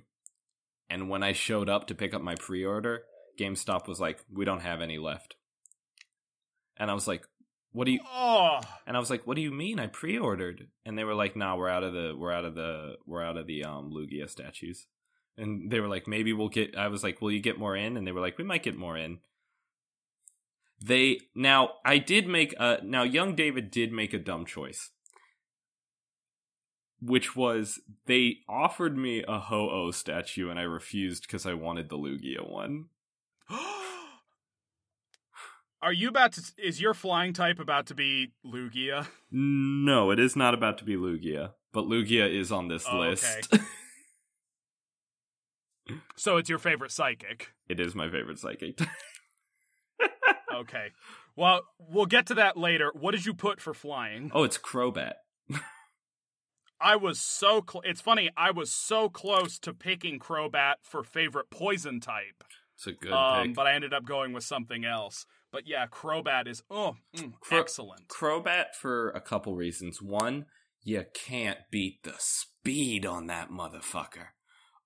And 0.88 1.08
when 1.08 1.22
I 1.22 1.32
showed 1.32 1.68
up 1.68 1.86
to 1.86 1.94
pick 1.94 2.14
up 2.14 2.22
my 2.22 2.34
pre-order, 2.34 3.02
GameStop 3.38 3.86
was 3.86 4.00
like, 4.00 4.18
"We 4.32 4.44
don't 4.44 4.62
have 4.62 4.80
any 4.80 4.98
left." 4.98 5.36
And 6.76 6.90
I 6.90 6.94
was 6.94 7.06
like, 7.06 7.24
"What 7.72 7.84
do 7.84 7.92
you?" 7.92 8.00
oh, 8.06 8.60
And 8.86 8.96
I 8.96 9.00
was 9.00 9.10
like, 9.10 9.26
"What 9.26 9.36
do 9.36 9.42
you 9.42 9.50
mean? 9.50 9.78
I 9.78 9.86
pre-ordered." 9.86 10.68
And 10.84 10.98
they 10.98 11.04
were 11.04 11.14
like, 11.14 11.36
"Nah, 11.36 11.56
we're 11.56 11.68
out 11.68 11.84
of 11.84 11.92
the 11.92 12.14
we're 12.16 12.32
out 12.32 12.44
of 12.44 12.54
the 12.54 12.96
we're 13.06 13.22
out 13.22 13.36
of 13.36 13.46
the 13.46 13.64
um 13.64 13.92
Lugia 13.92 14.28
statues." 14.28 14.86
And 15.36 15.70
they 15.70 15.80
were 15.80 15.88
like, 15.88 16.06
"Maybe 16.06 16.32
we'll 16.32 16.48
get." 16.48 16.76
I 16.76 16.88
was 16.88 17.02
like, 17.02 17.20
"Will 17.20 17.32
you 17.32 17.40
get 17.40 17.58
more 17.58 17.76
in?" 17.76 17.96
And 17.96 18.06
they 18.06 18.12
were 18.12 18.20
like, 18.20 18.38
"We 18.38 18.44
might 18.44 18.62
get 18.62 18.76
more 18.76 18.96
in." 18.96 19.20
They 20.82 21.20
now 21.34 21.74
I 21.84 21.98
did 21.98 22.26
make 22.26 22.54
a 22.58 22.80
now 22.82 23.02
young 23.02 23.34
David 23.34 23.70
did 23.70 23.92
make 23.92 24.14
a 24.14 24.18
dumb 24.18 24.46
choice. 24.46 24.90
Which 27.02 27.34
was 27.34 27.80
they 28.06 28.38
offered 28.48 28.96
me 28.96 29.24
a 29.26 29.38
Ho-Oh 29.38 29.90
statue 29.90 30.50
and 30.50 30.58
I 30.58 30.64
refused 30.64 31.22
because 31.22 31.46
I 31.46 31.54
wanted 31.54 31.88
the 31.88 31.96
Lugia 31.96 32.46
one. 32.46 32.86
are 35.82 35.92
you 35.92 36.08
about 36.08 36.32
to? 36.34 36.42
Is 36.58 36.80
your 36.80 36.94
flying 36.94 37.32
type 37.32 37.58
about 37.58 37.86
to 37.86 37.94
be 37.94 38.32
Lugia? 38.46 39.06
No, 39.30 40.10
it 40.10 40.18
is 40.20 40.36
not 40.36 40.54
about 40.54 40.78
to 40.78 40.84
be 40.84 40.96
Lugia, 40.96 41.52
but 41.72 41.84
Lugia 41.84 42.28
is 42.32 42.50
on 42.52 42.68
this 42.68 42.84
Oh, 42.90 42.98
list. 42.98 43.48
okay. 43.54 43.62
So 46.16 46.36
it's 46.36 46.48
your 46.48 46.58
favorite 46.58 46.92
psychic. 46.92 47.48
it 47.68 47.80
is 47.80 47.94
my 47.94 48.08
favorite 48.10 48.38
psychic. 48.38 48.78
Okay. 50.52 50.88
Well, 51.36 51.62
we'll 51.78 52.06
get 52.06 52.26
to 52.26 52.34
that 52.34 52.56
later. 52.56 52.90
What 52.94 53.12
did 53.12 53.24
you 53.24 53.32
put 53.32 53.60
for 53.60 53.72
flying? 53.72 54.30
oh, 54.34 54.42
it's 54.42 54.58
Crobat. 54.58 55.14
I 56.80 56.96
was 56.96 57.18
so 57.20 57.64
cl- 57.66 57.82
it's 57.86 58.00
funny, 58.00 58.30
I 58.36 58.50
was 58.50 58.70
so 58.72 59.08
close 59.08 59.58
to 59.60 59.72
picking 59.72 60.18
Crobat 60.18 60.74
for 60.82 61.02
favorite 61.04 61.48
poison 61.50 62.00
type. 62.00 62.42
It's 62.76 62.86
a 62.88 62.92
good 62.92 63.12
um, 63.12 63.46
pick. 63.48 63.54
but 63.56 63.68
I 63.68 63.72
ended 63.74 63.94
up 63.94 64.04
going 64.04 64.32
with 64.32 64.42
something 64.44 64.84
else. 64.84 65.24
But 65.52 65.66
yeah, 65.66 65.86
Crobat 65.86 66.46
is 66.46 66.62
oh, 66.70 66.96
mm, 67.16 67.32
Cro- 67.40 67.60
excellent. 67.60 68.08
Crobat 68.08 68.74
for 68.74 69.10
a 69.10 69.20
couple 69.20 69.56
reasons. 69.56 70.00
One, 70.00 70.46
you 70.82 71.04
can't 71.12 71.58
beat 71.70 72.02
the 72.04 72.14
speed 72.18 73.04
on 73.04 73.26
that 73.26 73.50
motherfucker. 73.50 74.28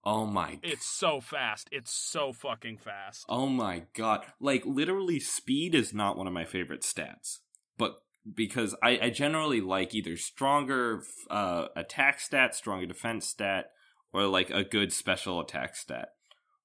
Oh 0.06 0.26
my 0.26 0.58
It's 0.62 0.86
so 0.86 1.20
fast. 1.20 1.68
It's 1.72 1.92
so 1.92 2.32
fucking 2.32 2.78
fast. 2.78 3.24
Oh 3.28 3.46
my 3.46 3.84
god. 3.96 4.26
Like 4.38 4.64
literally 4.66 5.18
speed 5.18 5.74
is 5.74 5.94
not 5.94 6.18
one 6.18 6.26
of 6.26 6.32
my 6.32 6.44
favorite 6.44 6.82
stats. 6.82 7.38
But 7.78 7.96
because 8.32 8.74
I, 8.82 8.98
I 9.02 9.10
generally 9.10 9.60
like 9.60 9.94
either 9.94 10.16
stronger 10.16 11.02
uh, 11.30 11.68
attack 11.74 12.20
stat, 12.20 12.54
stronger 12.54 12.86
defense 12.86 13.26
stat, 13.26 13.70
or 14.12 14.26
like 14.26 14.50
a 14.50 14.62
good 14.62 14.92
special 14.92 15.40
attack 15.40 15.74
stat. 15.74 16.10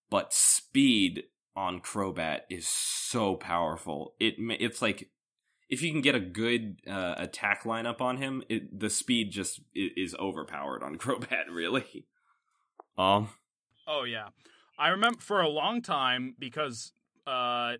But 0.09 0.33
speed 0.33 1.23
on 1.55 1.79
Crobat 1.81 2.41
is 2.49 2.67
so 2.67 3.35
powerful. 3.35 4.15
It 4.19 4.35
it's 4.37 4.81
like 4.81 5.09
if 5.69 5.81
you 5.81 5.91
can 5.91 6.01
get 6.01 6.15
a 6.15 6.19
good 6.19 6.81
uh, 6.87 7.15
attack 7.17 7.63
lineup 7.63 8.01
on 8.01 8.17
him, 8.17 8.43
it, 8.49 8.79
the 8.79 8.89
speed 8.89 9.31
just 9.31 9.61
is 9.73 10.15
overpowered 10.15 10.83
on 10.83 10.95
Crobat. 10.97 11.45
Really. 11.51 12.05
Um. 12.97 13.29
Oh 13.87 14.03
yeah, 14.03 14.29
I 14.77 14.89
remember 14.89 15.19
for 15.19 15.41
a 15.41 15.49
long 15.49 15.81
time 15.81 16.35
because 16.37 16.91
uh, 17.25 17.73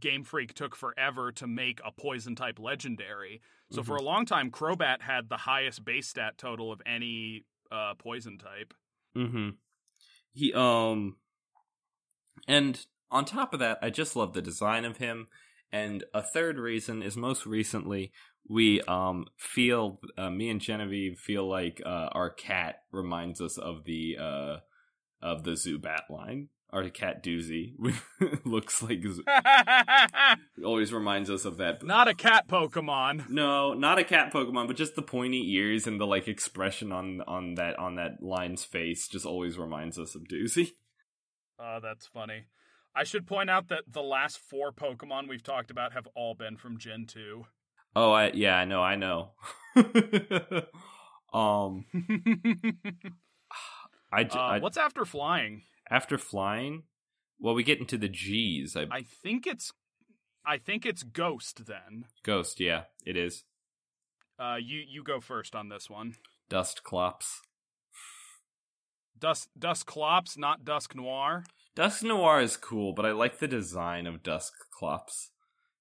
Game 0.00 0.24
Freak 0.24 0.54
took 0.54 0.76
forever 0.76 1.32
to 1.32 1.46
make 1.46 1.80
a 1.84 1.92
poison 1.92 2.34
type 2.34 2.58
legendary. 2.58 3.40
So 3.70 3.82
for 3.82 3.96
a 3.96 4.02
long 4.02 4.24
time, 4.24 4.50
Crobat 4.50 5.02
had 5.02 5.28
the 5.28 5.36
highest 5.36 5.84
base 5.84 6.08
stat 6.08 6.38
total 6.38 6.72
of 6.72 6.80
any 6.86 7.44
uh, 7.70 7.94
poison 7.98 8.38
type. 8.38 8.72
Mm-hmm. 9.14 9.50
He 10.32 10.54
um 10.54 11.16
and 12.46 12.84
on 13.10 13.24
top 13.24 13.52
of 13.52 13.60
that, 13.60 13.78
I 13.82 13.90
just 13.90 14.16
love 14.16 14.34
the 14.34 14.42
design 14.42 14.84
of 14.84 14.98
him. 14.98 15.28
And 15.72 16.04
a 16.14 16.22
third 16.22 16.58
reason 16.58 17.02
is 17.02 17.16
most 17.16 17.44
recently 17.46 18.12
we 18.48 18.80
um 18.82 19.26
feel 19.36 20.00
uh, 20.16 20.30
me 20.30 20.48
and 20.48 20.60
Genevieve 20.60 21.18
feel 21.18 21.48
like 21.48 21.82
uh, 21.84 22.08
our 22.12 22.30
cat 22.30 22.82
reminds 22.90 23.40
us 23.40 23.58
of 23.58 23.84
the 23.84 24.16
uh 24.18 24.56
of 25.20 25.44
the 25.44 25.52
Zubat 25.52 26.08
line. 26.10 26.48
Our 26.70 26.88
cat 26.90 27.24
Doozy 27.24 27.72
looks 28.44 28.82
like 28.82 29.02
always 30.64 30.92
reminds 30.92 31.30
us 31.30 31.46
of 31.46 31.56
that. 31.56 31.82
Not 31.82 32.08
a 32.08 32.14
cat 32.14 32.46
Pokemon. 32.46 33.30
No, 33.30 33.72
not 33.72 33.98
a 33.98 34.04
cat 34.04 34.32
Pokemon, 34.32 34.66
but 34.66 34.76
just 34.76 34.94
the 34.94 35.02
pointy 35.02 35.54
ears 35.54 35.86
and 35.86 35.98
the 35.98 36.06
like 36.06 36.28
expression 36.28 36.92
on 36.92 37.22
on 37.26 37.54
that 37.54 37.78
on 37.78 37.96
that 37.96 38.22
line's 38.22 38.64
face 38.64 39.08
just 39.08 39.24
always 39.26 39.58
reminds 39.58 39.98
us 39.98 40.14
of 40.14 40.24
Doozy. 40.24 40.72
Oh, 41.58 41.78
that's 41.82 42.06
funny. 42.06 42.44
I 42.94 43.04
should 43.04 43.26
point 43.26 43.50
out 43.50 43.68
that 43.68 43.84
the 43.86 44.02
last 44.02 44.38
four 44.38 44.72
Pokemon 44.72 45.28
we've 45.28 45.42
talked 45.42 45.70
about 45.70 45.92
have 45.92 46.08
all 46.14 46.34
been 46.34 46.56
from 46.56 46.78
Gen 46.78 47.06
2. 47.06 47.44
Oh, 47.96 48.12
I 48.12 48.30
yeah, 48.32 48.56
I 48.56 48.64
know, 48.64 48.82
I 48.82 48.96
know. 48.96 49.30
um, 51.32 51.84
I, 54.12 54.22
uh, 54.22 54.36
I- 54.36 54.58
what's 54.60 54.76
after 54.76 55.04
flying? 55.04 55.62
after 55.90 56.18
flying. 56.18 56.82
Well, 57.40 57.54
we 57.54 57.62
get 57.62 57.78
into 57.78 57.96
the 57.96 58.08
G's. 58.08 58.76
I, 58.76 58.86
I 58.90 59.02
think 59.02 59.46
it's 59.46 59.72
I 60.44 60.58
think 60.58 60.84
it's 60.84 61.02
Ghost 61.02 61.66
then. 61.66 62.04
Ghost, 62.24 62.60
yeah, 62.60 62.84
it 63.06 63.16
is. 63.16 63.44
Uh 64.38 64.56
you 64.60 64.82
you 64.86 65.02
go 65.02 65.20
first 65.20 65.54
on 65.54 65.68
this 65.68 65.88
one. 65.88 66.14
Dusclops. 66.48 67.42
Dusk 69.18 69.48
Dusclops, 69.58 70.36
not 70.36 70.64
Dusknoir. 70.64 71.44
Dusk 71.74 72.02
Noir 72.02 72.40
is 72.40 72.56
cool, 72.56 72.92
but 72.92 73.06
I 73.06 73.12
like 73.12 73.38
the 73.38 73.48
design 73.48 74.06
of 74.06 74.22
Dusk 74.22 74.52
Clops. 74.70 75.30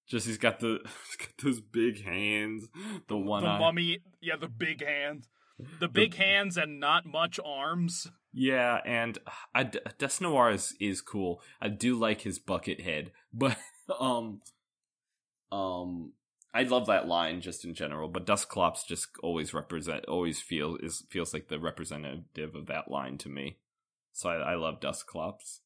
Just 0.08 0.28
he's 0.28 0.38
got 0.38 0.60
the 0.60 0.80
he's 1.08 1.28
got 1.28 1.38
those 1.44 1.60
big 1.60 2.04
hands, 2.04 2.68
the 3.08 3.18
one 3.18 3.44
the 3.44 3.50
eye. 3.50 3.60
mummy, 3.60 4.00
yeah, 4.22 4.36
the 4.40 4.48
big 4.48 4.86
hands. 4.86 5.28
The 5.80 5.88
big 5.88 6.14
hands 6.14 6.56
and 6.56 6.80
not 6.80 7.08
much 7.08 7.40
arms. 7.44 8.08
Yeah, 8.32 8.80
and 8.86 9.18
I, 9.56 9.64
Dusknoir 9.64 10.54
is, 10.54 10.76
is 10.80 11.02
cool. 11.02 11.42
I 11.60 11.70
do 11.70 11.98
like 11.98 12.22
his 12.22 12.38
bucket 12.38 12.82
head, 12.82 13.12
but 13.34 13.58
um, 14.00 14.42
um, 15.52 16.14
I 16.54 16.64
love 16.64 16.88
that 16.88 17.08
line 17.08 17.41
just 17.41 17.66
in 17.66 17.74
general. 17.74 18.08
But 18.08 18.26
Dusclops 18.26 18.84
just 18.84 19.08
always 19.22 19.54
represent, 19.54 20.06
always 20.06 20.41
feel 20.41 20.78
is 20.82 21.04
feels 21.10 21.34
like 21.34 21.48
the 21.48 21.60
representative 21.60 22.56
of 22.56 22.68
that 22.68 22.89
line 22.89 23.18
to 23.20 23.30
me. 23.30 23.58
So 24.14 24.30
I, 24.30 24.54
I 24.54 24.56
love 24.56 24.82
Dusclops. 24.82 25.62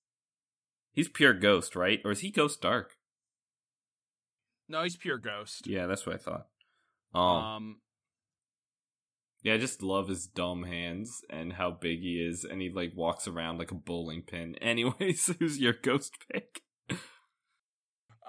He's 0.94 1.08
pure 1.08 1.34
ghost, 1.34 1.76
right? 1.76 2.02
Or 2.04 2.12
is 2.12 2.20
he 2.20 2.32
ghost 2.32 2.62
dark? 2.62 2.98
No, 4.68 4.84
he's 4.84 4.98
pure 4.98 5.18
ghost. 5.18 5.68
Yeah, 5.68 5.86
that's 5.86 6.06
what 6.06 6.16
I 6.16 6.18
thought. 6.18 6.48
Um, 7.14 7.22
Um 7.24 7.76
yeah, 9.44 9.56
I 9.56 9.58
just 9.58 9.82
love 9.82 10.08
his 10.08 10.28
dumb 10.28 10.64
hands 10.64 11.22
and 11.30 11.54
how 11.54 11.72
big 11.72 12.02
he 12.02 12.24
is, 12.24 12.46
and 12.46 12.62
he 12.62 12.70
like 12.70 12.92
walks 12.96 13.28
around 13.28 13.58
like 13.58 13.72
a 13.72 13.76
bowling 13.76 14.22
pin. 14.22 14.56
Anyways, 14.62 15.34
who's 15.40 15.60
your 15.60 15.74
ghost 15.74 16.14
pick? 16.32 16.62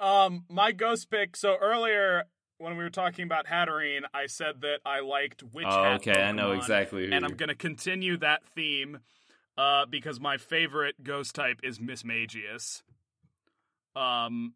Um, 0.01 0.47
my 0.49 0.73
ghost 0.73 1.11
pick. 1.11 1.37
So 1.37 1.57
earlier 1.61 2.25
when 2.63 2.77
we 2.77 2.85
were 2.85 2.91
talking 2.91 3.25
about 3.25 3.47
Hatterene, 3.47 4.03
I 4.15 4.27
said 4.27 4.61
that 4.63 4.79
I 4.87 5.01
liked 5.01 5.43
Witch 5.53 5.67
Oh, 5.69 5.83
Hat 5.83 5.95
okay, 5.97 6.23
I 6.23 6.33
know 6.33 6.53
exactly 6.53 7.07
who. 7.07 7.13
and 7.13 7.25
I'm 7.25 7.35
gonna 7.35 7.55
continue 7.55 8.17
that 8.19 8.43
theme, 8.55 9.01
uh, 9.59 9.87
because 9.87 10.21
my 10.21 10.37
favorite 10.39 11.03
ghost 11.03 11.35
type 11.35 11.61
is 11.63 11.79
Mismagius. 11.79 12.83
Um, 13.95 14.55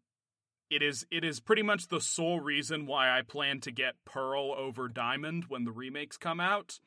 it 0.69 0.81
is 0.81 1.05
it 1.11 1.23
is 1.23 1.39
pretty 1.39 1.61
much 1.61 1.87
the 1.87 2.01
sole 2.01 2.39
reason 2.39 2.85
why 2.87 3.15
I 3.17 3.21
plan 3.21 3.59
to 3.61 3.71
get 3.71 3.93
Pearl 4.05 4.53
over 4.57 4.87
Diamond 4.89 5.45
when 5.47 5.63
the 5.63 5.71
remakes 5.71 6.17
come 6.17 6.39
out. 6.39 6.79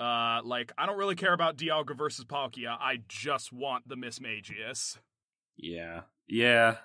Uh, 0.00 0.40
like 0.44 0.72
I 0.78 0.86
don't 0.86 0.96
really 0.98 1.16
care 1.16 1.32
about 1.32 1.56
Dialga 1.56 1.96
versus 1.96 2.24
Palkia. 2.24 2.76
I 2.80 2.98
just 3.08 3.52
want 3.52 3.88
the 3.88 3.96
Mismagius. 3.96 4.98
Yeah, 5.56 6.02
yeah. 6.28 6.76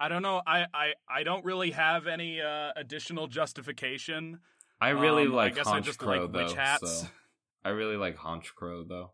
I 0.00 0.08
don't 0.08 0.22
know. 0.22 0.40
I, 0.46 0.64
I, 0.72 0.92
I 1.08 1.22
don't 1.24 1.44
really 1.44 1.72
have 1.72 2.06
any 2.06 2.40
uh, 2.40 2.70
additional 2.74 3.26
justification. 3.26 4.40
I 4.80 4.88
really 4.90 5.24
Um, 5.26 5.32
I 5.32 5.36
like 5.36 5.54
guess 5.56 5.66
I 5.66 5.78
Haunch 5.78 5.84
just 5.84 5.98
Crow 5.98 6.22
like 6.22 6.32
though. 6.32 6.44
witch 6.46 6.54
hats. 6.54 7.02
so- 7.02 7.06
I 7.64 7.68
really 7.68 7.96
like 7.98 8.16
Honchkrow 8.16 8.88
though. 8.88 9.12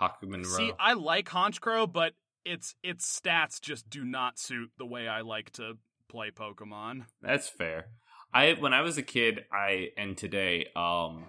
Hakumen 0.00 0.44
See, 0.44 0.72
I 0.80 0.94
like 0.94 1.28
Honchkrow, 1.28 1.90
but 1.92 2.14
its 2.44 2.74
its 2.82 3.18
stats 3.20 3.60
just 3.60 3.88
do 3.88 4.04
not 4.04 4.38
suit 4.40 4.70
the 4.76 4.84
way 4.84 5.06
I 5.06 5.20
like 5.20 5.52
to 5.52 5.74
play 6.08 6.32
Pokemon. 6.32 7.04
That's 7.22 7.48
fair. 7.48 7.86
I 8.32 8.54
when 8.54 8.74
I 8.74 8.80
was 8.80 8.98
a 8.98 9.02
kid, 9.04 9.44
I 9.52 9.90
and 9.96 10.16
today, 10.16 10.66
um, 10.74 11.26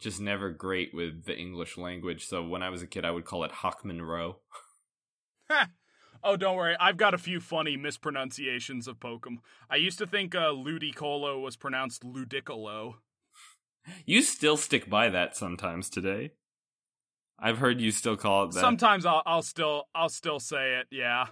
just 0.00 0.20
never 0.20 0.50
great 0.50 0.92
with 0.92 1.24
the 1.26 1.36
English 1.38 1.78
language. 1.78 2.26
So 2.26 2.42
when 2.44 2.64
I 2.64 2.70
was 2.70 2.82
a 2.82 2.86
kid, 2.88 3.04
I 3.04 3.12
would 3.12 3.24
call 3.24 3.44
it 3.44 3.52
Hockman 3.52 4.00
Row. 4.04 4.40
Oh, 6.22 6.36
don't 6.36 6.56
worry. 6.56 6.76
I've 6.80 6.96
got 6.96 7.14
a 7.14 7.18
few 7.18 7.40
funny 7.40 7.76
mispronunciations 7.76 8.88
of 8.88 8.98
Pokemon. 8.98 9.38
I 9.70 9.76
used 9.76 9.98
to 9.98 10.06
think 10.06 10.34
uh, 10.34 10.50
Ludicolo 10.50 11.42
was 11.42 11.56
pronounced 11.56 12.02
Ludicolo. 12.02 12.94
You 14.04 14.22
still 14.22 14.56
stick 14.56 14.88
by 14.88 15.08
that 15.08 15.36
sometimes 15.36 15.88
today. 15.88 16.32
I've 17.38 17.58
heard 17.58 17.80
you 17.80 17.90
still 17.90 18.16
call 18.16 18.44
it 18.44 18.52
that. 18.52 18.60
Sometimes 18.60 19.06
I'll, 19.06 19.22
I'll 19.24 19.42
still 19.42 19.84
I'll 19.94 20.08
still 20.08 20.40
say 20.40 20.76
it. 20.76 20.88
Yeah. 20.90 21.26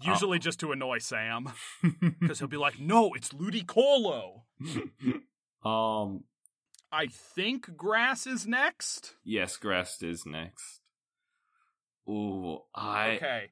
Usually 0.00 0.36
oh. 0.36 0.40
just 0.40 0.60
to 0.60 0.70
annoy 0.70 0.98
Sam, 0.98 1.52
because 2.20 2.38
he'll 2.38 2.46
be 2.46 2.56
like, 2.56 2.78
"No, 2.78 3.14
it's 3.14 3.30
Ludicolo." 3.30 4.42
um, 5.64 6.22
I 6.92 7.06
think 7.08 7.76
grass 7.76 8.24
is 8.24 8.46
next. 8.46 9.16
Yes, 9.24 9.56
grass 9.56 10.00
is 10.02 10.24
next. 10.24 10.82
Ooh, 12.08 12.60
I 12.74 13.16
okay. 13.16 13.50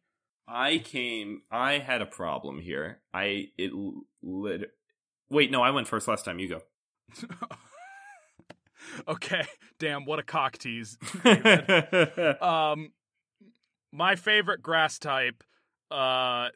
I 0.49 0.79
came. 0.79 1.43
I 1.51 1.79
had 1.79 2.03
a 2.03 2.07
problem 2.07 2.61
here. 2.61 3.01
I 3.13 3.49
it 3.59 3.73
lit. 4.23 4.71
Wait, 5.29 5.51
no, 5.51 5.63
I 5.63 5.71
went 5.71 5.89
first 5.89 6.07
last 6.07 6.25
time. 6.25 6.39
You 6.39 6.49
go. 6.49 6.63
okay. 9.09 9.45
Damn, 9.79 10.05
what 10.05 10.19
a 10.19 10.23
cock 10.23 10.59
tease. 10.59 10.97
um, 12.41 12.93
my 13.93 14.15
favorite 14.15 14.63
grass 14.63 14.99
type 14.99 15.43
uh, 15.91 16.49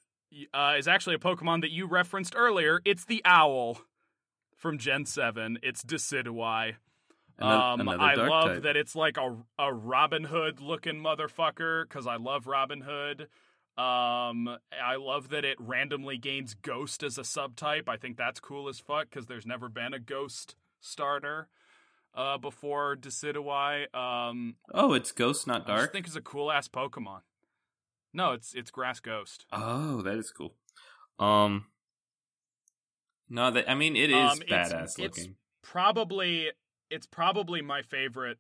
uh, 0.55 0.75
is 0.79 0.87
actually 0.87 1.17
a 1.17 1.19
Pokemon 1.19 1.63
that 1.63 1.71
you 1.71 1.87
referenced 1.87 2.35
earlier. 2.37 2.81
It's 2.85 3.05
the 3.05 3.23
owl 3.25 3.81
from 4.57 4.79
Gen 4.79 5.07
7. 5.07 5.59
It's 5.63 5.83
Decidueye. 5.83 6.75
Um, 7.39 7.89
I 7.89 8.15
love 8.15 8.49
type. 8.49 8.63
that 8.65 8.77
it's 8.77 8.95
like 8.95 9.17
a, 9.17 9.35
a 9.59 9.73
Robin 9.73 10.25
Hood 10.25 10.61
looking 10.61 10.97
motherfucker 10.97 11.89
because 11.89 12.07
I 12.07 12.17
love 12.17 12.47
Robin 12.47 12.83
Hood. 12.83 13.29
Um, 13.81 14.59
I 14.85 14.97
love 14.97 15.31
that 15.31 15.47
it 15.47 15.57
randomly 15.59 16.19
gains 16.19 16.53
Ghost 16.53 17.03
as 17.03 17.17
a 17.17 17.23
subtype. 17.23 17.89
I 17.89 17.97
think 17.97 18.19
that's 18.19 18.39
cool 18.39 18.69
as 18.69 18.79
fuck 18.79 19.09
because 19.09 19.25
there's 19.25 19.47
never 19.47 19.71
been 19.71 19.95
a 19.95 19.99
Ghost 19.99 20.55
starter 20.81 21.49
uh, 22.15 22.37
before 22.37 22.95
Decidueye. 22.97 23.95
Um, 23.95 24.57
oh, 24.75 24.93
it's 24.93 25.13
Ghost, 25.13 25.47
not 25.47 25.67
Dark. 25.67 25.89
I 25.89 25.93
think 25.93 26.07
it's 26.07 26.17
a 26.17 26.21
cool 26.21 26.53
ass 26.53 26.69
Pokemon. 26.69 27.21
No, 28.13 28.33
it's 28.33 28.53
it's 28.55 28.71
Grass 28.71 29.01
Ghost. 29.01 29.47
Oh, 29.51 30.03
that 30.03 30.19
is 30.19 30.31
cool. 30.31 30.55
Um, 31.19 31.67
no, 33.31 33.51
that 33.51 33.71
I 33.71 33.75
mean 33.75 33.97
it 33.97 34.11
is 34.11 34.33
um, 34.33 34.41
badass 34.41 34.83
it's, 34.83 34.99
looking. 34.99 35.25
It's 35.25 35.35
probably 35.63 36.51
it's 36.91 37.07
probably 37.07 37.63
my 37.63 37.81
favorite, 37.81 38.39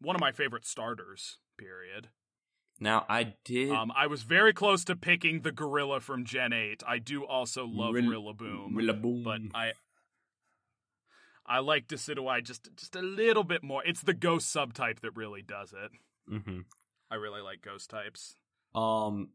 one 0.00 0.16
of 0.16 0.20
my 0.20 0.32
favorite 0.32 0.64
starters. 0.64 1.38
Period. 1.58 2.08
Now 2.82 3.06
I 3.08 3.34
did. 3.44 3.70
Um, 3.70 3.92
I 3.96 4.08
was 4.08 4.24
very 4.24 4.52
close 4.52 4.84
to 4.86 4.96
picking 4.96 5.42
the 5.42 5.52
gorilla 5.52 6.00
from 6.00 6.24
Gen 6.24 6.52
Eight. 6.52 6.82
I 6.84 6.98
do 6.98 7.24
also 7.24 7.64
love 7.64 7.94
Rill- 7.94 8.04
Rillaboom, 8.04 8.72
Rillaboom, 8.72 9.22
but 9.22 9.40
I 9.54 9.72
I 11.46 11.60
like 11.60 11.86
Decidueye 11.86 12.42
just 12.42 12.68
just 12.76 12.96
a 12.96 13.00
little 13.00 13.44
bit 13.44 13.62
more. 13.62 13.84
It's 13.84 14.02
the 14.02 14.14
ghost 14.14 14.52
subtype 14.52 14.98
that 15.00 15.14
really 15.14 15.42
does 15.42 15.72
it. 15.72 15.92
Mm-hmm. 16.32 16.60
I 17.08 17.14
really 17.14 17.40
like 17.40 17.62
ghost 17.62 17.88
types. 17.88 18.34
Um, 18.74 19.28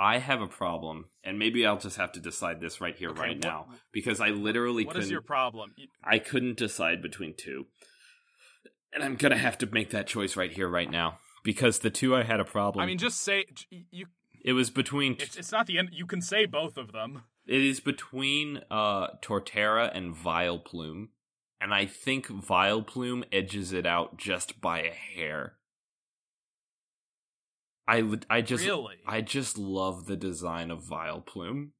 I 0.00 0.18
have 0.18 0.40
a 0.40 0.48
problem, 0.48 1.06
and 1.22 1.38
maybe 1.38 1.64
I'll 1.64 1.78
just 1.78 1.96
have 1.96 2.12
to 2.12 2.20
decide 2.20 2.60
this 2.60 2.80
right 2.80 2.96
here, 2.96 3.10
okay, 3.10 3.20
right 3.20 3.36
what, 3.36 3.44
now, 3.44 3.66
because 3.92 4.20
I 4.20 4.30
literally 4.30 4.84
what 4.84 4.96
couldn't. 4.96 5.10
your 5.10 5.22
problem? 5.22 5.74
I 6.02 6.18
couldn't 6.18 6.56
decide 6.56 7.02
between 7.02 7.34
two, 7.36 7.66
and 8.98 9.04
I'm 9.04 9.16
gonna 9.16 9.38
have 9.38 9.58
to 9.58 9.66
make 9.66 9.90
that 9.90 10.08
choice 10.08 10.36
right 10.36 10.50
here, 10.50 10.68
right 10.68 10.90
now, 10.90 11.20
because 11.44 11.78
the 11.78 11.90
two 11.90 12.16
I 12.16 12.24
had 12.24 12.40
a 12.40 12.44
problem. 12.44 12.82
I 12.82 12.86
mean, 12.86 12.98
just 12.98 13.20
say 13.20 13.44
you. 13.70 14.06
It 14.44 14.52
was 14.54 14.70
between. 14.70 15.16
T- 15.16 15.24
it's, 15.24 15.36
it's 15.36 15.52
not 15.52 15.66
the 15.66 15.78
end. 15.78 15.90
You 15.92 16.04
can 16.04 16.20
say 16.20 16.46
both 16.46 16.76
of 16.76 16.92
them. 16.92 17.22
It 17.46 17.60
is 17.60 17.80
between 17.80 18.60
uh, 18.70 19.08
Torterra 19.22 19.96
and 19.96 20.14
Vileplume, 20.14 21.08
and 21.60 21.72
I 21.72 21.86
think 21.86 22.26
Vileplume 22.26 23.24
edges 23.32 23.72
it 23.72 23.86
out 23.86 24.18
just 24.18 24.60
by 24.60 24.80
a 24.80 24.90
hair. 24.90 25.54
I 27.86 28.02
I 28.28 28.40
just 28.40 28.64
really? 28.64 28.96
I 29.06 29.20
just 29.20 29.56
love 29.58 30.06
the 30.06 30.16
design 30.16 30.72
of 30.72 30.82
Vileplume. 30.82 31.70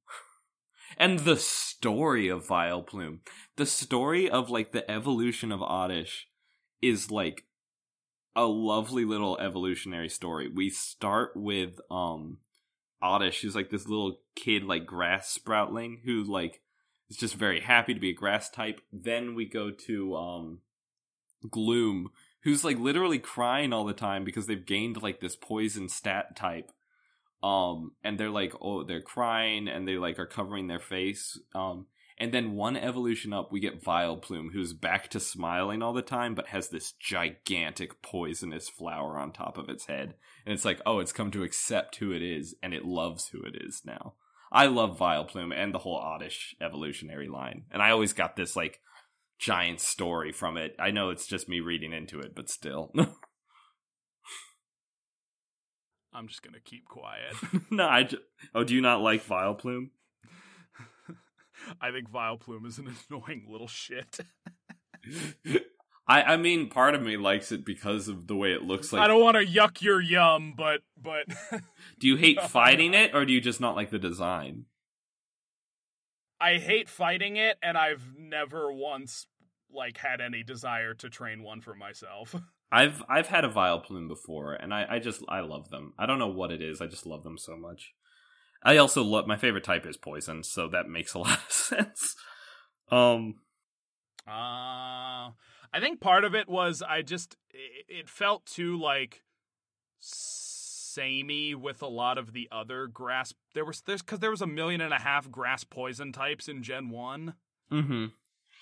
and 0.97 1.19
the 1.19 1.35
story 1.35 2.29
of 2.29 2.47
Vileplume. 2.47 3.19
The 3.57 3.65
story 3.65 4.29
of 4.29 4.49
like 4.49 4.71
the 4.71 4.89
evolution 4.89 5.51
of 5.51 5.61
Oddish 5.61 6.28
is 6.81 7.11
like 7.11 7.45
a 8.35 8.45
lovely 8.45 9.05
little 9.05 9.37
evolutionary 9.39 10.09
story. 10.09 10.49
We 10.53 10.69
start 10.69 11.31
with 11.35 11.79
um 11.89 12.37
Oddish, 13.01 13.41
who's 13.41 13.55
like 13.55 13.69
this 13.69 13.87
little 13.87 14.19
kid 14.35 14.63
like 14.63 14.85
grass 14.85 15.37
sproutling 15.37 15.99
who 16.05 16.23
like 16.23 16.61
is 17.09 17.17
just 17.17 17.35
very 17.35 17.61
happy 17.61 17.93
to 17.93 17.99
be 17.99 18.11
a 18.11 18.13
grass 18.13 18.49
type. 18.49 18.81
Then 18.91 19.35
we 19.35 19.45
go 19.45 19.71
to 19.71 20.15
um 20.15 20.59
Gloom, 21.49 22.09
who's 22.43 22.63
like 22.63 22.77
literally 22.77 23.19
crying 23.19 23.73
all 23.73 23.85
the 23.85 23.93
time 23.93 24.23
because 24.23 24.47
they've 24.47 24.65
gained 24.65 25.01
like 25.01 25.19
this 25.19 25.35
poison 25.35 25.89
stat 25.89 26.35
type 26.35 26.71
um 27.41 27.93
and 28.03 28.19
they're 28.19 28.29
like 28.29 28.53
oh 28.61 28.83
they're 28.83 29.01
crying 29.01 29.67
and 29.67 29.87
they 29.87 29.95
like 29.95 30.19
are 30.19 30.25
covering 30.25 30.67
their 30.67 30.79
face 30.79 31.39
um 31.55 31.85
and 32.19 32.33
then 32.33 32.55
one 32.55 32.75
evolution 32.75 33.33
up 33.33 33.51
we 33.51 33.59
get 33.59 33.83
Vileplume 33.83 34.51
who's 34.53 34.73
back 34.73 35.07
to 35.09 35.19
smiling 35.19 35.81
all 35.81 35.93
the 35.93 36.01
time 36.01 36.35
but 36.35 36.47
has 36.47 36.69
this 36.69 36.93
gigantic 36.93 38.01
poisonous 38.01 38.69
flower 38.69 39.17
on 39.17 39.31
top 39.31 39.57
of 39.57 39.69
its 39.69 39.85
head 39.85 40.15
and 40.45 40.53
it's 40.53 40.65
like 40.65 40.81
oh 40.85 40.99
it's 40.99 41.13
come 41.13 41.31
to 41.31 41.43
accept 41.43 41.95
who 41.97 42.11
it 42.11 42.21
is 42.21 42.55
and 42.61 42.73
it 42.73 42.85
loves 42.85 43.29
who 43.29 43.41
it 43.41 43.55
is 43.59 43.81
now 43.85 44.13
I 44.51 44.65
love 44.65 44.97
Vileplume 44.97 45.53
and 45.55 45.73
the 45.73 45.79
whole 45.79 45.97
Oddish 45.97 46.55
evolutionary 46.59 47.27
line 47.27 47.65
and 47.71 47.81
I 47.81 47.91
always 47.91 48.13
got 48.13 48.35
this 48.35 48.55
like 48.55 48.79
giant 49.39 49.79
story 49.79 50.31
from 50.31 50.57
it. 50.57 50.75
I 50.77 50.91
know 50.91 51.09
it's 51.09 51.25
just 51.25 51.49
me 51.49 51.61
reading 51.61 51.93
into 51.93 52.19
it, 52.19 52.35
but 52.35 52.49
still. 52.49 52.91
I'm 56.13 56.27
just 56.27 56.43
gonna 56.43 56.59
keep 56.63 56.85
quiet. 56.85 57.33
no, 57.71 57.87
I 57.87 58.03
just, 58.03 58.21
oh, 58.53 58.63
do 58.63 58.75
you 58.75 58.81
not 58.81 59.01
like 59.01 59.25
Vileplume? 59.25 59.89
I 61.81 61.91
think 61.91 62.09
Vileplume 62.09 62.65
is 62.65 62.77
an 62.77 62.93
annoying 63.09 63.45
little 63.49 63.67
shit. 63.67 64.19
I 66.07 66.23
I 66.23 66.37
mean, 66.37 66.69
part 66.69 66.95
of 66.95 67.01
me 67.01 67.17
likes 67.17 67.51
it 67.51 67.65
because 67.65 68.07
of 68.07 68.27
the 68.27 68.35
way 68.35 68.51
it 68.51 68.63
looks 68.63 68.91
like. 68.91 69.01
I 69.01 69.07
don't 69.07 69.21
want 69.21 69.37
to 69.37 69.45
yuck 69.45 69.81
your 69.81 70.01
yum, 70.01 70.53
but 70.57 70.81
but. 71.01 71.25
do 71.99 72.07
you 72.07 72.15
hate 72.15 72.41
fighting 72.41 72.93
it, 72.93 73.13
or 73.13 73.25
do 73.25 73.33
you 73.33 73.41
just 73.41 73.61
not 73.61 73.75
like 73.75 73.91
the 73.91 73.99
design? 73.99 74.65
I 76.41 76.57
hate 76.57 76.89
fighting 76.89 77.35
it, 77.35 77.57
and 77.61 77.77
I've 77.77 78.13
never 78.17 78.71
once 78.71 79.27
like 79.71 79.97
had 79.97 80.21
any 80.21 80.41
desire 80.41 80.93
to 80.95 81.09
train 81.09 81.43
one 81.43 81.61
for 81.61 81.75
myself. 81.75 82.35
I've 82.71 83.03
I've 83.09 83.27
had 83.27 83.45
a 83.45 83.49
Vileplume 83.49 84.07
before, 84.07 84.53
and 84.53 84.73
I 84.73 84.85
I 84.89 84.99
just 84.99 85.23
I 85.27 85.41
love 85.41 85.69
them. 85.69 85.93
I 85.97 86.05
don't 86.05 86.19
know 86.19 86.27
what 86.27 86.51
it 86.51 86.61
is. 86.61 86.81
I 86.81 86.87
just 86.87 87.05
love 87.05 87.23
them 87.23 87.37
so 87.37 87.57
much. 87.57 87.93
I 88.61 88.77
also 88.77 89.03
love 89.03 89.27
my 89.27 89.37
favorite 89.37 89.63
type 89.63 89.85
is 89.85 89.97
poison, 89.97 90.43
so 90.43 90.67
that 90.67 90.89
makes 90.89 91.13
a 91.13 91.19
lot 91.19 91.37
of 91.37 91.51
sense. 91.51 92.15
Um, 92.91 93.35
uh, 94.27 95.31
I 95.71 95.79
think 95.79 96.01
part 96.01 96.23
of 96.23 96.35
it 96.35 96.49
was 96.49 96.81
I 96.81 97.01
just 97.01 97.37
it, 97.51 97.85
it 97.87 98.09
felt 98.09 98.45
too 98.45 98.79
like 98.79 99.23
samey 99.99 101.55
with 101.55 101.81
a 101.81 101.87
lot 101.87 102.17
of 102.17 102.33
the 102.33 102.47
other 102.51 102.87
grass. 102.87 103.33
There 103.53 103.65
was 103.65 103.81
there's 103.81 104.01
because 104.01 104.19
there 104.19 104.31
was 104.31 104.41
a 104.41 104.47
million 104.47 104.81
and 104.81 104.93
a 104.93 104.99
half 104.99 105.31
grass 105.31 105.63
poison 105.63 106.11
types 106.11 106.47
in 106.47 106.63
Gen 106.63 106.89
One. 106.89 107.35
Mm-hmm. 107.71 108.05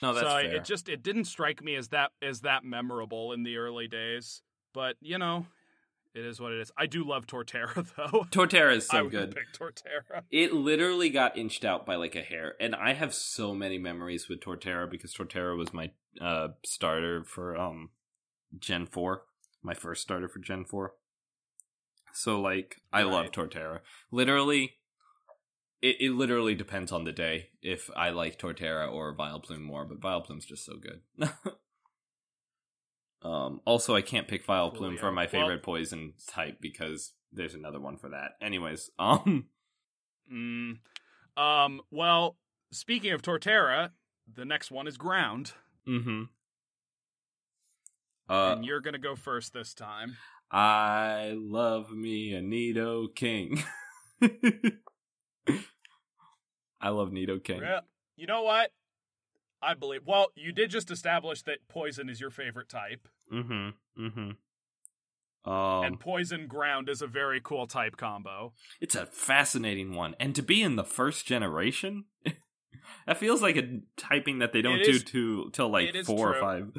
No, 0.01 0.13
that's 0.13 0.27
so 0.27 0.33
fair. 0.33 0.55
it 0.55 0.65
just 0.65 0.89
it 0.89 1.01
didn't 1.01 1.25
strike 1.25 1.63
me 1.63 1.75
as 1.75 1.89
that 1.89 2.11
as 2.21 2.41
that 2.41 2.63
memorable 2.63 3.33
in 3.33 3.43
the 3.43 3.57
early 3.57 3.87
days. 3.87 4.41
But 4.73 4.95
you 5.01 5.17
know, 5.17 5.47
it 6.17 6.25
is 6.25 6.39
what 6.39 6.51
it 6.51 6.59
is. 6.59 6.71
I 6.77 6.87
do 6.87 7.03
love 7.03 7.27
Torterra 7.27 7.87
though. 7.95 8.25
Torterra 8.31 8.75
is 8.75 8.87
so 8.87 9.05
I 9.05 9.09
good. 9.09 9.35
Pick 9.35 9.53
Torterra. 9.53 10.23
It 10.31 10.53
literally 10.53 11.09
got 11.09 11.37
inched 11.37 11.63
out 11.63 11.85
by 11.85 11.95
like 11.95 12.15
a 12.15 12.21
hair, 12.21 12.55
and 12.59 12.75
I 12.75 12.93
have 12.93 13.13
so 13.13 13.53
many 13.53 13.77
memories 13.77 14.27
with 14.27 14.39
Torterra 14.39 14.89
because 14.89 15.13
Torterra 15.13 15.57
was 15.57 15.73
my 15.73 15.91
uh, 16.19 16.49
starter 16.65 17.23
for 17.23 17.55
um 17.55 17.89
Gen 18.57 18.85
four, 18.85 19.23
my 19.61 19.73
first 19.73 20.01
starter 20.01 20.27
for 20.27 20.39
Gen 20.39 20.65
four. 20.65 20.93
So 22.13 22.41
like 22.41 22.81
I 22.91 23.03
right. 23.03 23.11
love 23.11 23.31
Torterra. 23.31 23.79
Literally 24.11 24.77
it, 25.81 25.97
it 25.99 26.11
literally 26.11 26.55
depends 26.55 26.91
on 26.91 27.03
the 27.03 27.11
day 27.11 27.49
if 27.61 27.89
I 27.95 28.09
like 28.09 28.39
Torterra 28.39 28.91
or 28.91 29.15
Vileplume 29.15 29.61
more, 29.61 29.85
but 29.85 30.01
Vileplume's 30.01 30.45
just 30.45 30.65
so 30.65 30.73
good. 30.77 31.01
um 33.27 33.61
also 33.65 33.95
I 33.95 34.01
can't 34.01 34.27
pick 34.27 34.43
cool, 34.45 34.93
yeah. 34.93 34.99
for 34.99 35.11
my 35.11 35.27
favorite 35.27 35.65
well, 35.67 35.75
poison 35.75 36.13
type 36.27 36.57
because 36.61 37.13
there's 37.31 37.53
another 37.53 37.79
one 37.79 37.97
for 37.97 38.09
that. 38.09 38.31
Anyways, 38.41 38.89
um 38.99 39.47
mm, 40.31 40.77
um 41.35 41.81
well, 41.91 42.37
speaking 42.71 43.11
of 43.11 43.21
Torterra, 43.21 43.91
the 44.33 44.45
next 44.45 44.71
one 44.71 44.87
is 44.87 44.97
ground. 44.97 45.53
Mm-hmm. 45.87 46.23
Uh, 48.29 48.53
and 48.53 48.65
you're 48.65 48.81
gonna 48.81 48.97
go 48.97 49.15
first 49.15 49.53
this 49.53 49.73
time. 49.73 50.17
I 50.49 51.33
love 51.35 51.91
me 51.91 52.33
a 52.33 52.41
Nidoking. 52.41 53.61
I 56.79 56.89
love 56.89 57.09
Nidoking. 57.09 57.61
Yeah. 57.61 57.81
You 58.15 58.27
know 58.27 58.43
what? 58.43 58.71
I 59.67 59.73
believe. 59.73 60.01
Well, 60.05 60.27
you 60.35 60.53
did 60.53 60.71
just 60.71 60.89
establish 60.89 61.41
that 61.43 61.67
poison 61.67 62.09
is 62.09 62.21
your 62.21 62.31
favorite 62.31 62.69
type, 62.69 63.07
Mm-hmm. 63.31 64.05
Mm-hmm. 64.05 65.51
Um, 65.51 65.83
and 65.83 65.99
poison 65.99 66.47
ground 66.47 66.89
is 66.89 67.01
a 67.01 67.07
very 67.07 67.39
cool 67.41 67.67
type 67.67 67.95
combo. 67.95 68.53
it's 68.81 68.95
a 68.95 69.05
fascinating 69.05 69.95
one, 69.95 70.15
and 70.19 70.35
to 70.35 70.41
be 70.41 70.61
in 70.61 70.75
the 70.75 70.83
first 70.83 71.25
generation, 71.25 72.05
that 73.07 73.17
feels 73.17 73.41
like 73.41 73.55
a 73.55 73.79
typing 73.95 74.39
that 74.39 74.51
they 74.51 74.61
don't 74.61 74.83
do 74.83 74.99
to 74.99 75.49
till 75.53 75.69
like 75.69 75.95
four 76.05 76.35
or 76.35 76.41
five. 76.41 76.71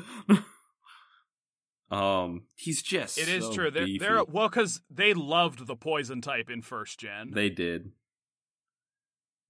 um, 1.91 2.43
he's 2.57 2.83
just 2.83 3.17
It 3.17 3.29
is 3.29 3.45
so 3.45 3.53
true. 3.53 3.71
They're, 3.71 3.87
they're 3.99 4.25
well 4.25 4.49
because 4.49 4.83
they 4.91 5.15
loved 5.15 5.67
the 5.67 5.77
poison 5.77 6.21
type 6.21 6.51
in 6.51 6.61
first 6.61 7.01
gen, 7.01 7.31
They 7.33 7.49
did. 7.49 7.93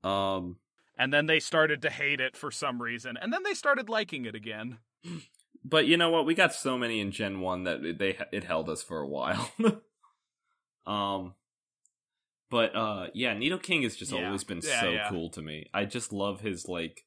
Um, 0.04 0.58
and 0.98 1.12
then 1.12 1.26
they 1.26 1.40
started 1.40 1.80
to 1.82 1.90
hate 1.90 2.20
it 2.20 2.36
for 2.36 2.50
some 2.50 2.82
reason, 2.82 3.16
and 3.20 3.32
then 3.32 3.42
they 3.44 3.54
started 3.54 3.88
liking 3.88 4.24
it 4.24 4.34
again. 4.34 4.78
but 5.64 5.86
you 5.86 5.96
know 5.96 6.10
what? 6.10 6.26
We 6.26 6.34
got 6.34 6.52
so 6.54 6.76
many 6.76 7.00
in 7.00 7.12
Gen 7.12 7.40
One 7.40 7.64
that 7.64 7.98
they 7.98 8.18
it 8.32 8.44
held 8.44 8.68
us 8.68 8.82
for 8.82 9.00
a 9.00 9.08
while. 9.08 9.50
um, 10.86 11.34
but 12.50 12.74
uh, 12.74 13.06
yeah, 13.14 13.34
Nidoking 13.34 13.82
has 13.84 13.96
just 13.96 14.12
Yeah. 14.12 14.26
always 14.26 14.44
been 14.44 14.60
Yeah, 14.62 14.80
so 14.80 14.92
yeah. 14.92 15.08
cool 15.08 15.30
to 15.30 15.42
me. 15.42 15.66
I 15.72 15.84
just 15.84 16.12
love 16.12 16.40
his 16.40 16.68
like. 16.68 17.04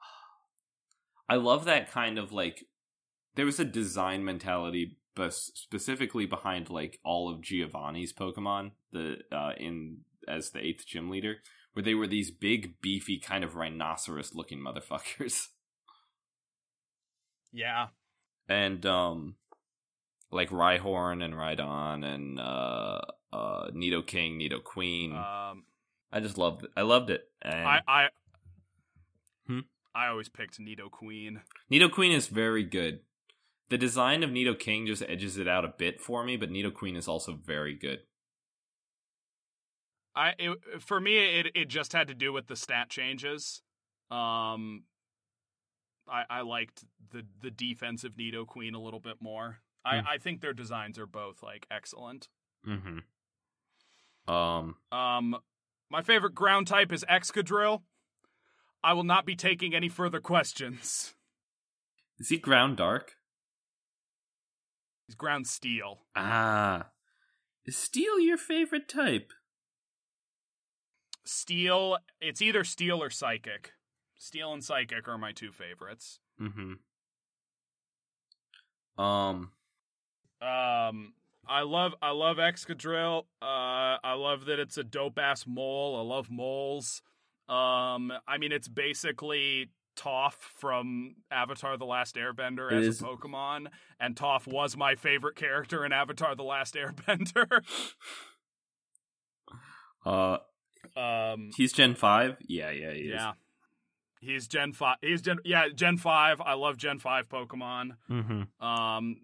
I 1.28 1.36
love 1.36 1.64
that 1.66 1.90
kind 1.90 2.18
of 2.18 2.32
like. 2.32 2.64
There 3.36 3.46
was 3.46 3.58
a 3.58 3.64
design 3.64 4.24
mentality, 4.24 4.98
but 5.14 5.34
specifically 5.34 6.24
behind 6.26 6.70
like 6.70 7.00
all 7.04 7.28
of 7.28 7.42
Giovanni's 7.42 8.12
Pokemon, 8.12 8.72
the 8.92 9.18
uh 9.32 9.52
in 9.58 9.98
as 10.26 10.50
the 10.50 10.64
eighth 10.64 10.86
gym 10.86 11.10
leader, 11.10 11.36
where 11.74 11.82
they 11.82 11.94
were 11.94 12.06
these 12.06 12.30
big, 12.30 12.80
beefy, 12.80 13.18
kind 13.18 13.44
of 13.44 13.54
rhinoceros-looking 13.54 14.58
motherfuckers. 14.58 15.48
Yeah, 17.56 17.86
and 18.48 18.84
um 18.84 19.36
like 20.32 20.50
Rhyhorn 20.50 21.24
and 21.24 21.34
Rhydon 21.34 22.04
and 22.04 22.40
uh 22.40 23.00
uh 23.32 23.70
Nidoking, 23.70 24.36
Nido 24.38 24.58
Queen. 24.58 25.12
um, 25.12 25.62
I 26.12 26.18
just 26.20 26.36
loved 26.36 26.64
it. 26.64 26.70
I 26.76 26.82
loved 26.82 27.10
it. 27.10 27.28
And 27.42 27.64
I 27.68 27.80
I 27.86 28.08
Hmm? 29.46 29.60
I 29.94 30.08
always 30.08 30.28
picked 30.28 30.58
Nidoqueen. 30.58 31.42
Nido 31.70 31.88
Queen 31.88 32.10
is 32.10 32.26
very 32.26 32.64
good. 32.64 33.00
The 33.68 33.78
design 33.78 34.24
of 34.24 34.30
Nidoking 34.30 34.88
just 34.88 35.02
edges 35.08 35.36
it 35.38 35.46
out 35.46 35.64
a 35.64 35.72
bit 35.78 36.00
for 36.00 36.24
me, 36.24 36.36
but 36.36 36.50
Nido 36.50 36.72
Queen 36.72 36.96
is 36.96 37.06
also 37.06 37.38
very 37.40 37.74
good. 37.74 38.00
I 40.16 40.34
it, 40.38 40.82
for 40.82 41.00
me 41.00 41.38
it 41.40 41.48
it 41.54 41.68
just 41.68 41.92
had 41.92 42.08
to 42.08 42.14
do 42.14 42.32
with 42.32 42.46
the 42.46 42.56
stat 42.56 42.88
changes. 42.88 43.62
Um, 44.10 44.84
I 46.08 46.24
I 46.30 46.40
liked 46.42 46.84
the 47.10 47.24
the 47.40 47.50
defensive 47.50 48.14
Nidoqueen 48.16 48.74
a 48.74 48.78
little 48.78 49.00
bit 49.00 49.16
more. 49.20 49.58
I 49.84 50.00
Hmm. 50.00 50.06
I 50.06 50.18
think 50.18 50.40
their 50.40 50.52
designs 50.52 50.98
are 50.98 51.06
both 51.06 51.42
like 51.42 51.66
excellent. 51.70 52.28
Mm-hmm. 52.66 52.98
Um 54.32 54.76
Um, 54.92 55.36
my 55.90 56.02
favorite 56.02 56.34
ground 56.34 56.66
type 56.66 56.92
is 56.92 57.04
Excadrill. 57.10 57.82
I 58.82 58.92
will 58.92 59.04
not 59.04 59.26
be 59.26 59.36
taking 59.36 59.74
any 59.74 59.88
further 59.88 60.20
questions. 60.20 61.14
is 62.18 62.28
he 62.28 62.38
ground 62.38 62.76
dark? 62.76 63.16
He's 65.06 65.14
ground 65.14 65.46
steel. 65.46 66.00
Ah. 66.16 66.90
Is 67.66 67.76
steel 67.76 68.18
your 68.20 68.36
favorite 68.38 68.88
type? 68.88 69.32
Steel. 71.24 71.98
It's 72.20 72.42
either 72.42 72.64
steel 72.64 73.02
or 73.02 73.10
psychic. 73.10 73.72
Steel 74.18 74.52
and 74.52 74.62
psychic 74.64 75.06
are 75.08 75.18
my 75.18 75.32
two 75.32 75.52
favorites. 75.52 76.18
Mm-hmm. 76.40 76.74
Um 79.02 79.50
Um, 80.40 81.14
I 81.48 81.62
love 81.62 81.94
I 82.02 82.10
love 82.10 82.36
Excadrill. 82.38 83.24
Uh, 83.42 83.98
I 84.02 84.14
love 84.14 84.46
that 84.46 84.58
it's 84.58 84.78
a 84.78 84.84
dope 84.84 85.18
ass 85.18 85.44
mole. 85.46 85.96
I 85.98 86.02
love 86.02 86.30
moles. 86.30 87.02
Um, 87.48 88.12
I 88.26 88.38
mean 88.38 88.52
it's 88.52 88.68
basically 88.68 89.70
Toph 89.96 90.34
from 90.56 91.16
Avatar: 91.30 91.76
The 91.76 91.84
Last 91.86 92.16
Airbender 92.16 92.72
It 92.72 92.78
as 92.78 92.86
is- 92.86 93.02
a 93.02 93.04
Pokemon, 93.04 93.66
and 94.00 94.16
Toph 94.16 94.46
was 94.46 94.76
my 94.76 94.94
favorite 94.94 95.36
character 95.36 95.84
in 95.84 95.92
Avatar: 95.92 96.34
The 96.34 96.42
Last 96.44 96.74
Airbender. 96.74 97.62
uh 100.06 100.38
um, 100.96 101.50
he's 101.56 101.72
Gen 101.72 101.94
5? 101.94 102.36
Yeah, 102.46 102.70
yeah, 102.70 102.92
he 102.92 103.00
is. 103.00 103.14
yeah, 103.14 103.32
he's 104.20 104.46
Gen 104.48 104.72
five. 104.72 104.96
He's 105.00 105.22
Gen 105.22 105.38
yeah 105.44 105.68
Gen 105.74 105.96
five. 105.98 106.40
I 106.40 106.54
love 106.54 106.76
Gen 106.76 106.98
five 106.98 107.28
Pokemon. 107.28 107.90
Mm-hmm. 108.10 108.64
Um, 108.66 109.16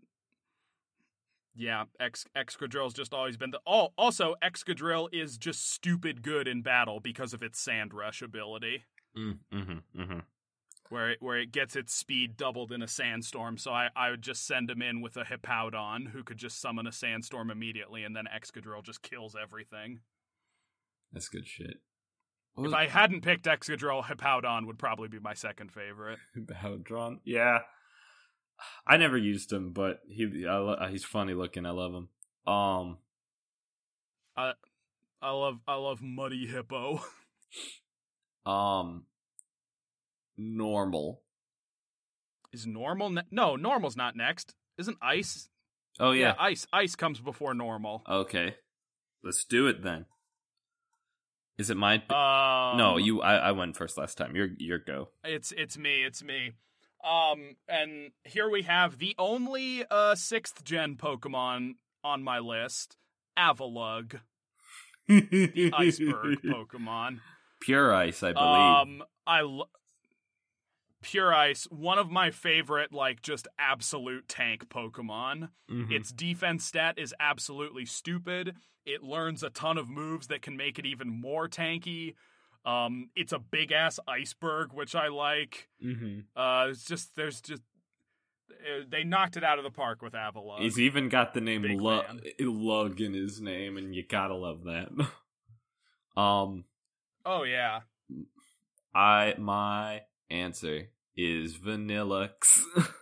yeah, 1.56 1.84
Ex 1.98 2.26
Excadrill's 2.36 2.94
just 2.94 3.12
always 3.12 3.36
been 3.36 3.50
the. 3.50 3.60
Oh, 3.66 3.88
also 3.98 4.34
Excadrill 4.42 5.08
is 5.12 5.36
just 5.36 5.70
stupid 5.72 6.22
good 6.22 6.46
in 6.48 6.62
battle 6.62 7.00
because 7.00 7.34
of 7.34 7.42
its 7.42 7.60
Sand 7.60 7.92
Rush 7.92 8.22
ability, 8.22 8.84
Mm-hmm. 9.18 9.58
Mm-hmm. 10.00 10.18
where 10.90 11.10
it, 11.10 11.18
where 11.20 11.38
it 11.38 11.50
gets 11.50 11.74
its 11.76 11.92
speed 11.92 12.36
doubled 12.36 12.70
in 12.72 12.82
a 12.82 12.88
sandstorm. 12.88 13.58
So 13.58 13.72
I 13.72 13.88
I 13.96 14.10
would 14.10 14.22
just 14.22 14.46
send 14.46 14.70
him 14.70 14.80
in 14.80 15.00
with 15.00 15.16
a 15.16 15.24
Hippowdon 15.24 16.12
who 16.12 16.22
could 16.22 16.38
just 16.38 16.60
summon 16.60 16.86
a 16.86 16.92
sandstorm 16.92 17.50
immediately, 17.50 18.04
and 18.04 18.14
then 18.14 18.26
Excadrill 18.32 18.84
just 18.84 19.02
kills 19.02 19.34
everything. 19.40 20.00
That's 21.12 21.28
good 21.28 21.46
shit. 21.46 21.78
If 22.58 22.74
I 22.74 22.88
hadn't 22.88 23.22
picked 23.22 23.46
Excadrill, 23.46 24.04
Hippowdon 24.04 24.66
would 24.66 24.78
probably 24.78 25.08
be 25.08 25.18
my 25.18 25.34
second 25.34 25.72
favorite. 25.72 26.18
Bowdron? 26.36 27.18
Yeah. 27.24 27.60
I 28.86 28.96
never 28.96 29.16
used 29.16 29.52
him, 29.52 29.72
but 29.72 30.00
he 30.08 30.46
I, 30.46 30.56
lo- 30.58 30.88
he's 30.90 31.04
funny 31.04 31.32
looking. 31.32 31.64
I 31.64 31.70
love 31.70 31.92
him. 31.94 32.08
Um, 32.46 32.98
I 34.36 34.52
I 35.22 35.30
love 35.30 35.60
I 35.66 35.76
love 35.76 36.02
Muddy 36.02 36.46
Hippo. 36.46 37.02
um, 38.46 39.04
normal. 40.36 41.22
Is 42.52 42.66
normal? 42.66 43.10
Ne- 43.10 43.22
no, 43.30 43.56
normal's 43.56 43.96
not 43.96 44.16
next. 44.16 44.54
Isn't 44.76 44.98
ice? 45.00 45.48
Oh 45.98 46.12
yeah. 46.12 46.34
ice. 46.38 46.66
Ice 46.72 46.96
comes 46.96 47.20
before 47.20 47.54
normal. 47.54 48.02
Okay, 48.08 48.56
let's 49.24 49.44
do 49.44 49.68
it 49.68 49.82
then. 49.82 50.04
Is 51.60 51.68
it 51.68 51.76
my? 51.76 51.96
Um, 52.08 52.78
no, 52.78 52.96
you. 52.96 53.20
I, 53.20 53.34
I 53.34 53.52
went 53.52 53.76
first 53.76 53.98
last 53.98 54.16
time. 54.16 54.34
Your 54.34 54.48
your 54.56 54.78
go. 54.78 55.10
It's 55.22 55.52
it's 55.52 55.76
me. 55.76 56.04
It's 56.04 56.24
me. 56.24 56.52
Um, 57.04 57.56
and 57.68 58.12
here 58.24 58.48
we 58.48 58.62
have 58.62 58.96
the 58.96 59.14
only 59.18 59.84
uh 59.90 60.14
sixth 60.14 60.64
gen 60.64 60.96
Pokemon 60.96 61.72
on 62.02 62.22
my 62.22 62.38
list, 62.38 62.96
Avalugg, 63.38 64.20
the 65.06 65.70
iceberg 65.76 66.38
Pokemon. 66.46 67.18
Pure 67.60 67.94
ice, 67.94 68.22
I 68.22 68.32
believe. 68.32 68.46
Um, 68.46 69.02
I 69.26 69.42
Pure 71.02 71.34
Ice, 71.34 71.64
one 71.70 71.98
of 71.98 72.10
my 72.10 72.30
favorite, 72.30 72.92
like 72.92 73.22
just 73.22 73.48
absolute 73.58 74.28
tank 74.28 74.68
Pokemon. 74.68 75.50
Mhm. 75.70 75.90
Its 75.90 76.12
defense 76.12 76.64
stat 76.64 76.98
is 76.98 77.14
absolutely 77.18 77.86
stupid. 77.86 78.56
It 78.84 79.02
learns 79.02 79.42
a 79.42 79.50
ton 79.50 79.78
of 79.78 79.88
moves 79.88 80.26
that 80.28 80.42
can 80.42 80.56
make 80.56 80.78
it 80.78 80.84
even 80.86 81.08
more 81.08 81.48
tanky. 81.48 82.14
Um, 82.64 83.10
it's 83.16 83.32
a 83.32 83.38
big 83.38 83.72
ass 83.72 83.98
iceberg, 84.06 84.72
which 84.74 84.94
I 84.94 85.08
like. 85.08 85.68
Mhm. 85.82 86.26
Uh, 86.36 86.68
it's 86.70 86.84
just 86.84 87.16
there's 87.16 87.40
just 87.40 87.62
uh, 88.50 88.84
they 88.86 89.04
knocked 89.04 89.38
it 89.38 89.44
out 89.44 89.56
of 89.58 89.64
the 89.64 89.70
park 89.70 90.02
with 90.02 90.14
Avalon. 90.14 90.60
He's 90.60 90.78
even 90.78 91.08
got 91.08 91.32
the 91.32 91.40
name 91.40 91.62
Lu- 91.62 92.02
Lug 92.40 93.00
in 93.00 93.14
his 93.14 93.40
name, 93.40 93.78
and 93.78 93.94
you 93.94 94.02
gotta 94.02 94.34
love 94.34 94.64
that. 94.64 94.90
um, 96.16 96.64
oh 97.24 97.44
yeah, 97.44 97.80
I 98.94 99.34
my 99.38 100.02
answer 100.30 100.88
is 101.16 101.56
Vanilluxe. 101.56 102.62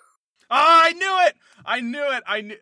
Ah, 0.51 0.85
I 0.87 0.93
knew 0.93 1.19
it. 1.27 1.35
I 1.65 1.81
knew 1.81 2.11
it. 2.11 2.23
I 2.27 2.41
knew. 2.41 2.57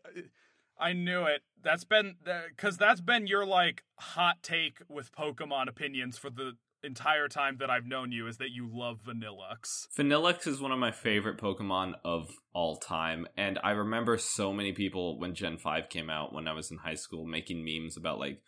I 0.77 0.93
knew 0.93 1.25
it. 1.27 1.43
That's 1.63 1.85
been 1.85 2.17
because 2.49 2.77
that's 2.77 3.01
been 3.01 3.27
your 3.27 3.47
like 3.47 3.85
hot 3.97 4.43
take 4.43 4.79
with 4.89 5.13
Pokemon 5.13 5.69
opinions 5.69 6.19
for 6.19 6.29
the 6.29 6.55
entire 6.83 7.29
time 7.29 7.57
that 7.59 7.71
I've 7.71 7.87
known 7.87 8.13
you 8.13 8.27
is 8.27 8.39
that 8.39 8.51
you 8.51 8.69
love 8.71 9.01
Vanilluxe. 9.07 9.87
Vanilluxe 9.97 10.47
is 10.47 10.61
one 10.61 10.73
of 10.73 10.79
my 10.79 10.91
favorite 10.91 11.39
Pokemon 11.39 11.95
of 12.05 12.31
all 12.53 12.77
time, 12.77 13.27
and 13.37 13.59
I 13.63 13.71
remember 13.71 14.19
so 14.19 14.53
many 14.53 14.73
people 14.73 15.19
when 15.19 15.35
Gen 15.35 15.57
5 15.57 15.89
came 15.89 16.11
out 16.11 16.33
when 16.33 16.47
I 16.47 16.53
was 16.53 16.71
in 16.71 16.79
high 16.79 16.95
school 16.95 17.25
making 17.25 17.65
memes 17.65 17.97
about 17.97 18.19
like 18.19 18.41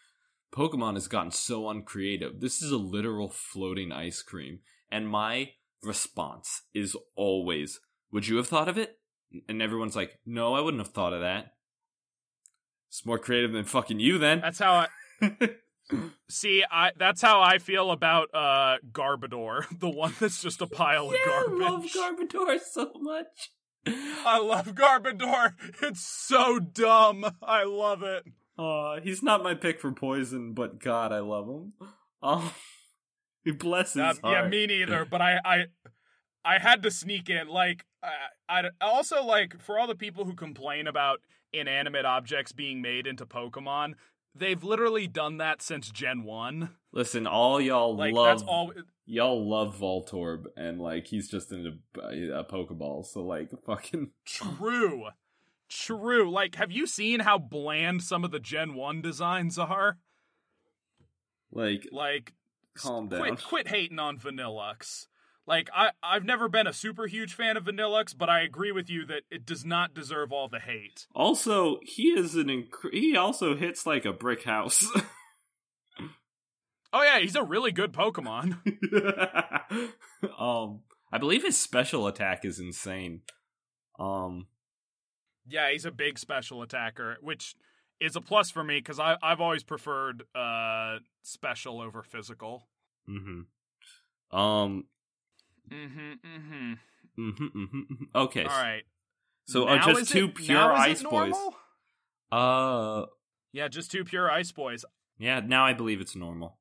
Pokemon 0.52 0.94
has 0.94 1.08
gotten 1.08 1.30
so 1.30 1.68
uncreative. 1.68 2.40
This 2.40 2.62
is 2.62 2.70
a 2.70 2.76
literal 2.76 3.28
floating 3.28 3.92
ice 3.92 4.22
cream. 4.22 4.60
And 4.90 5.08
my 5.08 5.50
response 5.83 6.62
is 6.74 6.97
always, 7.16 7.81
would 8.12 8.26
you 8.29 8.37
have 8.37 8.49
thought 8.49 8.68
of 8.68 8.79
it? 8.79 8.99
And 9.49 9.61
everyone's 9.61 9.97
like, 9.97 10.18
"No, 10.24 10.55
I 10.55 10.61
wouldn't 10.61 10.83
have 10.83 10.95
thought 10.95 11.12
of 11.12 11.20
that." 11.20 11.53
It's 12.89 13.05
more 13.05 13.18
creative 13.18 13.53
than 13.53 13.64
fucking 13.64 14.01
you, 14.01 14.16
then. 14.16 14.41
That's 14.41 14.59
how 14.59 14.87
I 15.20 15.49
see. 16.31 16.64
I 16.70 16.93
that's 16.99 17.20
how 17.20 17.43
I 17.43 17.59
feel 17.59 17.91
about 17.91 18.29
uh 18.33 18.79
Garbodor, 18.91 19.66
the 19.81 19.91
one 19.91 20.14
that's 20.18 20.41
just 20.41 20.62
a 20.62 20.66
pile 20.66 21.11
of 21.11 21.16
garbage. 21.26 21.61
I 21.61 21.68
love 21.68 21.85
Garbodor 21.85 22.59
so 22.61 22.93
much. 23.01 23.51
I 23.87 24.39
love 24.39 24.74
Garbodor. 24.74 25.55
It's 25.83 26.07
so 26.07 26.59
dumb. 26.59 27.26
I 27.43 27.64
love 27.64 28.03
it. 28.03 28.24
Uh, 28.59 29.01
he's 29.01 29.22
not 29.22 29.43
my 29.43 29.55
pick 29.55 29.81
for 29.81 29.93
poison, 29.93 30.53
but 30.53 30.81
God, 30.81 31.12
I 31.12 31.20
love 31.20 31.49
him. 31.49 31.72
Oh, 32.22 32.53
he 33.45 33.53
bless 33.53 33.95
his 33.95 34.03
Uh, 34.03 34.30
yeah, 34.30 34.49
me 34.49 34.66
neither. 34.66 35.05
But 35.11 35.20
I, 35.22 35.41
I, 35.45 35.64
I 36.45 36.59
had 36.59 36.82
to 36.82 36.91
sneak 36.91 37.28
in. 37.30 37.49
Like, 37.49 37.84
I, 38.03 38.11
I 38.49 38.70
also 38.80 39.22
like 39.24 39.61
for 39.61 39.78
all 39.78 39.86
the 39.86 39.95
people 39.95 40.24
who 40.24 40.34
complain 40.34 40.86
about 40.86 41.20
inanimate 41.53 42.05
objects 42.05 42.53
being 42.53 42.80
made 42.82 43.07
into 43.07 43.26
Pokemon, 43.26 43.95
they've 44.34 44.62
literally 44.62 45.07
done 45.07 45.39
that 45.39 45.62
since 45.62 45.91
Gen 45.91 46.22
One. 46.24 46.70
Listen, 46.93 47.26
all 47.26 47.61
y'all 47.61 47.97
Like 47.97 48.14
love 48.14 48.43
all. 48.47 48.72
y'all 49.07 49.49
love 49.49 49.76
Voltorb, 49.78 50.45
and 50.57 50.80
like 50.80 51.07
he's 51.07 51.28
just 51.28 51.53
into 51.53 51.78
a 52.03 52.45
Pokeball. 52.45 53.05
So 53.07 53.22
like, 53.22 53.51
fucking 53.66 54.11
True, 54.24 55.09
true. 55.68 56.30
Like, 56.30 56.55
have 56.55 56.70
you 56.70 56.86
seen 56.86 57.20
how 57.20 57.39
bland 57.39 58.03
some 58.03 58.24
of 58.24 58.30
the 58.30 58.41
Gen 58.41 58.74
One 58.74 59.03
designs 59.03 59.59
are? 59.59 59.99
like, 61.51 61.89
Like, 61.93 62.32
calm 62.79 63.09
down. 63.09 63.20
quit, 63.20 63.45
quit 63.45 63.68
hating 63.68 63.99
on 63.99 64.18
Vanilluxe. 64.18 65.07
Like, 65.47 65.70
I, 65.74 65.91
I've 66.03 66.24
never 66.24 66.49
been 66.49 66.66
a 66.66 66.74
super 66.74 67.07
huge 67.07 67.33
fan 67.33 67.57
of 67.57 67.64
Vanilluxe, 67.64 68.16
but 68.16 68.29
I 68.29 68.43
agree 68.43 68.70
with 68.70 68.91
you 68.91 69.07
that 69.07 69.22
it 69.31 69.47
does 69.47 69.64
not 69.64 69.95
deserve 69.95 70.31
all 70.31 70.49
the 70.49 70.61
hate. 70.61 71.07
Also, 71.14 71.79
he 71.83 72.09
is 72.09 72.35
an 72.35 72.49
inc- 72.49 72.93
he 72.93 73.16
also 73.16 73.57
hits 73.57 73.87
like 73.87 74.05
a 74.05 74.12
brick 74.12 74.45
house. 74.45 74.87
Oh 76.93 77.03
yeah, 77.03 77.18
he's 77.18 77.37
a 77.37 77.43
really 77.45 77.70
good 77.72 77.93
Pokemon. 77.93 78.59
um, 80.39 80.81
I 81.12 81.18
believe 81.18 81.43
his 81.43 81.57
special 81.57 82.07
attack 82.07 82.45
is 82.45 82.59
insane. 82.59 83.22
Um, 83.99 84.47
yeah, 85.47 85.70
he's 85.70 85.85
a 85.85 85.91
big 85.91 86.18
special 86.18 86.62
attacker, 86.62 87.18
which 87.20 87.57
is 88.01 88.16
a 88.16 88.20
plus 88.20 88.51
for 88.51 88.62
me 88.64 88.78
because 88.78 88.99
I've 89.01 89.40
always 89.40 89.62
preferred 89.64 90.22
uh, 90.34 90.99
special 91.22 91.80
over 91.80 92.03
physical. 92.03 92.68
mm-hmm. 93.09 94.36
Um, 94.38 94.84
Mm-hmm. 95.70 96.12
Mm-hmm. 96.26 96.72
mm-hmm, 97.20 97.44
mm-hmm, 97.44 97.78
mm-hmm. 97.78 98.05
okay. 98.14 98.44
All 98.44 98.62
right. 98.62 98.84
So 99.46 99.64
Now 99.64 99.74
uh, 99.88 99.94
just 99.94 100.11
two 100.12 100.26
it- 100.26 100.34
pure 100.34 100.57
now 100.59 100.74
is 100.84 101.03
it 101.03 101.07
ice 101.07 101.11
boys. 101.11 101.34
Uh, 102.32 103.07
Yeah, 103.53 103.68
just 103.68 103.90
two 103.90 104.05
pure 104.05 104.30
ice 104.30 104.53
boys. 104.53 104.84
yeah. 105.18 105.40
Now 105.40 105.66
I 105.66 105.72
believe 105.74 106.01
it's 106.01 106.14
normal. 106.16 106.59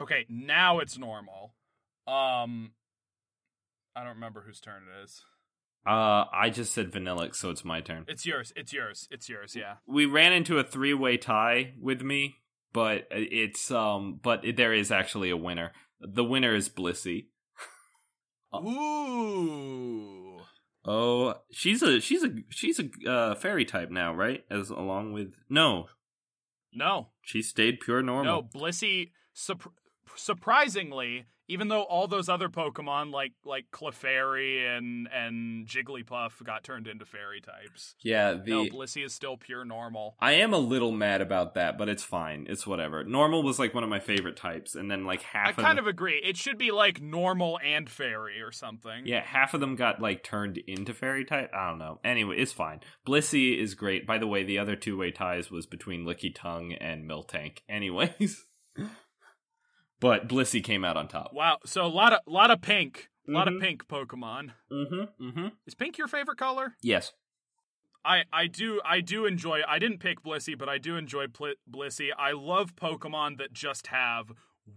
Okay, 0.00 0.24
now 0.30 0.78
it's 0.78 0.96
normal. 0.96 1.54
Um, 2.06 2.72
I 3.94 4.02
don't 4.02 4.14
remember 4.14 4.42
whose 4.46 4.60
turn 4.60 4.84
it 4.84 5.04
is. 5.04 5.22
Uh, 5.86 6.24
I 6.32 6.50
just 6.50 6.74
said 6.74 6.90
Vanilluxe, 6.92 7.36
so 7.36 7.50
it's 7.50 7.64
my 7.64 7.80
turn. 7.80 8.04
It's 8.06 8.26
yours. 8.26 8.52
It's 8.54 8.72
yours. 8.72 9.08
It's 9.10 9.28
yours. 9.28 9.56
Yeah. 9.56 9.76
we 9.86 10.04
ran 10.06 10.32
into 10.32 10.58
a 10.58 10.64
three-way 10.64 11.16
tie 11.16 11.72
with 11.80 12.02
me, 12.02 12.36
but 12.72 13.06
it's 13.10 13.70
um, 13.70 14.20
but 14.22 14.44
there 14.56 14.72
is 14.74 14.90
actually 14.92 15.30
a 15.30 15.36
winner. 15.36 15.72
The 16.00 16.24
winner 16.24 16.54
is 16.54 16.68
Blissey. 16.68 17.26
Ooh. 18.54 20.38
Oh, 20.84 21.34
she's 21.50 21.82
a 21.82 22.00
she's 22.00 22.24
a 22.24 22.30
she's 22.48 22.80
a 22.80 23.10
uh, 23.10 23.34
fairy 23.34 23.64
type 23.64 23.90
now, 23.90 24.14
right? 24.14 24.44
As 24.50 24.70
along 24.70 25.12
with 25.12 25.34
no, 25.48 25.88
No, 26.72 27.08
she 27.22 27.42
stayed 27.42 27.80
pure 27.80 28.02
normal. 28.02 28.24
No, 28.42 28.60
Blissey, 28.60 29.10
sup- 29.34 29.72
surprisingly, 30.16 31.26
even 31.50 31.68
though 31.68 31.82
all 31.82 32.06
those 32.06 32.28
other 32.28 32.48
Pokemon 32.48 33.12
like 33.12 33.32
like 33.44 33.66
Clefairy 33.72 34.66
and 34.76 35.08
and 35.12 35.66
Jigglypuff 35.66 36.42
got 36.44 36.64
turned 36.64 36.86
into 36.86 37.04
fairy 37.04 37.40
types, 37.40 37.94
Yeah, 38.02 38.34
the 38.34 38.50
no, 38.50 38.64
Blissey 38.66 39.04
is 39.04 39.12
still 39.12 39.36
pure 39.36 39.64
normal. 39.64 40.16
I 40.20 40.32
am 40.32 40.54
a 40.54 40.58
little 40.58 40.92
mad 40.92 41.20
about 41.20 41.54
that, 41.54 41.76
but 41.76 41.88
it's 41.88 42.02
fine. 42.04 42.46
It's 42.48 42.66
whatever. 42.66 43.04
Normal 43.04 43.42
was 43.42 43.58
like 43.58 43.74
one 43.74 43.84
of 43.84 43.90
my 43.90 44.00
favorite 44.00 44.36
types, 44.36 44.74
and 44.74 44.90
then 44.90 45.04
like 45.04 45.22
half 45.22 45.48
I 45.48 45.50
of 45.50 45.56
kind 45.56 45.78
them, 45.78 45.84
of 45.84 45.88
agree. 45.88 46.20
It 46.24 46.36
should 46.36 46.56
be 46.58 46.70
like 46.70 47.00
normal 47.02 47.58
and 47.64 47.90
fairy 47.90 48.40
or 48.40 48.52
something. 48.52 49.06
yeah, 49.06 49.22
half 49.22 49.52
of 49.54 49.60
them 49.60 49.76
got 49.76 50.00
like 50.00 50.22
turned 50.22 50.58
into 50.66 50.94
fairy 50.94 51.24
type. 51.24 51.50
I 51.54 51.68
don't 51.68 51.78
know. 51.78 51.98
Anyway, 52.04 52.36
it's 52.38 52.52
fine. 52.52 52.80
Blissey 53.06 53.58
is 53.60 53.74
great. 53.74 54.06
By 54.06 54.18
the 54.18 54.26
way, 54.26 54.44
the 54.44 54.58
other 54.58 54.76
two 54.76 54.96
way 54.96 55.10
ties 55.10 55.50
was 55.50 55.66
between 55.66 56.04
Lickitung 56.04 56.76
and 56.80 57.08
Miltank. 57.08 57.58
Anyways, 57.68 58.44
but 60.00 60.28
Blissey 60.28 60.62
came 60.64 60.84
out 60.84 60.96
on 60.96 61.08
top. 61.08 61.32
Wow. 61.32 61.58
So 61.66 61.84
a 61.84 61.88
lot 61.88 62.12
of 62.12 62.20
lot 62.26 62.50
of 62.50 62.60
pink, 62.60 63.08
a 63.28 63.32
lot 63.32 63.46
Mhm. 63.48 63.56
of 63.56 63.62
pink 63.62 63.86
Pokemon. 63.86 64.50
Mm-hmm. 64.72 65.24
Mm-hmm. 65.28 65.46
Is 65.66 65.74
pink 65.74 65.98
your 65.98 66.08
favorite 66.08 66.38
color? 66.38 66.74
Yes. 66.82 67.12
I, 68.04 68.22
I 68.32 68.46
do 68.46 68.80
I 68.84 69.00
do 69.02 69.26
enjoy 69.26 69.60
I 69.68 69.78
didn't 69.78 69.98
pick 69.98 70.22
Blissey, 70.22 70.56
but 70.58 70.68
I 70.70 70.78
do 70.78 70.96
enjoy 70.96 71.26
Pl- 71.28 71.54
Blissey. 71.70 72.08
I 72.18 72.32
love 72.32 72.74
Pokemon 72.74 73.36
that 73.38 73.52
just 73.52 73.88
have 73.88 74.32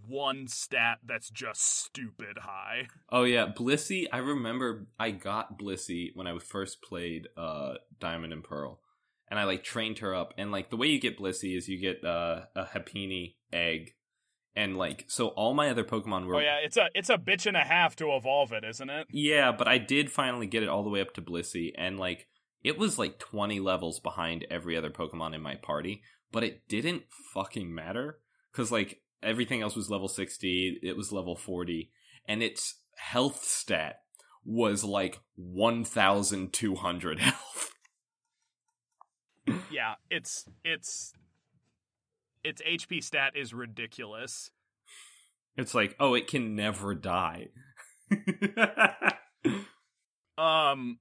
one 0.07 0.47
stat 0.47 0.97
that's 1.05 1.29
just 1.29 1.61
stupid 1.61 2.39
high. 2.39 2.87
Oh 3.09 3.23
yeah, 3.23 3.45
Blissey. 3.47 4.07
I 4.11 4.17
remember 4.17 4.87
I 4.99 5.11
got 5.11 5.57
Blissey 5.57 6.09
when 6.15 6.27
I 6.27 6.37
first 6.39 6.81
played 6.81 7.29
uh 7.37 7.75
Diamond 7.99 8.33
and 8.33 8.43
Pearl, 8.43 8.81
and 9.29 9.39
I 9.39 9.45
like 9.45 9.63
trained 9.63 9.99
her 9.99 10.13
up. 10.13 10.33
And 10.37 10.51
like 10.51 10.69
the 10.69 10.77
way 10.77 10.87
you 10.87 10.99
get 10.99 11.17
Blissey 11.17 11.55
is 11.55 11.69
you 11.69 11.79
get 11.79 12.03
uh, 12.03 12.41
a 12.57 12.65
Happiny 12.65 13.35
egg, 13.53 13.93
and 14.55 14.77
like 14.77 15.05
so 15.07 15.27
all 15.29 15.53
my 15.53 15.69
other 15.69 15.83
Pokemon 15.83 16.25
were 16.25 16.35
Oh 16.35 16.39
yeah, 16.39 16.57
it's 16.63 16.77
a 16.77 16.87
it's 16.93 17.09
a 17.09 17.17
bitch 17.17 17.45
and 17.45 17.57
a 17.57 17.63
half 17.63 17.95
to 17.97 18.15
evolve 18.15 18.51
it, 18.53 18.63
isn't 18.63 18.89
it? 18.89 19.07
Yeah, 19.11 19.51
but 19.51 19.67
I 19.67 19.77
did 19.77 20.11
finally 20.11 20.47
get 20.47 20.63
it 20.63 20.69
all 20.69 20.83
the 20.83 20.89
way 20.89 21.01
up 21.01 21.13
to 21.15 21.21
Blissey, 21.21 21.71
and 21.77 21.99
like 21.99 22.27
it 22.63 22.77
was 22.77 22.99
like 22.99 23.19
twenty 23.19 23.59
levels 23.59 23.99
behind 23.99 24.45
every 24.49 24.77
other 24.77 24.89
Pokemon 24.89 25.33
in 25.35 25.41
my 25.41 25.55
party, 25.55 26.03
but 26.31 26.43
it 26.43 26.67
didn't 26.67 27.03
fucking 27.33 27.73
matter 27.73 28.19
because 28.51 28.71
like 28.71 29.01
everything 29.21 29.61
else 29.61 29.75
was 29.75 29.89
level 29.89 30.07
sixty, 30.07 30.79
it 30.83 30.95
was 30.95 31.11
level 31.11 31.35
forty, 31.35 31.91
and 32.27 32.43
its 32.43 32.75
health 32.95 33.43
stat 33.43 34.01
was 34.45 34.83
like 34.83 35.19
one 35.35 35.83
thousand 35.83 36.53
two 36.53 36.75
hundred 36.75 37.19
health. 37.21 37.71
Yeah, 39.71 39.95
it's 40.09 40.45
it's 40.63 41.13
its 42.43 42.61
HP 42.61 43.03
stat 43.03 43.33
is 43.35 43.53
ridiculous. 43.53 44.51
It's 45.55 45.73
like, 45.75 45.95
oh, 45.99 46.13
it 46.15 46.27
can 46.27 46.55
never 46.55 46.93
die. 46.95 47.47
Um 50.37 50.99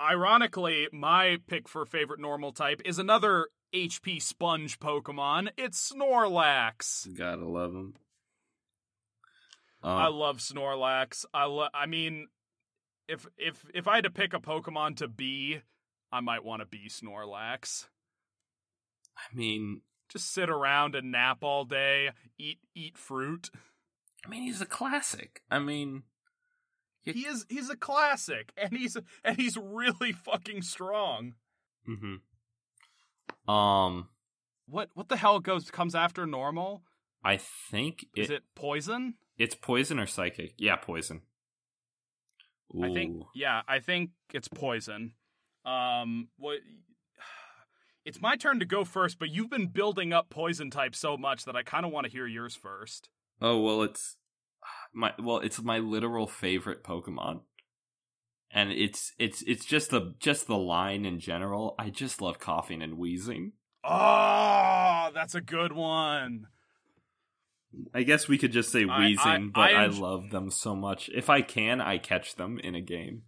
ironically, 0.00 0.88
my 0.92 1.38
pick 1.46 1.66
for 1.68 1.86
favorite 1.86 2.20
normal 2.20 2.52
type 2.52 2.82
is 2.84 2.98
another 2.98 3.48
HP 3.74 4.20
sponge 4.20 4.78
Pokemon. 4.78 5.48
It's 5.56 5.92
Snorlax. 5.92 7.16
Gotta 7.16 7.46
love 7.48 7.72
him. 7.72 7.94
I 9.82 10.06
Uh, 10.06 10.10
love 10.10 10.38
Snorlax. 10.38 11.24
I 11.32 11.44
lo- 11.44 11.68
I 11.72 11.86
mean, 11.86 12.26
if 13.08 13.26
if 13.38 13.64
if 13.72 13.88
I 13.88 13.94
had 13.96 14.04
to 14.04 14.10
pick 14.10 14.34
a 14.34 14.40
Pokemon 14.40 14.96
to 14.96 15.08
be, 15.08 15.60
I 16.12 16.20
might 16.20 16.44
want 16.44 16.60
to 16.60 16.66
be 16.66 16.88
Snorlax. 16.90 17.86
I 19.16 19.34
mean, 19.34 19.80
Just 20.08 20.32
sit 20.32 20.48
around 20.48 20.94
and 20.94 21.10
nap 21.12 21.38
all 21.42 21.64
day, 21.64 22.10
eat 22.38 22.58
eat 22.74 22.96
fruit. 22.96 23.50
I 24.24 24.28
mean, 24.28 24.42
he's 24.42 24.60
a 24.60 24.66
classic. 24.66 25.42
I 25.50 25.58
mean, 25.58 26.02
You- 27.04 27.12
He 27.12 27.26
is 27.26 27.46
he's 27.48 27.70
a 27.70 27.76
classic, 27.76 28.52
and 28.56 28.72
he's 28.76 28.96
and 29.24 29.36
he's 29.36 29.56
really 29.56 30.12
fucking 30.12 30.62
strong. 30.62 31.34
hmm 31.86 32.16
Um, 33.50 34.08
What 34.66 34.90
what 34.94 35.08
the 35.08 35.16
hell 35.16 35.40
goes 35.40 35.70
comes 35.70 35.94
after 35.94 36.26
normal? 36.26 36.82
I 37.24 37.36
think 37.36 38.06
Is 38.16 38.30
it, 38.30 38.34
it 38.34 38.42
poison? 38.54 39.14
it's 39.36 39.54
poison 39.54 39.98
or 39.98 40.06
psychic. 40.06 40.54
Yeah, 40.58 40.76
poison. 40.76 41.22
I 42.82 42.92
think 42.92 43.24
yeah, 43.34 43.62
I 43.66 43.78
think 43.80 44.10
it's 44.34 44.48
poison. 44.48 45.14
Um 45.64 46.28
what 46.36 46.58
It's 48.08 48.22
my 48.22 48.36
turn 48.36 48.58
to 48.60 48.64
go 48.64 48.84
first, 48.84 49.18
but 49.18 49.28
you've 49.28 49.50
been 49.50 49.66
building 49.66 50.14
up 50.14 50.30
poison 50.30 50.70
type 50.70 50.94
so 50.94 51.18
much 51.18 51.44
that 51.44 51.54
I 51.54 51.62
kind 51.62 51.84
of 51.84 51.92
want 51.92 52.06
to 52.06 52.10
hear 52.10 52.26
yours 52.26 52.54
first. 52.54 53.10
Oh 53.42 53.60
well, 53.60 53.82
it's 53.82 54.16
my 54.94 55.12
well, 55.22 55.40
it's 55.40 55.60
my 55.60 55.78
literal 55.78 56.26
favorite 56.26 56.82
Pokemon, 56.82 57.42
and 58.50 58.72
it's 58.72 59.12
it's 59.18 59.42
it's 59.42 59.66
just 59.66 59.90
the 59.90 60.14
just 60.20 60.46
the 60.46 60.56
line 60.56 61.04
in 61.04 61.20
general. 61.20 61.74
I 61.78 61.90
just 61.90 62.22
love 62.22 62.40
Koffing 62.40 62.82
and 62.82 62.96
Weezing. 62.96 63.52
Oh, 63.84 65.10
that's 65.12 65.34
a 65.34 65.42
good 65.42 65.74
one. 65.74 66.46
I 67.92 68.04
guess 68.04 68.26
we 68.26 68.38
could 68.38 68.52
just 68.52 68.72
say 68.72 68.84
Weezing, 68.84 69.18
I- 69.18 69.50
but 69.52 69.60
I 69.60 69.84
I, 69.84 69.86
love 69.88 70.30
them 70.30 70.50
so 70.50 70.74
much. 70.74 71.10
If 71.14 71.28
I 71.28 71.42
can, 71.42 71.82
I 71.82 71.98
catch 71.98 72.36
them 72.36 72.58
in 72.58 72.74
a 72.74 72.80
game. 72.80 73.24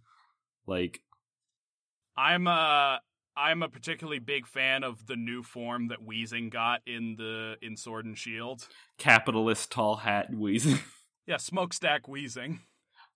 Like, 0.65 1.01
I'm 2.17 2.47
a 2.47 3.01
I'm 3.35 3.63
a 3.63 3.69
particularly 3.69 4.19
big 4.19 4.45
fan 4.47 4.83
of 4.83 5.07
the 5.07 5.15
new 5.15 5.41
form 5.43 5.87
that 5.87 6.05
Weezing 6.05 6.51
got 6.51 6.81
in 6.85 7.15
the 7.17 7.55
in 7.61 7.77
Sword 7.77 8.05
and 8.05 8.17
Shield. 8.17 8.67
capitalist 8.97 9.71
tall 9.71 9.97
hat 9.97 10.31
Weezing. 10.31 10.79
Yeah, 11.27 11.37
smokestack 11.37 12.07
Weezing. 12.07 12.59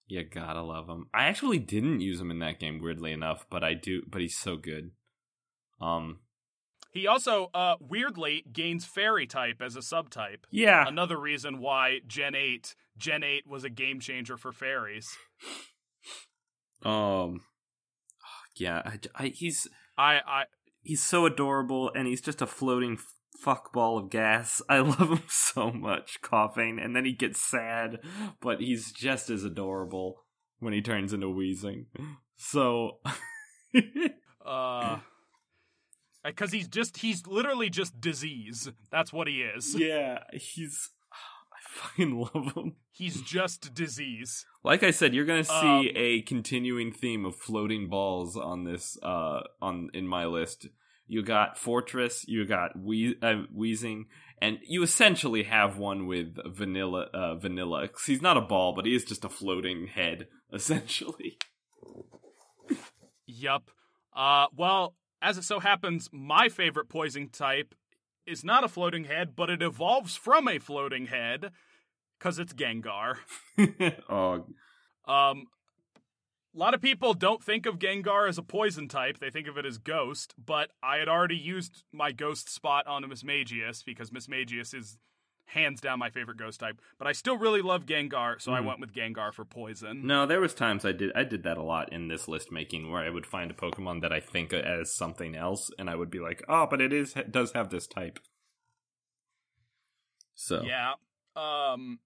you 0.08 0.24
gotta 0.24 0.62
love 0.62 0.88
him. 0.88 1.08
I 1.14 1.26
actually 1.26 1.58
didn't 1.60 2.02
use 2.02 2.22
him 2.22 2.30
in 2.32 2.40
that 2.40 2.60
game, 2.60 2.80
weirdly 2.80 3.12
enough, 3.12 3.46
but 3.50 3.64
I 3.64 3.74
do. 3.74 4.04
But 4.08 4.22
he's 4.22 4.38
so 4.38 4.56
good. 4.58 4.92
Um, 5.82 6.20
He 6.92 7.08
also, 7.08 7.50
uh, 7.54 7.76
weirdly, 7.82 8.46
gains 8.54 8.86
fairy 8.86 9.26
type 9.28 9.60
as 9.62 9.76
a 9.76 9.80
subtype. 9.80 10.46
yeah, 10.52 10.88
Another 10.88 11.20
reason 11.20 11.60
why 11.60 12.00
Gen 12.08 12.36
8, 12.36 12.76
Gen 12.96 13.24
8 13.24 13.48
was 13.48 13.64
a 13.66 13.70
game 13.70 14.00
changer 14.00 14.38
for 14.38 14.52
fairies. 14.54 15.10
um, 16.84 17.42
yeah. 18.56 18.82
I, 18.86 19.00
I, 19.16 19.28
he's 19.30 19.68
I, 19.98 20.20
I, 20.26 20.44
he's 20.84 21.04
so 21.04 21.26
adorable, 21.26 21.92
and 21.94 22.08
he's 22.08 22.22
just 22.22 22.42
a 22.42 22.48
floating 22.48 22.98
fuck 23.38 23.74
ball 23.74 23.98
of 23.98 24.10
gas. 24.10 24.62
I 24.70 24.80
love 24.80 25.10
him 25.12 25.24
so 25.28 25.72
much, 25.72 26.22
Koffing, 26.22 26.84
and 26.84 26.96
then 26.96 27.06
he 27.06 27.14
gets 27.14 27.40
sad, 27.40 28.00
but 28.42 28.60
he's 28.60 28.92
just 28.92 29.30
as 29.30 29.44
adorable 29.44 30.24
when 30.60 30.74
he 30.74 30.82
turns 30.82 31.14
into 31.14 31.28
Weezing. 31.28 31.86
So, 32.38 33.00
uh, 34.46 34.98
because 36.24 36.52
he's 36.52 36.68
just, 36.68 36.98
he's 36.98 37.26
literally 37.28 37.70
just 37.70 38.00
disease. 38.02 38.72
That's 38.92 39.14
what 39.14 39.28
he 39.28 39.42
is. 39.42 39.76
yeah, 39.78 40.20
he's. 40.34 40.90
Fucking 41.76 42.18
love 42.34 42.54
him. 42.56 42.76
He's 42.92 43.22
just 43.22 43.74
disease. 43.74 44.46
Like 44.64 44.82
I 44.82 44.92
said, 44.92 45.14
you're 45.14 45.26
gonna 45.26 45.44
see 45.44 45.54
Um, 45.54 45.88
a 45.96 46.22
continuing 46.22 46.92
theme 46.94 47.26
of 47.26 47.36
floating 47.36 47.90
balls 47.90 48.38
on 48.38 48.64
this 48.64 48.98
uh 49.04 49.42
on 49.62 49.90
in 49.94 50.08
my 50.08 50.26
list. 50.26 50.68
You 51.08 51.22
got 51.22 51.58
Forretress, 51.58 52.24
you 52.28 52.46
got 52.46 52.80
Wee- 52.80 53.18
uh, 53.22 53.44
Weezing, 53.56 54.06
and 54.42 54.58
you 54.68 54.82
essentially 54.84 55.44
have 55.44 55.78
one 55.78 56.08
with 56.08 56.38
Vanilla. 56.48 57.10
Uh, 57.14 57.36
vanilla, 57.36 57.88
'Cause 57.90 58.06
he's 58.06 58.22
not 58.24 58.38
a 58.38 58.42
ball, 58.42 58.74
but 58.74 58.86
he 58.86 58.96
is 58.96 59.04
just 59.06 59.26
a 59.26 59.30
floating 59.30 59.88
head, 59.88 60.28
essentially. 60.54 61.38
Yup. 63.28 63.70
Uh, 64.16 64.48
well, 64.56 64.96
as 65.22 65.38
it 65.38 65.44
so 65.44 65.60
happens, 65.60 66.10
my 66.12 66.48
favorite 66.50 66.90
poison 66.90 67.30
type 67.30 67.76
is 68.26 68.44
not 68.44 68.64
a 68.64 68.68
floating 68.68 69.04
head, 69.06 69.36
but 69.36 69.50
it 69.50 69.62
evolves 69.62 70.16
from 70.16 70.48
a 70.48 70.58
floating 70.60 71.08
head 71.08 71.52
because 72.26 72.40
it's 72.40 72.54
Gengar. 72.54 73.18
oh, 74.10 74.46
Um, 75.08 75.46
a 76.56 76.58
lot 76.58 76.74
of 76.74 76.82
people 76.82 77.14
don't 77.14 77.44
think 77.44 77.68
of 77.68 77.78
Gengar 77.78 78.28
as 78.28 78.40
a 78.40 78.44
poison 78.44 78.88
type; 78.88 79.20
they 79.20 79.30
think 79.30 79.48
of 79.48 79.58
it 79.60 79.66
as 79.66 79.78
Ghost. 79.78 80.34
But 80.44 80.72
I 80.82 80.98
had 80.98 81.08
already 81.08 81.38
used 81.38 81.84
my 81.94 82.12
Ghost 82.12 82.50
spot 82.52 82.88
on 82.88 83.04
a 83.04 83.08
Mismagius 83.08 83.86
because 83.86 84.10
Mismagius 84.10 84.74
is 84.74 84.98
hands 85.50 85.80
down 85.80 86.00
my 86.00 86.10
favorite 86.10 86.38
Ghost 86.38 86.60
type. 86.60 86.82
But 86.98 87.08
I 87.08 87.12
still 87.12 87.38
really 87.38 87.62
love 87.62 87.86
Gengar, 87.86 88.42
so 88.42 88.52
I 88.54 88.60
Mhm. 88.62 88.66
went 88.66 88.80
with 88.80 88.94
Gengar 88.96 89.32
for 89.32 89.46
poison. 89.46 90.08
no, 90.08 90.26
there 90.26 90.42
was 90.42 90.56
times 90.56 90.84
I 90.84 90.94
did 90.94 91.12
I 91.14 91.24
did 91.26 91.44
that 91.44 91.58
a 91.60 91.62
lot 91.64 91.94
in 91.94 92.08
this 92.08 92.28
list 92.28 92.52
making 92.52 92.90
where 92.90 93.04
I 93.04 93.12
would 93.12 93.28
find 93.28 93.52
a 93.52 93.54
Pokemon 93.54 94.02
that 94.02 94.12
I 94.12 94.20
think 94.20 94.52
as 94.52 94.96
something 94.96 95.36
else, 95.36 95.70
and 95.78 95.92
I 95.92 95.96
would 95.96 96.10
be 96.10 96.20
like, 96.20 96.42
oh, 96.50 96.66
but 96.66 96.82
it 96.82 96.92
is 96.92 97.16
it 97.16 97.32
does 97.32 97.52
have 97.52 97.70
this 97.70 97.86
type. 97.86 98.18
So 100.34 100.64
Yeah. 100.64 100.94
Um, 101.36 102.00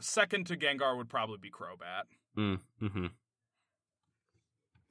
second 0.00 0.46
to 0.48 0.56
Gengar 0.56 0.96
would 0.96 1.08
probably 1.08 1.38
be 1.38 1.50
Crobat. 1.50 2.04
Mm, 2.36 2.60
hmm 2.80 3.06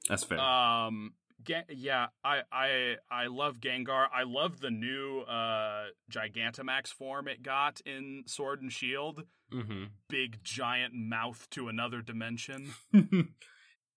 That's 0.08 0.24
fair. 0.24 0.38
Um, 0.38 1.14
Ga- 1.44 1.64
yeah, 1.70 2.08
I 2.22 2.42
I 2.52 2.96
I 3.10 3.26
love 3.28 3.60
Gengar. 3.60 4.06
I 4.12 4.24
love 4.24 4.60
the 4.60 4.70
new 4.70 5.20
uh 5.20 5.86
Gigantamax 6.12 6.88
form 6.88 7.28
it 7.28 7.42
got 7.42 7.80
in 7.86 8.24
Sword 8.26 8.60
and 8.60 8.70
Shield. 8.72 9.24
hmm 9.50 9.84
Big 10.08 10.42
giant 10.44 10.92
mouth 10.94 11.48
to 11.50 11.68
another 11.68 12.02
dimension. 12.02 12.74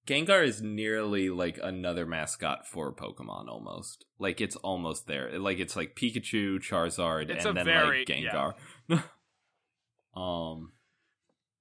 Gengar 0.08 0.44
is 0.46 0.62
nearly 0.62 1.30
like 1.30 1.58
another 1.62 2.06
mascot 2.06 2.68
for 2.68 2.94
Pokemon 2.94 3.48
almost. 3.50 4.06
Like 4.20 4.40
it's 4.42 4.56
almost 4.58 5.08
there. 5.08 5.38
Like 5.40 5.60
it's 5.60 5.76
like 5.76 5.96
Pikachu, 5.96 6.60
Charizard, 6.60 7.30
It's 7.30 7.46
and 7.46 7.58
then 7.58 7.66
very- 7.66 8.00
like 8.00 8.08
Gengar. 8.08 8.54
um 10.16 10.72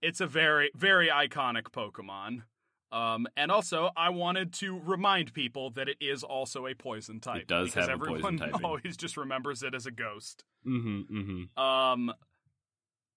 It's 0.03 0.21
a 0.21 0.27
very 0.27 0.71
very 0.75 1.09
iconic 1.09 1.65
Pokemon. 1.73 2.43
Um, 2.91 3.27
and 3.39 3.51
also, 3.51 3.91
I 3.97 4.11
wanted 4.11 4.53
to 4.55 4.79
remind 4.79 5.33
people 5.33 5.71
that 5.71 5.89
it 5.89 5.97
is 5.99 6.23
also 6.23 6.67
a 6.67 6.75
poison 6.75 7.21
type. 7.21 7.43
It 7.43 7.49
does 7.49 7.69
because 7.69 7.89
have 7.89 8.03
a 8.03 8.05
poison 8.05 8.15
everyone 8.15 8.37
typing. 8.39 8.65
always 8.67 8.97
just 8.99 9.17
remembers 9.17 9.63
it 9.63 9.75
as 9.75 9.87
a 9.87 9.91
ghost. 9.91 10.45
mhm, 10.67 11.05
mhm. 11.11 11.59
Um, 11.59 12.13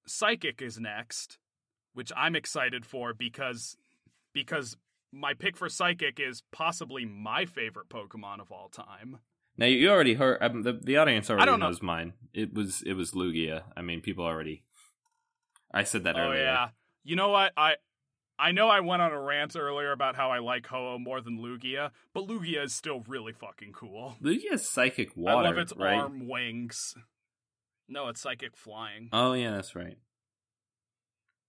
Psychic 0.07 0.61
is 0.61 0.79
next, 0.79 1.39
which 1.93 2.11
I'm 2.15 2.35
excited 2.35 2.85
for 2.85 3.13
because 3.13 3.75
because 4.33 4.77
my 5.11 5.33
pick 5.33 5.57
for 5.57 5.67
Psychic 5.69 6.19
is 6.19 6.43
possibly 6.51 7.05
my 7.05 7.45
favorite 7.45 7.89
Pokemon 7.89 8.39
of 8.39 8.51
all 8.51 8.69
time. 8.69 9.19
Now 9.57 9.65
you 9.65 9.89
already 9.89 10.13
heard 10.13 10.37
um, 10.41 10.63
the 10.63 10.73
the 10.73 10.97
audience 10.97 11.29
already 11.29 11.45
don't 11.47 11.59
know. 11.59 11.67
knows 11.67 11.81
mine. 11.81 12.13
It 12.33 12.53
was 12.53 12.81
it 12.85 12.93
was 12.93 13.11
Lugia. 13.11 13.63
I 13.75 13.81
mean, 13.81 14.01
people 14.01 14.25
already 14.25 14.63
I 15.75 15.83
said 15.83 16.05
that 16.05 16.15
oh 16.15 16.21
earlier. 16.31 16.41
yeah, 16.43 16.69
you 17.03 17.15
know 17.15 17.29
what 17.29 17.53
I. 17.55 17.75
I 18.37 18.51
know 18.51 18.67
I 18.67 18.81
went 18.81 19.01
on 19.01 19.13
a 19.13 19.21
rant 19.21 19.55
earlier 19.55 19.93
about 19.93 20.17
how 20.17 20.29
I 20.29 20.39
like 20.39 20.67
Ho-Oh 20.67 20.99
more 20.99 21.21
than 21.21 21.37
Lugia, 21.39 21.91
but 22.13 22.27
Lugia 22.27 22.65
is 22.65 22.75
still 22.75 23.01
really 23.07 23.31
fucking 23.31 23.71
cool. 23.71 24.15
Lugia's 24.21 24.67
psychic 24.67 25.15
water, 25.15 25.37
I 25.37 25.41
love 25.49 25.57
its 25.57 25.71
right? 25.77 25.93
arm 25.97 26.27
wings. 26.27 26.95
No, 27.87 28.09
it's 28.09 28.19
psychic 28.19 28.57
flying. 28.57 29.07
Oh 29.13 29.31
yeah, 29.33 29.51
that's 29.51 29.73
right. 29.75 29.97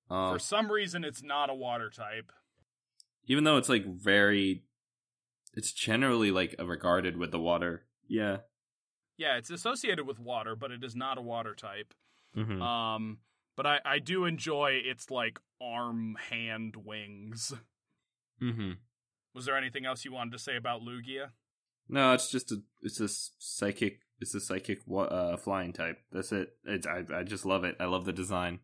Um, 0.09 0.33
For 0.33 0.39
some 0.39 0.71
reason, 0.71 1.03
it's 1.03 1.23
not 1.25 1.51
a 1.51 1.55
water 1.55 1.91
type. 1.91 2.31
even 3.27 3.43
though 3.45 3.57
it's 3.57 3.69
like 3.69 3.85
very 3.87 4.63
it's 5.55 5.73
generally 5.73 6.31
like 6.31 6.55
regarded 6.63 7.17
with 7.17 7.31
the 7.33 7.41
water 7.41 7.87
yeah 8.07 8.37
Yeah, 9.17 9.37
it's 9.39 9.51
associated 9.51 10.07
with 10.07 10.21
water, 10.21 10.55
but 10.55 10.71
it 10.71 10.85
is 10.85 10.95
not 10.95 11.19
a 11.19 11.23
water 11.23 11.55
type. 11.55 11.93
hmm 12.35 12.63
Um, 12.63 13.19
but 13.57 13.67
I, 13.67 13.81
I 13.85 13.99
do 13.99 14.25
enjoy 14.25 14.81
its 14.85 15.11
like 15.11 15.39
arm, 15.61 16.17
hand, 16.31 16.77
wings. 16.85 17.53
Mm-hmm. 18.43 18.73
Was 19.35 19.47
there 19.47 19.57
anything 19.57 19.87
else 19.87 20.05
you 20.05 20.13
wanted 20.13 20.33
to 20.33 20.39
say 20.39 20.57
about 20.57 20.83
Lugia? 20.83 21.31
no 21.89 22.13
it's 22.13 22.31
just 22.31 22.51
a 22.51 22.57
it's 22.83 22.99
a 22.99 23.09
psychic 23.09 24.01
it's 24.21 24.35
a 24.35 24.41
psychic 24.41 24.81
uh 24.93 25.37
flying 25.37 25.73
type 25.73 25.99
that's 26.11 26.33
it 26.33 26.57
it's 26.65 26.85
I, 26.85 27.05
I 27.15 27.23
just 27.23 27.47
love 27.47 27.63
it 27.63 27.77
i 27.79 27.85
love 27.85 28.05
the 28.07 28.13
design 28.13 28.59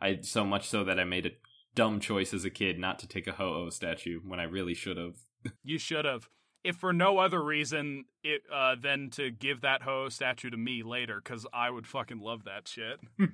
i 0.00 0.18
so 0.22 0.44
much 0.44 0.68
so 0.68 0.82
that 0.82 0.98
i 0.98 1.04
made 1.04 1.26
a 1.26 1.30
dumb 1.76 2.00
choice 2.00 2.34
as 2.34 2.44
a 2.44 2.50
kid 2.50 2.76
not 2.78 2.98
to 2.98 3.06
take 3.06 3.28
a 3.28 3.32
ho-oh 3.32 3.70
statue 3.70 4.18
when 4.26 4.40
i 4.40 4.44
really 4.44 4.74
should 4.74 4.96
have 4.96 5.14
You 5.62 5.78
should 5.78 6.04
have. 6.04 6.28
If 6.68 6.76
for 6.76 6.92
no 6.92 7.18
other 7.18 7.42
reason, 7.42 8.04
it 8.22 8.42
uh, 8.52 8.76
than 8.80 9.10
to 9.10 9.30
give 9.30 9.62
that 9.62 9.82
Ho 9.82 10.08
statue 10.08 10.50
to 10.50 10.56
me 10.56 10.82
later, 10.82 11.20
because 11.22 11.46
I 11.52 11.70
would 11.70 11.86
fucking 11.86 12.20
love 12.20 12.44
that 12.44 12.68
shit. 12.68 13.00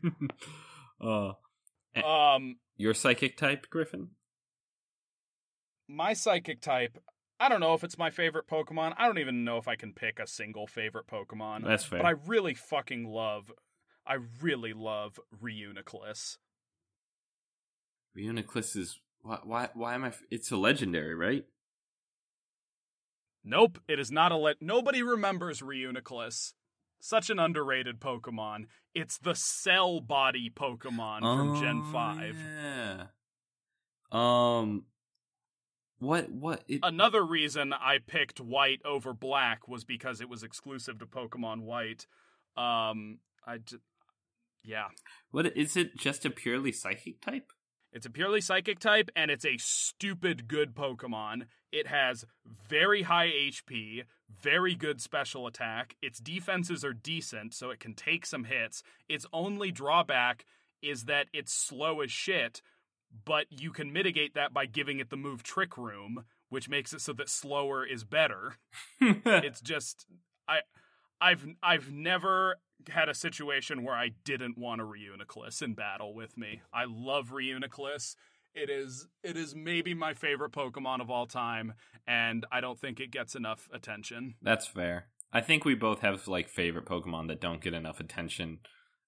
uh 1.00 1.32
Eh. 1.96 2.00
Um, 2.02 2.56
your 2.76 2.92
psychic 2.92 3.36
type 3.36 3.70
griffin 3.70 4.08
my 5.88 6.12
psychic 6.12 6.60
type. 6.60 6.98
I 7.40 7.48
don't 7.48 7.60
know 7.60 7.74
if 7.74 7.84
it's 7.84 7.98
my 7.98 8.10
favorite 8.10 8.46
Pokemon. 8.48 8.94
I 8.96 9.06
don't 9.06 9.18
even 9.18 9.44
know 9.44 9.58
if 9.58 9.68
I 9.68 9.76
can 9.76 9.92
pick 9.92 10.18
a 10.18 10.26
single 10.26 10.66
favorite 10.66 11.06
Pokemon. 11.06 11.64
that's 11.64 11.84
fair 11.84 11.98
But 12.00 12.06
I 12.06 12.10
really 12.26 12.54
fucking 12.54 13.04
love, 13.06 13.50
I 14.06 14.18
really 14.40 14.72
love 14.72 15.18
Reuniclus. 15.42 16.38
Reuniclus 18.16 18.76
is 18.76 19.00
why 19.22 19.38
why 19.42 19.68
why 19.74 19.94
am 19.94 20.04
i 20.04 20.08
f- 20.08 20.22
it's 20.30 20.50
a 20.52 20.56
legendary 20.56 21.14
right 21.14 21.44
Nope, 23.44 23.78
it 23.86 23.98
is 23.98 24.10
not 24.10 24.32
a 24.32 24.36
let. 24.36 24.62
Nobody 24.62 25.02
remembers 25.02 25.60
Reuniclus. 25.60 26.54
Such 27.00 27.28
an 27.28 27.38
underrated 27.38 28.00
Pokemon. 28.00 28.64
It's 28.94 29.18
the 29.18 29.34
cell 29.34 30.00
body 30.00 30.50
Pokemon 30.54 31.20
from 31.20 31.60
Gen 31.60 31.82
Oh, 31.86 31.92
5. 31.92 32.36
Yeah. 32.36 33.06
Um 34.10 34.84
what 35.98 36.30
what 36.30 36.64
it 36.68 36.80
Another 36.82 37.24
reason 37.24 37.72
I 37.72 37.98
picked 38.04 38.40
white 38.40 38.80
over 38.84 39.12
black 39.12 39.68
was 39.68 39.84
because 39.84 40.20
it 40.20 40.28
was 40.28 40.42
exclusive 40.42 40.98
to 40.98 41.06
Pokemon 41.06 41.60
White. 41.60 42.06
Um, 42.56 43.18
I 43.46 43.58
j- 43.58 43.76
yeah, 44.64 44.88
what 45.30 45.46
is 45.56 45.76
it 45.76 45.96
just 45.98 46.24
a 46.24 46.30
purely 46.30 46.72
psychic 46.72 47.20
type? 47.20 47.52
It's 47.94 48.06
a 48.06 48.10
purely 48.10 48.40
psychic 48.40 48.80
type, 48.80 49.08
and 49.14 49.30
it's 49.30 49.44
a 49.44 49.56
stupid 49.56 50.48
good 50.48 50.74
Pokemon. 50.74 51.44
It 51.70 51.86
has 51.86 52.24
very 52.68 53.02
high 53.02 53.28
HP, 53.28 54.02
very 54.28 54.74
good 54.74 55.00
special 55.00 55.46
attack. 55.46 55.94
Its 56.02 56.18
defenses 56.18 56.84
are 56.84 56.92
decent, 56.92 57.54
so 57.54 57.70
it 57.70 57.78
can 57.78 57.94
take 57.94 58.26
some 58.26 58.44
hits. 58.44 58.82
Its 59.08 59.26
only 59.32 59.70
drawback 59.70 60.44
is 60.82 61.04
that 61.04 61.28
it's 61.32 61.52
slow 61.52 62.00
as 62.00 62.10
shit, 62.10 62.60
but 63.24 63.46
you 63.48 63.70
can 63.70 63.92
mitigate 63.92 64.34
that 64.34 64.52
by 64.52 64.66
giving 64.66 64.98
it 64.98 65.10
the 65.10 65.16
move 65.16 65.44
Trick 65.44 65.78
Room, 65.78 66.24
which 66.48 66.68
makes 66.68 66.92
it 66.92 67.00
so 67.00 67.12
that 67.12 67.28
slower 67.28 67.86
is 67.86 68.02
better. 68.02 68.56
it's 69.00 69.60
just 69.60 70.06
I 70.48 70.60
I've 71.20 71.46
I've 71.62 71.92
never 71.92 72.56
had 72.88 73.08
a 73.08 73.14
situation 73.14 73.82
where 73.82 73.94
I 73.94 74.10
didn't 74.24 74.58
want 74.58 74.80
a 74.80 74.84
Reuniclus 74.84 75.62
in 75.62 75.74
battle 75.74 76.14
with 76.14 76.36
me. 76.36 76.62
I 76.72 76.84
love 76.88 77.30
Reuniclus. 77.30 78.16
It 78.54 78.70
is 78.70 79.08
it 79.22 79.36
is 79.36 79.54
maybe 79.54 79.94
my 79.94 80.14
favorite 80.14 80.52
Pokemon 80.52 81.00
of 81.00 81.10
all 81.10 81.26
time, 81.26 81.74
and 82.06 82.46
I 82.52 82.60
don't 82.60 82.78
think 82.78 83.00
it 83.00 83.10
gets 83.10 83.34
enough 83.34 83.68
attention. 83.72 84.34
That's 84.42 84.66
fair. 84.66 85.08
I 85.32 85.40
think 85.40 85.64
we 85.64 85.74
both 85.74 86.00
have 86.00 86.28
like 86.28 86.48
favorite 86.48 86.86
Pokemon 86.86 87.28
that 87.28 87.40
don't 87.40 87.60
get 87.60 87.74
enough 87.74 87.98
attention. 87.98 88.60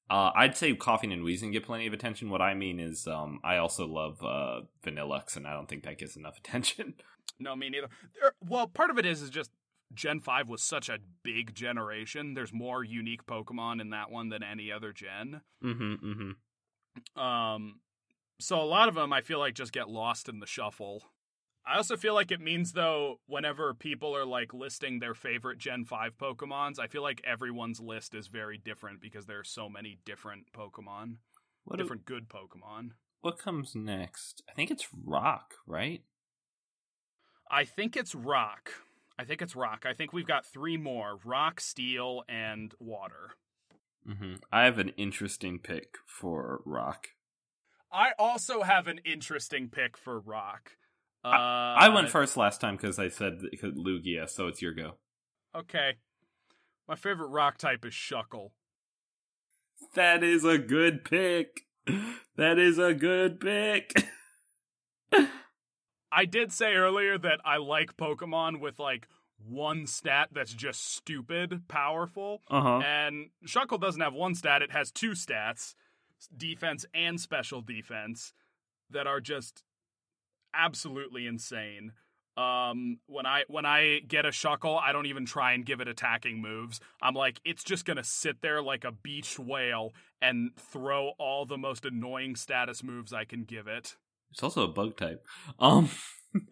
Uh, 0.09 0.31
I'd 0.35 0.57
say 0.57 0.73
Koffing 0.75 1.13
and 1.13 1.25
Weezing 1.25 1.53
get 1.53 1.65
plenty 1.65 1.87
of 1.87 1.93
attention. 1.93 2.31
What 2.31 2.41
I 2.41 2.55
mean 2.55 2.79
is, 2.79 3.09
um, 3.09 3.41
I 3.43 3.57
also 3.57 3.87
love 3.87 4.23
uh, 4.23 4.61
Vanilluxe, 4.85 5.37
and 5.37 5.47
I 5.47 5.53
don't 5.53 5.69
think 5.69 5.85
that 5.85 5.99
gets 5.99 6.17
enough 6.17 6.39
attention. 6.45 6.95
No, 7.39 7.55
me 7.55 7.69
neither. 7.71 7.89
There, 8.21 8.33
well, 8.41 8.67
part 8.67 8.91
of 8.91 8.99
it 8.99 9.07
is 9.07 9.23
is 9.23 9.31
just 9.31 9.51
Gen 9.95 10.21
5 10.21 10.49
was 10.49 10.63
such 10.63 10.89
a 10.89 10.99
big 11.23 11.55
generation. 11.55 12.35
There's 12.35 12.53
more 12.53 12.83
unique 12.83 13.27
Pokemon 13.27 13.81
in 13.81 13.91
that 13.91 14.11
one 14.11 14.29
than 14.29 14.43
any 14.43 14.73
other 14.73 14.93
gen. 14.93 15.43
Mm-hmm, 15.65 15.93
mm-hmm. 15.95 17.21
Um, 17.21 17.81
so 18.41 18.61
a 18.61 18.65
lot 18.65 18.89
of 18.89 18.95
them 18.95 19.13
I 19.13 19.21
feel 19.21 19.39
like 19.39 19.55
just 19.55 19.73
get 19.73 19.89
lost 19.89 20.29
in 20.29 20.41
the 20.41 20.47
shuffle. 20.47 21.03
I 21.67 21.77
also 21.77 21.97
feel 21.97 22.15
like 22.15 22.31
it 22.31 22.41
means 22.41 22.73
though 22.73 23.17
whenever 23.27 23.75
people 23.75 24.17
are 24.17 24.25
like 24.25 24.55
listing 24.55 24.99
their 24.99 25.15
favorite 25.15 25.59
Gen 25.59 25.85
5 25.85 26.17
Pokemons, 26.17 26.79
I 26.79 26.87
feel 26.87 27.03
like 27.03 27.21
everyone's 27.25 27.81
list 27.81 28.15
is 28.15 28.29
very 28.29 28.57
different 28.57 29.01
because 29.01 29.27
there 29.27 29.41
are 29.41 29.45
so 29.45 29.69
many 29.69 29.99
different 30.05 30.53
Pokemon. 30.53 31.17
What 31.65 31.79
different 31.79 32.05
good 32.05 32.29
Pokemon. 32.29 32.91
What 33.23 33.39
comes 33.39 33.75
next? 33.75 34.43
I 34.49 34.53
think 34.53 34.71
it's 34.71 34.87
Rock, 35.05 35.55
right? 35.67 36.03
I 37.51 37.65
think 37.65 37.97
it's 37.97 38.15
Rock. 38.15 38.71
I 39.19 39.25
think 39.25 39.43
it's 39.43 39.57
Rock. 39.57 39.85
I 39.87 39.95
think 39.95 40.13
we've 40.13 40.27
got 40.27 40.45
three 40.45 40.77
more: 40.77 41.19
Rock, 41.25 41.61
Steel, 41.61 42.23
and 42.29 42.75
Water. 42.79 43.37
Mm-hmm. 44.09 44.35
I 44.53 44.65
have 44.65 44.79
an 44.79 44.91
interesting 44.91 45.59
pick 45.59 45.97
for 46.07 46.61
Rock. 46.65 47.09
I 47.93 48.11
also 48.19 48.63
have 48.63 48.87
an 48.89 49.01
interesting 49.05 49.69
pick 49.69 49.97
for 49.97 50.21
Rock. 50.21 50.73
Uh, 51.25 51.29
I, 51.29 51.87
I 51.87 51.89
went 51.89 52.09
first 52.09 52.37
last 52.37 52.61
time 52.61 52.77
because 52.77 52.99
I 52.99 53.09
said 53.09 53.41
Lugia, 53.63 54.29
so 54.29 54.47
it's 54.47 54.63
your 54.63 54.73
go. 54.73 54.95
Okay. 55.57 55.95
My 56.89 56.95
favorite 56.95 57.29
rock 57.29 57.59
type 57.59 57.85
is 57.85 57.95
Shuckle. 57.95 58.51
That 59.95 60.23
is 60.23 60.45
a 60.45 60.59
good 60.59 61.05
pick. 61.05 61.63
That 62.37 62.59
is 62.59 62.79
a 62.79 62.95
good 62.95 63.41
pick. 63.41 63.93
I 66.11 66.25
did 66.25 66.53
say 66.53 66.75
earlier 66.75 67.19
that 67.19 67.41
I 67.45 67.57
like 67.57 67.97
Pokemon 67.97 68.61
with 68.61 68.79
like 68.79 69.09
one 69.45 69.87
stat 69.87 70.31
that's 70.33 70.55
just 70.55 70.95
stupid 70.95 71.69
powerful. 71.69 72.43
Uh-huh. 72.49 72.79
And 72.79 73.31
Shuckle 73.47 73.81
doesn't 73.81 74.01
have 74.01 74.15
one 74.15 74.35
stat, 74.35 74.63
it 74.63 74.73
has 74.73 74.91
two 74.91 75.11
stats 75.11 75.75
defense 76.35 76.87
and 76.95 77.21
special 77.21 77.61
defense 77.61 78.33
that 78.91 79.07
are 79.07 79.21
just 79.21 79.63
absolutely 80.55 81.27
insane. 81.27 81.93
Um, 82.37 82.99
when 83.07 83.25
I 83.25 83.45
when 83.49 83.65
I 83.65 84.01
get 84.07 84.27
a 84.27 84.31
shuckle, 84.31 84.79
I 84.81 84.93
don't 84.93 85.07
even 85.07 85.25
try 85.25 85.53
and 85.53 85.65
give 85.65 85.81
it 85.81 85.89
attacking 85.89 86.41
moves. 86.43 86.81
I'm 87.01 87.15
like, 87.15 87.41
it's 87.47 87.65
just 87.65 87.87
gonna 87.87 88.05
sit 88.05 88.43
there 88.43 88.61
like 88.63 88.85
a 88.85 88.93
beached 88.93 89.39
whale 89.39 89.95
and 90.21 90.51
throw 90.57 91.13
all 91.19 91.47
the 91.47 91.57
most 91.57 91.87
annoying 91.87 92.37
status 92.37 92.83
moves 92.83 93.13
I 93.13 93.25
can 93.25 93.45
give 93.45 93.67
it. 93.67 93.97
It's 94.31 94.43
also 94.43 94.65
a 94.65 94.73
bug 94.73 94.97
type. 94.97 95.25
Um, 95.59 95.89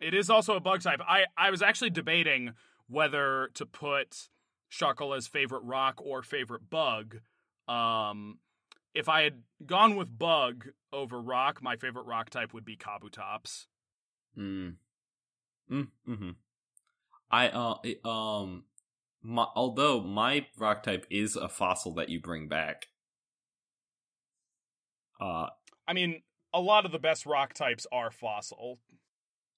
it 0.00 0.14
is 0.14 0.30
also 0.30 0.56
a 0.56 0.60
bug 0.60 0.82
type. 0.82 1.00
I 1.06 1.24
I 1.36 1.50
was 1.50 1.62
actually 1.62 1.90
debating 1.90 2.52
whether 2.88 3.50
to 3.54 3.66
put 3.66 4.28
shuckle 4.70 5.16
as 5.16 5.26
favorite 5.26 5.62
rock 5.62 6.00
or 6.04 6.22
favorite 6.22 6.68
bug. 6.70 7.20
Um, 7.68 8.38
if 8.94 9.08
I 9.08 9.22
had 9.22 9.42
gone 9.64 9.96
with 9.96 10.18
bug 10.18 10.68
over 10.92 11.20
rock, 11.20 11.62
my 11.62 11.76
favorite 11.76 12.06
rock 12.06 12.30
type 12.30 12.52
would 12.52 12.64
be 12.64 12.76
Kabutops. 12.76 13.66
Mm. 14.36 14.74
Mm, 15.70 15.88
hmm 16.04 16.30
I 17.30 17.48
uh 17.48 18.08
um 18.08 18.64
my, 19.22 19.46
although 19.54 20.00
my 20.00 20.46
rock 20.58 20.82
type 20.82 21.06
is 21.10 21.36
a 21.36 21.48
fossil 21.48 21.94
that 21.94 22.08
you 22.08 22.20
bring 22.20 22.48
back. 22.48 22.86
Uh 25.20 25.46
I 25.86 25.92
mean, 25.92 26.22
a 26.52 26.60
lot 26.60 26.84
of 26.84 26.92
the 26.92 26.98
best 26.98 27.26
rock 27.26 27.54
types 27.54 27.86
are 27.92 28.10
fossil. 28.10 28.78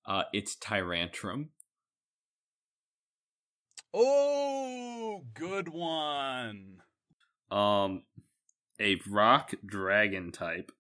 Uh 0.07 0.25
it's 0.33 0.57
Tyrantrum. 0.57 1.49
Oh, 3.95 5.23
good 5.35 5.69
one. 5.69 6.83
Um 7.51 8.05
a 8.81 8.97
rock 9.09 9.53
dragon 9.65 10.33
type 10.33 10.73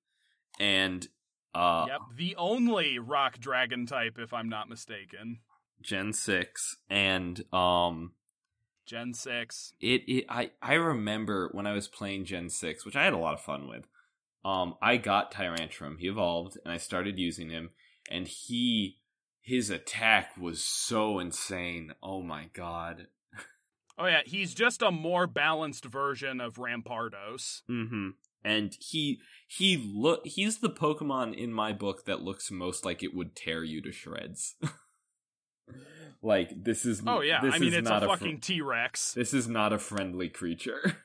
and 0.58 1.06
uh 1.54 1.86
Yep, 1.88 2.00
the 2.16 2.36
only 2.36 2.98
rock 2.98 3.38
dragon 3.38 3.86
type 3.86 4.18
if 4.18 4.32
I'm 4.32 4.48
not 4.48 4.68
mistaken. 4.68 5.40
Gen 5.82 6.12
6 6.12 6.76
and 6.88 7.42
um 7.52 8.12
Gen 8.86 9.14
6. 9.14 9.74
It, 9.80 10.02
it 10.08 10.24
I 10.28 10.50
I 10.60 10.74
remember 10.74 11.48
when 11.52 11.66
I 11.66 11.72
was 11.72 11.88
playing 11.88 12.24
Gen 12.24 12.48
6, 12.48 12.84
which 12.84 12.96
I 12.96 13.04
had 13.04 13.12
a 13.12 13.18
lot 13.18 13.34
of 13.34 13.40
fun 13.40 13.68
with. 13.68 13.86
Um 14.44 14.74
I 14.82 14.96
got 14.96 15.32
Tyrantrum. 15.32 15.98
He 15.98 16.08
evolved 16.08 16.58
and 16.64 16.72
I 16.72 16.76
started 16.76 17.18
using 17.18 17.50
him 17.50 17.70
and 18.10 18.26
he 18.26 18.98
his 19.40 19.70
attack 19.70 20.36
was 20.38 20.64
so 20.64 21.18
insane. 21.18 21.94
Oh 22.02 22.22
my 22.22 22.48
god. 22.52 23.08
Oh 23.98 24.06
yeah, 24.06 24.22
he's 24.24 24.54
just 24.54 24.82
a 24.82 24.90
more 24.90 25.26
balanced 25.26 25.84
version 25.84 26.40
of 26.40 26.54
Rampardos. 26.54 27.62
Mm-hmm. 27.70 28.10
And 28.44 28.76
he 28.80 29.20
he 29.46 29.76
look 29.76 30.26
he's 30.26 30.58
the 30.58 30.70
Pokemon 30.70 31.36
in 31.36 31.52
my 31.52 31.72
book 31.72 32.06
that 32.06 32.22
looks 32.22 32.50
most 32.50 32.84
like 32.84 33.02
it 33.02 33.14
would 33.14 33.36
tear 33.36 33.62
you 33.62 33.82
to 33.82 33.92
shreds. 33.92 34.56
like 36.22 36.50
this 36.64 36.84
is 36.84 37.02
oh 37.06 37.20
yeah, 37.20 37.40
I 37.42 37.58
mean 37.58 37.74
it's 37.74 37.88
a, 37.88 37.94
a 37.94 38.00
fucking 38.00 38.40
T 38.40 38.60
Rex. 38.60 39.12
This 39.12 39.34
is 39.34 39.46
not 39.46 39.72
a 39.72 39.78
friendly 39.78 40.28
creature. 40.28 40.96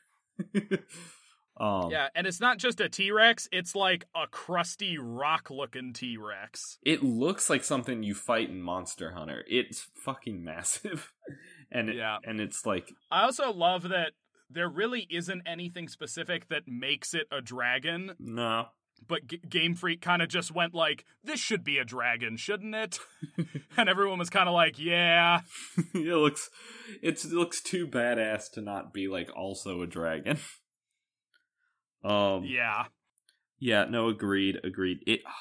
um, 1.59 1.91
yeah, 1.91 2.09
and 2.15 2.27
it's 2.27 2.39
not 2.39 2.57
just 2.57 2.79
a 2.79 2.89
T 2.89 3.11
Rex; 3.11 3.47
it's 3.51 3.75
like 3.75 4.05
a 4.15 4.27
crusty 4.27 4.97
rock-looking 4.97 5.93
T 5.93 6.17
Rex. 6.17 6.77
It 6.83 7.03
looks 7.03 7.49
like 7.49 7.63
something 7.63 8.03
you 8.03 8.13
fight 8.13 8.49
in 8.49 8.61
Monster 8.61 9.11
Hunter. 9.11 9.43
It's 9.47 9.87
fucking 10.03 10.43
massive 10.43 11.11
and 11.71 11.89
it, 11.89 11.95
yeah, 11.95 12.17
and 12.23 12.39
it's 12.39 12.65
like 12.65 12.93
I 13.11 13.23
also 13.23 13.51
love 13.51 13.89
that 13.89 14.11
there 14.49 14.69
really 14.69 15.07
isn't 15.09 15.43
anything 15.45 15.87
specific 15.87 16.47
that 16.49 16.63
makes 16.67 17.13
it 17.13 17.27
a 17.31 17.41
dragon. 17.41 18.13
No. 18.19 18.67
But 19.07 19.27
G- 19.27 19.41
Game 19.47 19.75
Freak 19.75 20.01
kind 20.01 20.21
of 20.21 20.29
just 20.29 20.53
went 20.53 20.73
like, 20.73 21.05
"This 21.23 21.39
should 21.39 21.63
be 21.63 21.77
a 21.77 21.85
dragon, 21.85 22.35
shouldn't 22.35 22.73
it?" 22.73 22.99
and 23.77 23.89
everyone 23.89 24.17
was 24.17 24.29
kind 24.29 24.49
of 24.49 24.53
like, 24.53 24.79
"Yeah." 24.79 25.41
it 25.93 26.15
looks, 26.15 26.49
it 27.03 27.23
looks 27.25 27.61
too 27.61 27.87
badass 27.87 28.49
to 28.53 28.61
not 28.61 28.93
be 28.93 29.07
like 29.07 29.29
also 29.35 29.81
a 29.81 29.87
dragon. 29.87 30.39
Um. 32.03 32.45
Yeah. 32.45 32.85
Yeah. 33.59 33.85
No. 33.85 34.09
Agreed. 34.09 34.59
Agreed. 34.63 34.99
It. 35.05 35.21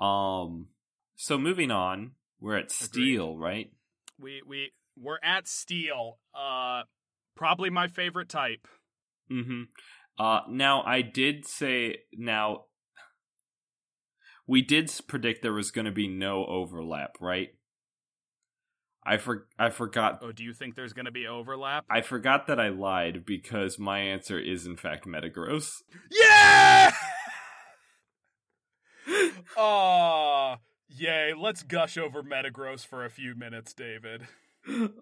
Um. 0.00 0.66
So 1.14 1.38
moving 1.38 1.70
on, 1.70 2.12
we're 2.40 2.56
at 2.56 2.72
Steel, 2.72 3.38
right? 3.38 3.70
We 4.18 4.42
we 4.44 4.72
we're 5.00 5.20
at 5.22 5.46
Steel. 5.46 6.18
Uh, 6.34 6.82
probably 7.36 7.70
my 7.70 7.86
favorite 7.86 8.28
type. 8.28 8.66
Mm-hmm. 9.30 9.62
Uh, 10.18 10.40
now 10.50 10.82
I 10.82 11.02
did 11.02 11.46
say 11.46 11.98
now 12.12 12.64
we 14.46 14.62
did 14.62 14.92
predict 15.06 15.42
there 15.42 15.52
was 15.52 15.70
going 15.70 15.86
to 15.86 15.92
be 15.92 16.08
no 16.08 16.44
overlap, 16.44 17.16
right? 17.20 17.48
I 19.06 19.18
for 19.18 19.46
I 19.58 19.70
forgot. 19.70 20.20
Oh, 20.22 20.32
do 20.32 20.42
you 20.42 20.54
think 20.54 20.74
there's 20.74 20.92
going 20.92 21.04
to 21.04 21.12
be 21.12 21.26
overlap? 21.26 21.84
I 21.90 22.00
forgot 22.00 22.46
that 22.46 22.58
I 22.58 22.68
lied 22.68 23.26
because 23.26 23.78
my 23.78 23.98
answer 23.98 24.38
is 24.38 24.66
in 24.66 24.76
fact 24.76 25.06
Metagross. 25.06 25.82
Yeah. 26.10 26.92
Aw, 29.56 30.56
yay! 30.88 31.32
Let's 31.36 31.62
gush 31.62 31.98
over 31.98 32.22
Metagross 32.22 32.86
for 32.86 33.04
a 33.04 33.10
few 33.10 33.34
minutes, 33.34 33.74
David. 33.74 34.26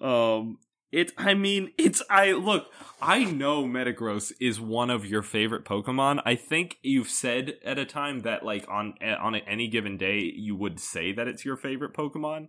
Um, 0.01 0.59
it. 0.91 1.13
I 1.17 1.35
mean, 1.35 1.71
it's. 1.79 2.03
I 2.11 2.33
look. 2.33 2.67
I 3.01 3.25
know 3.25 3.65
Metagross 3.65 4.33
is 4.41 4.61
one 4.61 4.91
of 4.91 5.07
your 5.07 5.23
favorite 5.23 5.65
Pokemon. 5.65 6.21
I 6.27 6.35
think 6.35 6.79
you've 6.83 7.09
said 7.09 7.55
at 7.65 7.79
a 7.79 7.85
time 7.85 8.23
that 8.23 8.45
like 8.45 8.69
on 8.69 8.95
on 9.01 9.37
any 9.37 9.69
given 9.69 9.97
day 9.97 10.19
you 10.19 10.57
would 10.57 10.81
say 10.81 11.13
that 11.13 11.29
it's 11.29 11.45
your 11.45 11.57
favorite 11.57 11.95
Pokemon. 11.95 12.49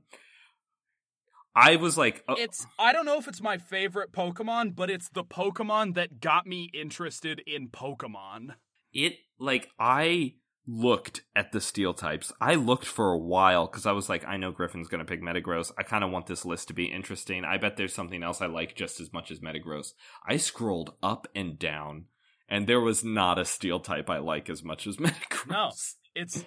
I 1.55 1.75
was 1.75 1.97
like, 1.97 2.23
oh. 2.27 2.35
it's. 2.37 2.65
I 2.79 2.93
don't 2.93 3.05
know 3.05 3.17
if 3.17 3.27
it's 3.27 3.41
my 3.41 3.57
favorite 3.57 4.11
Pokemon, 4.11 4.75
but 4.75 4.89
it's 4.89 5.09
the 5.09 5.23
Pokemon 5.23 5.95
that 5.95 6.19
got 6.19 6.47
me 6.47 6.69
interested 6.73 7.41
in 7.45 7.69
Pokemon. 7.69 8.55
It 8.91 9.17
like 9.39 9.69
I 9.79 10.33
looked 10.65 11.23
at 11.35 11.51
the 11.51 11.61
steel 11.61 11.93
types. 11.93 12.31
I 12.39 12.55
looked 12.55 12.85
for 12.85 13.11
a 13.11 13.17
while 13.17 13.67
because 13.67 13.85
I 13.85 13.91
was 13.91 14.09
like, 14.09 14.25
I 14.25 14.37
know 14.37 14.51
Griffin's 14.51 14.87
going 14.87 14.99
to 14.99 15.05
pick 15.05 15.21
Metagross. 15.21 15.71
I 15.77 15.83
kind 15.83 16.03
of 16.03 16.11
want 16.11 16.27
this 16.27 16.45
list 16.45 16.69
to 16.69 16.73
be 16.73 16.85
interesting. 16.85 17.43
I 17.43 17.57
bet 17.57 17.77
there's 17.77 17.93
something 17.93 18.23
else 18.23 18.41
I 18.41 18.45
like 18.45 18.75
just 18.75 18.99
as 18.99 19.11
much 19.11 19.29
as 19.29 19.39
Metagross. 19.39 19.93
I 20.27 20.37
scrolled 20.37 20.93
up 21.03 21.27
and 21.35 21.59
down, 21.59 22.05
and 22.47 22.67
there 22.67 22.81
was 22.81 23.03
not 23.03 23.37
a 23.37 23.45
steel 23.45 23.79
type 23.79 24.09
I 24.09 24.19
like 24.19 24.49
as 24.49 24.63
much 24.63 24.87
as 24.87 24.97
Metagross. 24.97 25.49
No, 25.49 25.71
it's 26.15 26.45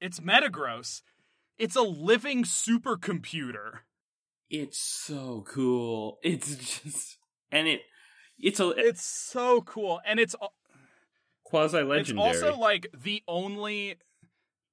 it's 0.00 0.20
Metagross. 0.20 1.02
It's 1.58 1.76
a 1.76 1.82
living 1.82 2.44
supercomputer. 2.44 3.80
It's 4.52 4.78
so 4.78 5.44
cool. 5.48 6.18
It's 6.22 6.54
just 6.84 7.18
and 7.50 7.66
it 7.66 7.80
it's 8.38 8.60
a 8.60 8.68
It's 8.76 9.04
so 9.04 9.62
cool, 9.62 10.00
and 10.06 10.20
it's 10.20 10.36
al- 10.40 10.52
quasi 11.44 11.78
it's 11.78 11.88
legendary. 11.88 12.26
also 12.28 12.56
like 12.56 12.86
the 12.92 13.22
only. 13.26 13.96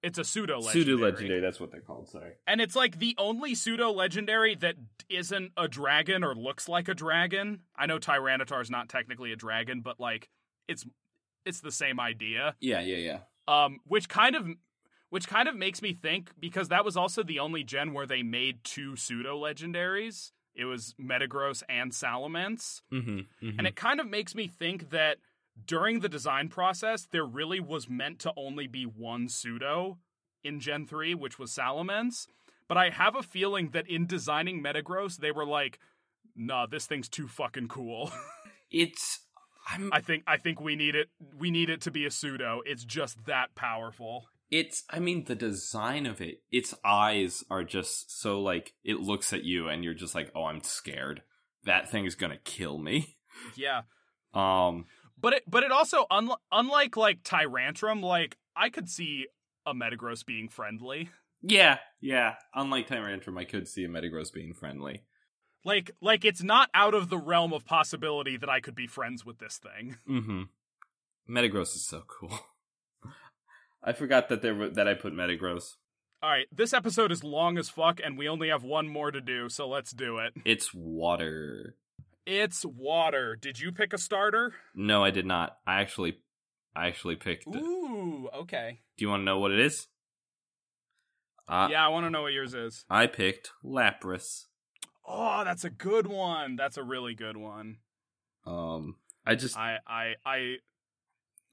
It's 0.01 0.17
a 0.17 0.23
pseudo 0.23 0.61
pseudo 0.61 0.91
legendary. 0.93 1.11
legendary. 1.11 1.41
That's 1.41 1.59
what 1.59 1.71
they're 1.71 1.82
called. 1.82 2.07
Sorry. 2.09 2.32
And 2.47 2.61
it's 2.61 2.75
like 2.75 2.99
the 2.99 3.15
only 3.17 3.53
pseudo 3.53 3.91
legendary 3.91 4.55
that 4.55 4.75
isn't 5.09 5.51
a 5.57 5.67
dragon 5.67 6.23
or 6.23 6.34
looks 6.36 6.69
like 6.69 6.88
a 6.88 6.93
dragon. 6.93 7.61
I 7.75 7.86
know 7.86 7.99
Tyranitar 7.99 8.61
is 8.61 8.69
not 8.69 8.88
technically 8.88 9.34
a 9.34 9.36
dragon, 9.36 9.82
but 9.82 9.99
like 9.99 10.30
it's 10.69 10.86
it's 11.45 11.59
the 11.61 11.71
same 11.71 11.99
idea. 11.99 12.55
Yeah, 12.61 12.80
yeah, 12.82 12.97
yeah. 12.97 13.19
Um, 13.47 13.80
which 13.86 14.07
kind 14.07 14.36
of 14.38 14.47
which 15.10 15.28
kind 15.28 15.47
of 15.47 15.55
makes 15.55 15.82
me 15.82 15.93
think 15.93 16.32
because 16.39 16.70
that 16.70 16.86
was 16.86 16.95
also 16.97 17.24
the 17.24 17.39
only 17.39 17.64
gen 17.64 17.93
where 17.93 18.05
they 18.05 18.24
made 18.24 18.64
two 18.64 18.95
pseudo 18.95 19.39
legendaries. 19.39 20.32
It 20.55 20.66
was 20.66 20.93
Metagross 21.01 21.64
and 21.70 21.91
Salamence. 21.91 22.82
Mm-hmm, 22.91 23.57
And 23.57 23.68
it 23.68 23.76
kind 23.76 23.99
of 23.99 24.07
makes 24.10 24.36
me 24.36 24.47
think 24.47 24.89
that 24.89 25.18
during 25.66 25.99
the 25.99 26.10
design 26.10 26.49
process, 26.49 27.07
there 27.12 27.26
really 27.26 27.60
was 27.60 27.89
meant 27.89 28.20
to 28.20 28.34
only 28.36 28.68
be 28.68 28.84
one 28.84 29.30
pseudo 29.30 29.97
in 30.43 30.60
Gen 30.60 30.86
3, 30.86 31.16
which 31.16 31.39
was 31.39 31.51
Salamence. 31.51 32.28
But 32.68 32.78
I 32.78 32.89
have 32.89 33.16
a 33.16 33.24
feeling 33.24 33.70
that 33.72 33.88
in 33.88 34.05
designing 34.05 34.62
Metagross, 34.64 35.18
they 35.18 35.32
were 35.32 35.45
like, 35.45 35.80
nah, 36.36 36.66
this 36.66 36.86
thing's 36.86 37.10
too 37.10 37.28
fucking 37.28 37.68
cool. 37.68 38.12
it's 38.72 39.22
I'm 39.68 39.91
I 39.91 40.01
think 40.01 40.24
I 40.28 40.38
think 40.38 40.60
we 40.62 40.76
need 40.76 40.95
it 40.95 41.10
we 41.38 41.51
need 41.51 41.70
it 41.70 41.82
to 41.82 41.91
be 41.91 42.05
a 42.05 42.12
pseudo. 42.12 42.62
It's 42.66 42.84
just 42.84 43.26
that 43.26 43.55
powerful. 43.55 44.26
It's 44.52 44.84
I 44.89 45.00
mean 45.00 45.26
the 45.26 45.36
design 45.36 46.06
of 46.06 46.22
it, 46.22 46.41
its 46.52 46.74
eyes 46.84 47.43
are 47.50 47.64
just 47.64 48.20
so 48.20 48.41
like 48.41 48.74
it 48.84 49.00
looks 49.00 49.34
at 49.34 49.43
you 49.43 49.68
and 49.68 49.84
you're 49.84 49.93
just 49.93 50.16
like, 50.16 50.32
"Oh, 50.36 50.45
I'm 50.45 50.62
scared. 50.64 51.22
That 51.66 51.89
thing 51.89 52.06
is 52.06 52.16
going 52.16 52.32
to 52.32 52.39
kill 52.39 52.78
me." 52.78 53.18
Yeah. 53.56 53.82
Um 54.34 54.86
But 55.20 55.34
it 55.34 55.43
but 55.47 55.64
it 55.64 55.72
also 55.72 56.06
unl- 56.12 56.38
unlike 56.52 56.97
like 56.97 57.24
Tyrantrum, 57.24 58.02
like 58.02 58.38
I 58.56 58.70
could 58.70 58.89
see 58.89 59.28
a 59.66 59.74
Metagross 59.74 60.26
being 60.26 60.50
friendly. 60.50 61.10
yeah, 61.41 61.78
yeah. 62.02 62.36
Unlike 62.54 62.88
Tyrantrum, 62.88 63.38
I 63.38 63.45
could 63.45 63.68
see 63.68 63.84
a 63.86 63.88
Metagross 63.88 64.34
being 64.34 64.54
friendly. 64.54 65.04
Like 65.64 65.91
like 66.02 66.26
it's 66.26 66.43
not 66.43 66.70
out 66.74 66.93
of 66.93 67.10
the 67.10 67.18
realm 67.18 67.54
of 67.54 67.66
possibility 67.66 68.36
that 68.38 68.50
I 68.50 68.60
could 68.60 68.76
be 68.76 68.88
friends 68.88 69.26
with 69.26 69.38
this 69.39 69.58
thing. 69.58 69.97
mm-hmm 70.10 70.43
Metagross 71.30 71.76
is 71.76 71.86
so 71.88 72.04
cool. 72.08 72.39
I 73.84 73.93
forgot 73.93 74.30
that 74.30 74.41
there 74.41 74.55
were, 74.55 74.69
that 74.69 74.88
I 74.88 74.93
put 74.93 75.13
Metagross. 75.13 75.75
All 76.21 76.30
right, 76.30 76.47
this 76.51 76.73
episode 76.73 77.11
is 77.11 77.23
long 77.23 77.57
as 77.57 77.69
fuck 77.69 78.01
and 78.03 78.17
we 78.17 78.27
only 78.27 78.49
have 78.49 78.63
one 78.63 78.89
more 78.89 79.09
to 79.09 79.21
do, 79.21 79.47
so 79.47 79.67
let's 79.67 79.91
do 79.91 80.17
it. 80.17 80.34
It's 80.43 80.73
water. 80.73 81.75
It's 82.25 82.65
water. 82.65 83.38
Did 83.39 83.59
you 83.59 83.71
pick 83.71 83.93
a 83.93 83.97
starter? 83.97 84.53
No, 84.75 85.03
I 85.03 85.11
did 85.11 85.25
not. 85.25 85.57
I 85.65 85.80
actually 85.80 86.17
I 86.75 86.88
actually 86.88 87.15
picked 87.15 87.47
Ooh, 87.47 88.30
okay. 88.36 88.82
Do 88.97 89.05
you 89.05 89.09
want 89.09 89.21
to 89.21 89.25
know 89.25 89.39
what 89.39 89.51
it 89.51 89.59
is? 89.59 89.88
Uh, 91.47 91.69
yeah, 91.71 91.84
I 91.84 91.88
want 91.88 92.05
to 92.05 92.11
know 92.11 92.21
what 92.23 92.34
yours 92.34 92.53
is. 92.53 92.86
I 92.89 93.07
picked 93.07 93.51
Lapras. 93.65 94.45
Oh, 95.07 95.43
that's 95.43 95.63
a 95.63 95.69
good 95.69 96.05
one. 96.05 96.55
That's 96.55 96.77
a 96.77 96.84
really 96.84 97.15
good 97.15 97.38
one. 97.38 97.77
Um, 98.45 98.97
I 99.25 99.36
just 99.36 99.57
I, 99.57 99.77
I 99.88 100.13
I 100.25 100.55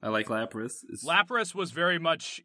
I 0.01 0.09
like 0.09 0.27
Lapras. 0.27 0.83
It's, 0.89 1.05
Lapras 1.05 1.55
was 1.55 1.71
very 1.71 1.99
much 1.99 2.41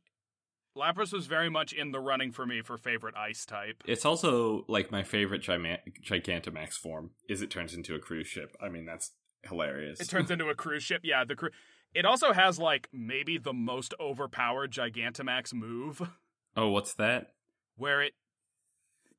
Lapras 0.77 1.13
was 1.13 1.27
very 1.27 1.51
much 1.51 1.73
in 1.73 1.93
the 1.93 2.01
running 2.01 2.33
for 2.33 2.47
me 2.47 2.63
for 2.63 2.79
favorite 2.79 3.15
ice 3.15 3.45
type. 3.45 3.83
it's 3.85 4.07
also 4.07 4.65
like 4.69 4.91
my 4.91 5.03
favorite 5.03 5.43
Gima- 5.43 5.81
Gigantamax 6.03 6.75
form. 6.75 7.11
Is 7.29 7.43
it 7.43 7.51
turns 7.51 7.75
into 7.75 7.95
a 7.95 7.99
cruise 7.99 8.27
ship? 8.27 8.57
I 8.61 8.69
mean, 8.71 8.87
that's 8.87 9.13
hilarious. 9.43 10.01
It 10.01 10.09
turns 10.09 10.31
into 10.31 10.49
a 10.49 10.55
cruise 10.55 10.83
ship. 10.83 11.03
Yeah, 11.05 11.25
the 11.25 11.37
cru- 11.37 11.51
It 11.95 12.07
also 12.07 12.33
has 12.33 12.59
like 12.59 12.89
maybe 12.93 13.37
the 13.37 13.53
most 13.53 13.93
overpowered 14.01 14.73
Gigantamax 14.73 15.53
move 15.53 16.09
oh, 16.57 16.69
what's 16.69 16.95
that? 16.95 17.33
where 17.77 18.03
it 18.03 18.13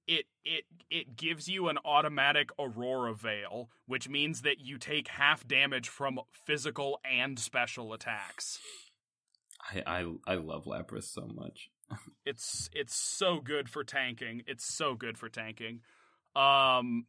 it 0.08 0.26
it 0.44 0.66
it 0.90 1.16
gives 1.16 1.48
you 1.48 1.70
an 1.70 1.78
automatic 1.86 2.50
aurora 2.60 3.14
veil, 3.14 3.70
which 3.86 4.10
means 4.10 4.42
that 4.42 4.60
you 4.60 4.78
take 4.78 5.08
half 5.08 5.48
damage 5.48 5.88
from 5.90 6.20
physical 6.46 7.00
and 7.10 7.40
special 7.40 7.94
attacks. 7.94 8.60
I 9.72 9.84
I 9.86 10.34
I 10.34 10.36
love 10.36 10.66
Lapras 10.66 11.04
so 11.06 11.28
much. 11.34 11.70
It's 12.26 12.70
it's 12.74 12.96
so 12.96 13.40
good 13.40 13.70
for 13.70 13.84
tanking. 13.84 14.44
It's 14.48 14.66
so 14.66 14.96
good 14.96 15.18
for 15.18 15.30
tanking. 15.30 15.82
Um 16.36 17.06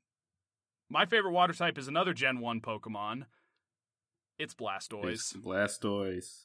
my 0.91 1.07
favorite 1.07 1.33
water 1.33 1.55
type 1.55 1.79
is 1.79 1.89
another 1.89 2.13
Gen 2.13 2.41
1 2.41 2.61
Pokemon. 2.61 3.23
It's 4.39 4.55
Blastoise. 4.55 5.13
It's 5.13 5.33
Blastoise. 5.33 6.45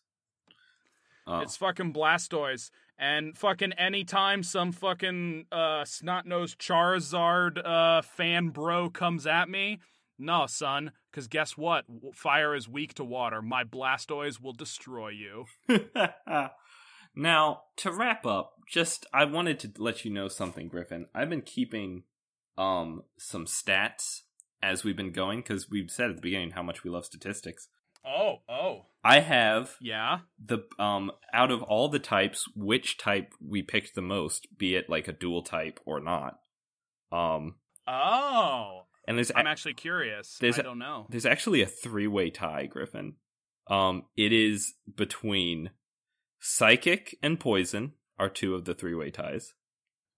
Oh, 1.28 1.40
It's 1.40 1.58
fucking 1.58 1.94
Blastoise. 1.94 2.72
And 3.00 3.38
fucking 3.38 3.74
anytime 3.74 4.44
some 4.44 4.74
fucking 4.74 5.46
uh 5.52 5.86
snot-nosed 5.86 6.60
Charizard 6.60 7.66
uh 7.66 8.02
fan 8.02 8.50
bro 8.50 8.90
comes 8.90 9.26
at 9.26 9.50
me, 9.50 9.80
no, 10.18 10.46
son, 10.48 10.92
cuz 11.14 11.28
guess 11.28 11.58
what? 11.58 11.86
Fire 12.14 12.54
is 12.54 12.68
weak 12.68 12.94
to 12.96 13.06
water. 13.06 13.42
My 13.42 13.64
Blastoise 13.64 14.42
will 14.42 14.54
destroy 14.54 15.10
you. 15.10 15.46
now 17.16 17.62
to 17.78 17.92
wrap 17.92 18.26
up, 18.26 18.56
just 18.68 19.06
I 19.14 19.24
wanted 19.24 19.60
to 19.62 19.72
let 19.78 20.04
you 20.04 20.12
know 20.12 20.28
something, 20.28 20.68
Griffin. 20.68 21.08
I've 21.16 21.30
been 21.30 21.42
keeping 21.42 22.04
um 22.58 23.04
some 23.18 23.46
stats 23.46 24.24
as 24.62 24.84
we've 24.84 24.98
been 24.98 25.14
going 25.14 25.40
because 25.40 25.70
we've 25.70 25.90
said 25.90 26.10
at 26.10 26.18
the 26.18 26.22
beginning 26.22 26.52
how 26.52 26.64
much 26.64 26.84
we 26.84 26.90
love 26.90 27.06
statistics. 27.06 27.70
Oh, 28.06 28.40
oh. 28.50 28.88
I 29.04 29.22
have 29.22 29.76
Yeah. 29.80 30.20
the 30.44 30.60
um 30.78 31.12
out 31.34 31.52
of 31.52 31.64
all 31.64 31.88
the 31.90 32.00
types, 32.00 32.46
which 32.56 32.98
type 32.98 33.34
we 33.40 33.62
picked 33.62 33.96
the 33.96 34.02
most, 34.02 34.48
be 34.58 34.76
it 34.76 34.90
like 34.90 35.08
a 35.08 35.14
dual 35.14 35.42
type 35.44 35.80
or 35.86 36.00
not. 36.00 36.40
Um, 37.12 37.56
Oh. 37.88 38.84
and 39.08 39.18
there's 39.18 39.32
I'm 39.36 39.48
actually 39.48 39.74
curious. 39.74 40.38
There's 40.40 40.58
I 40.58 40.62
a- 40.62 40.64
don't 40.64 40.80
know. 40.80 41.08
there's 41.10 41.26
actually 41.26 41.62
a 41.62 41.66
three 41.66 42.08
way 42.08 42.30
tie, 42.30 42.66
Griffin. 42.66 43.16
Um, 43.68 44.06
it 44.18 44.34
is 44.34 44.76
between 44.96 45.72
psychic 46.40 47.18
and 47.22 47.40
poison 47.40 47.94
are 48.18 48.30
two 48.30 48.56
of 48.56 48.66
the 48.66 48.74
three 48.74 48.96
way 48.96 49.12
ties. 49.12 49.54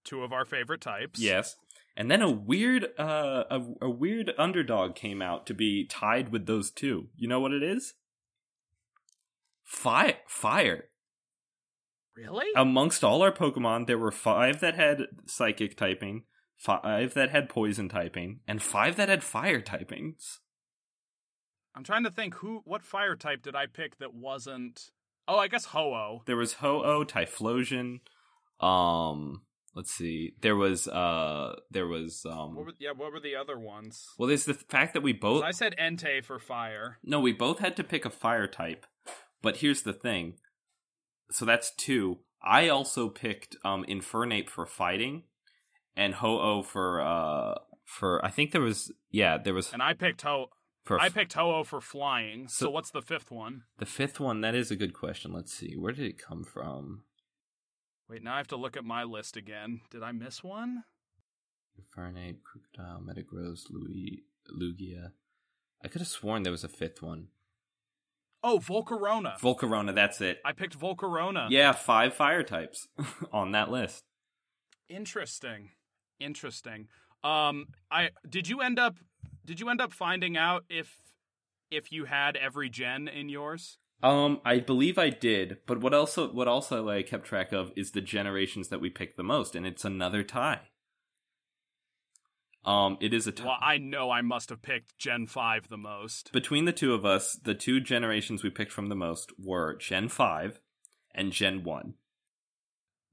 Two 0.04 0.24
of 0.24 0.34
our 0.34 0.46
favorite 0.46 0.82
types. 0.82 1.20
Yes. 1.20 1.56
And 1.96 2.10
then 2.10 2.22
a 2.22 2.32
weird 2.32 2.88
uh 2.98 3.44
a, 3.50 3.62
a 3.82 3.90
weird 3.90 4.32
underdog 4.38 4.96
came 4.96 5.22
out 5.22 5.46
to 5.48 5.54
be 5.54 5.86
tied 5.86 6.32
with 6.32 6.46
those 6.46 6.72
two. 6.72 7.10
You 7.16 7.28
know 7.28 7.40
what 7.40 7.52
it 7.54 7.62
is? 7.64 7.94
Fire 9.72 10.18
fire. 10.28 10.90
Really? 12.16 12.48
Amongst 12.58 13.06
all 13.06 13.22
our 13.24 13.32
Pokemon, 13.32 13.88
there 13.88 13.98
were 13.98 14.12
five 14.12 14.60
that 14.60 14.76
had 14.76 15.04
psychic 15.26 15.78
typing, 15.78 16.24
five 16.58 17.14
that 17.14 17.30
had 17.30 17.48
poison 17.48 17.88
typing, 17.88 18.42
and 18.46 18.62
five 18.62 18.98
that 18.98 19.08
had 19.08 19.24
fire 19.24 19.62
typings. 19.62 20.40
I'm 21.74 21.86
trying 21.86 22.04
to 22.04 22.12
think 22.12 22.36
who 22.36 22.62
what 22.66 22.84
fire 22.84 23.16
type 23.16 23.42
did 23.44 23.56
I 23.56 23.66
pick 23.66 23.98
that 24.00 24.14
wasn't 24.14 24.92
Oh, 25.26 25.38
I 25.38 25.48
guess 25.48 25.66
Ho-Oh. 25.66 26.24
There 26.26 26.36
was 26.36 26.54
Ho-Oh, 26.56 27.06
Typhlosion, 27.06 28.02
um 28.60 29.44
let's 29.74 29.94
see. 29.94 30.34
There 30.42 30.58
was 30.58 30.90
uh 30.90 31.56
there 31.72 31.88
was 31.88 32.26
um 32.30 32.56
What 32.56 32.66
were, 32.66 32.74
yeah, 32.78 32.92
what 32.92 33.14
were 33.14 33.22
the 33.22 33.38
other 33.38 33.58
ones? 33.58 34.06
well 34.20 34.28
there's 34.28 34.44
the 34.44 34.54
fact 34.54 34.94
that 34.96 35.02
we 35.02 35.14
both 35.14 35.46
I 35.46 35.52
said 35.52 35.76
Entei 35.80 36.24
for 36.24 36.40
fire. 36.40 36.98
No, 37.04 37.22
we 37.22 37.32
both 37.32 37.60
had 37.60 37.78
to 37.78 37.86
pick 37.86 38.04
a 38.04 38.10
fire 38.10 38.48
type. 38.48 38.86
But 39.42 39.58
here's 39.58 39.82
the 39.84 39.94
thing. 39.94 40.36
So 41.32 41.46
that's 41.46 41.72
two. 41.76 42.20
I 42.44 42.70
also 42.70 43.10
picked 43.10 43.56
um 43.64 43.86
Infernape 43.88 44.50
for 44.50 44.66
fighting 44.66 45.24
and 45.96 46.16
Ho-Oh 46.16 46.64
for 46.64 47.02
uh 47.02 47.56
for 47.86 48.24
I 48.26 48.30
think 48.30 48.52
there 48.52 48.62
was 48.62 48.92
yeah, 49.10 49.38
there 49.38 49.54
was 49.54 49.72
And 49.74 49.82
I 49.84 49.94
picked 49.94 50.22
Ho 50.24 50.48
for 50.84 51.00
I 51.00 51.10
picked 51.10 51.34
Ho-Oh 51.34 51.64
for 51.64 51.80
flying. 51.82 52.48
So, 52.48 52.66
So- 52.66 52.72
what's 52.72 52.92
the 52.92 53.02
fifth 53.02 53.30
one? 53.32 53.64
the 53.78 53.86
fifth 53.86 54.20
one. 54.20 54.42
That 54.42 54.56
is 54.56 54.72
a 54.72 54.76
good 54.76 54.94
question. 54.94 55.32
Let's 55.34 55.54
see. 55.54 55.76
Where 55.78 55.94
did 55.94 56.06
it 56.06 56.18
come 56.18 56.44
from? 56.44 57.04
Wait, 58.10 58.24
now 58.24 58.34
I 58.34 58.38
have 58.38 58.48
to 58.50 58.58
look 58.58 58.76
at 58.76 58.84
my 58.84 59.04
list 59.04 59.38
again. 59.38 59.82
Did 59.90 60.04
I 60.04 60.12
miss 60.12 60.44
one? 60.44 60.84
Infernape, 61.80 62.40
Krookodile, 62.44 63.02
Metagross, 63.02 63.62
Louis, 63.70 64.24
Lugia. 64.54 65.12
I 65.84 65.88
could 65.88 66.02
have 66.02 66.08
sworn 66.10 66.44
there 66.44 66.52
was 66.52 66.64
a 66.66 66.68
fifth 66.70 67.02
one. 67.02 67.28
Oh, 68.44 68.60
Volcarona. 68.60 69.40
Volcarona, 69.40 69.94
that's 69.94 70.20
it. 70.22 70.40
I 70.44 70.52
picked 70.54 70.78
Volcarona. 70.78 71.48
Yeah, 71.50 71.74
five 71.74 72.14
fire 72.14 72.44
types 72.44 72.88
on 73.32 73.52
that 73.52 73.70
list. 73.70 74.04
Interesting. 74.90 75.70
Interesting. 76.20 76.88
Um 77.24 77.68
I 77.92 78.10
did 78.28 78.48
you 78.50 78.62
end 78.62 78.80
up 78.80 78.98
did 79.46 79.60
you 79.60 79.70
end 79.70 79.82
up 79.82 79.94
finding 79.94 80.38
out 80.38 80.64
if 80.70 80.98
if 81.70 81.92
you 81.92 82.06
had 82.06 82.36
every 82.36 82.70
gen 82.70 83.08
in 83.08 83.30
yours? 83.30 83.78
Um, 84.04 84.42
I 84.44 84.58
believe 84.60 84.98
I 84.98 85.10
did, 85.10 85.58
but 85.68 85.80
what 85.80 85.94
also 85.94 86.32
what 86.32 86.48
also 86.48 86.90
I 86.90 87.04
kept 87.04 87.26
track 87.26 87.52
of 87.52 87.72
is 87.76 87.92
the 87.92 88.02
generations 88.02 88.70
that 88.70 88.82
we 88.82 88.90
picked 88.90 89.16
the 89.16 89.24
most, 89.24 89.56
and 89.56 89.66
it's 89.66 89.86
another 89.86 90.24
tie. 90.24 90.71
Um, 92.64 92.98
it 93.02 93.14
is 93.14 93.28
a. 93.28 93.34
Well, 93.44 93.58
I 93.60 93.78
know 93.78 94.12
I 94.12 94.22
must 94.22 94.50
have 94.50 94.62
picked 94.62 94.98
Gen 94.98 95.26
5 95.26 95.70
the 95.70 95.78
most. 95.78 96.32
Between 96.32 96.66
the 96.66 96.72
two 96.72 96.94
of 96.94 97.06
us, 97.06 97.38
the 97.42 97.56
two 97.56 97.80
generations 97.80 98.44
we 98.44 98.50
picked 98.50 98.72
from 98.72 98.90
the 98.90 98.96
most 98.96 99.32
were 99.40 99.76
Gen 99.78 100.10
5 100.10 100.60
and 101.16 101.32
Gen 101.32 101.64
1. 101.64 101.96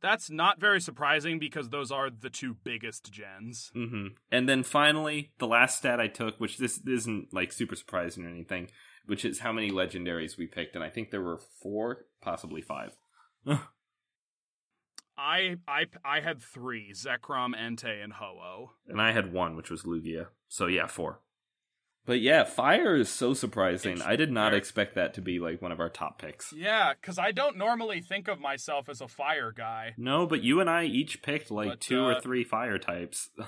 That's 0.00 0.30
not 0.30 0.60
very 0.60 0.80
surprising 0.80 1.38
because 1.38 1.70
those 1.70 1.90
are 1.90 2.08
the 2.10 2.30
two 2.30 2.56
biggest 2.62 3.10
gens. 3.10 3.70
hmm 3.74 4.08
And 4.30 4.48
then 4.48 4.62
finally, 4.62 5.32
the 5.38 5.48
last 5.48 5.78
stat 5.78 5.98
I 5.98 6.06
took, 6.06 6.38
which 6.38 6.58
this 6.58 6.80
isn't 6.86 7.32
like 7.32 7.50
super 7.50 7.74
surprising 7.74 8.24
or 8.24 8.28
anything, 8.28 8.70
which 9.06 9.24
is 9.24 9.40
how 9.40 9.52
many 9.52 9.70
legendaries 9.70 10.36
we 10.36 10.46
picked, 10.46 10.76
and 10.76 10.84
I 10.84 10.90
think 10.90 11.10
there 11.10 11.22
were 11.22 11.40
four, 11.60 12.04
possibly 12.20 12.62
five. 12.62 12.92
I 15.18 15.56
I 15.66 15.86
I 16.04 16.20
had 16.20 16.40
3, 16.40 16.92
Zekrom, 16.94 17.54
Entei, 17.56 18.02
and 18.02 18.12
Ho-Oh. 18.14 18.70
and 18.86 19.00
I 19.02 19.10
had 19.12 19.32
one, 19.32 19.56
which 19.56 19.70
was 19.70 19.82
Lugia. 19.82 20.28
So 20.48 20.66
yeah, 20.66 20.86
four. 20.86 21.20
But 22.06 22.20
yeah, 22.20 22.44
fire 22.44 22.96
is 22.96 23.10
so 23.10 23.34
surprising. 23.34 24.00
I 24.00 24.16
did 24.16 24.30
not 24.32 24.50
Very- 24.52 24.58
expect 24.58 24.94
that 24.94 25.12
to 25.14 25.20
be 25.20 25.38
like 25.38 25.60
one 25.60 25.72
of 25.72 25.80
our 25.80 25.90
top 25.90 26.18
picks. 26.18 26.52
Yeah, 26.54 26.94
cuz 27.02 27.18
I 27.18 27.32
don't 27.32 27.58
normally 27.58 28.00
think 28.00 28.28
of 28.28 28.40
myself 28.40 28.88
as 28.88 29.00
a 29.02 29.08
fire 29.08 29.52
guy. 29.52 29.94
No, 29.98 30.26
but 30.26 30.42
you 30.42 30.60
and 30.60 30.70
I 30.70 30.84
each 30.84 31.20
picked 31.20 31.50
like 31.50 31.68
But, 31.68 31.80
two 31.80 32.00
uh, 32.04 32.12
or 32.16 32.20
three 32.20 32.44
fire 32.44 32.78
types. 32.78 33.28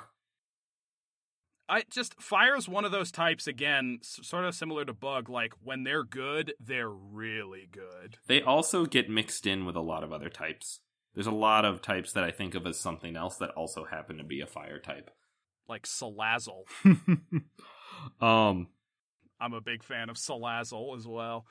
I 1.69 1.85
just 1.89 2.21
fire's 2.21 2.69
one 2.69 2.85
of 2.85 2.91
those 2.91 3.13
types 3.13 3.47
again, 3.47 3.99
s- 4.03 4.19
sort 4.23 4.45
of 4.45 4.55
similar 4.57 4.85
to 4.85 4.93
bug 4.93 5.29
like 5.31 5.55
when 5.63 5.85
they're 5.85 6.03
good, 6.05 6.53
they're 6.59 6.91
really 6.91 7.69
good. 7.71 8.19
they 8.27 8.43
also 8.43 8.87
get 8.87 9.09
mixed 9.09 9.47
in 9.47 9.65
with 9.65 9.77
a 9.77 9.81
lot 9.81 10.03
of 10.03 10.13
other 10.13 10.29
types. 10.29 10.81
There's 11.15 11.27
a 11.27 11.33
lot 11.33 11.65
of 11.65 11.83
types 11.83 12.13
that 12.13 12.25
I 12.25 12.31
think 12.31 12.55
of 12.55 12.67
as 12.67 12.79
something 12.79 13.17
else 13.17 13.37
that 13.37 13.51
also 13.51 13.85
happen 13.85 14.19
to 14.19 14.25
be 14.25 14.41
a 14.41 14.47
fire 14.47 14.79
type. 14.79 15.11
Like 15.69 15.83
Salazzle. 15.87 16.65
um 18.21 18.69
I'm 19.41 19.55
a 19.55 19.61
big 19.61 19.83
fan 19.83 20.11
of 20.11 20.17
Salazzle 20.17 20.97
as 20.97 21.07
well. 21.07 21.47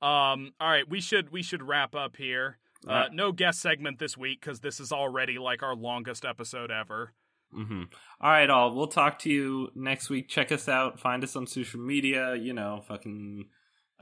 Um, 0.00 0.52
all 0.60 0.68
right, 0.68 0.88
we 0.88 1.00
should 1.00 1.30
we 1.30 1.42
should 1.42 1.62
wrap 1.62 1.94
up 1.94 2.16
here. 2.16 2.58
Uh, 2.86 2.92
Uh, 2.92 3.08
no 3.12 3.32
guest 3.32 3.60
segment 3.60 3.98
this 3.98 4.16
week 4.16 4.40
because 4.40 4.60
this 4.60 4.80
is 4.80 4.92
already 4.92 5.38
like 5.38 5.62
our 5.62 5.74
longest 5.74 6.24
episode 6.24 6.70
ever. 6.70 7.14
Mm-hmm. 7.54 7.82
All 8.20 8.30
right, 8.30 8.50
all. 8.50 8.74
We'll 8.74 8.86
talk 8.88 9.18
to 9.20 9.30
you 9.30 9.68
next 9.74 10.08
week. 10.10 10.28
Check 10.28 10.50
us 10.50 10.68
out. 10.68 10.98
Find 10.98 11.22
us 11.22 11.36
on 11.36 11.46
social 11.46 11.80
media. 11.80 12.34
You 12.34 12.52
know, 12.52 12.82
fucking 12.88 13.46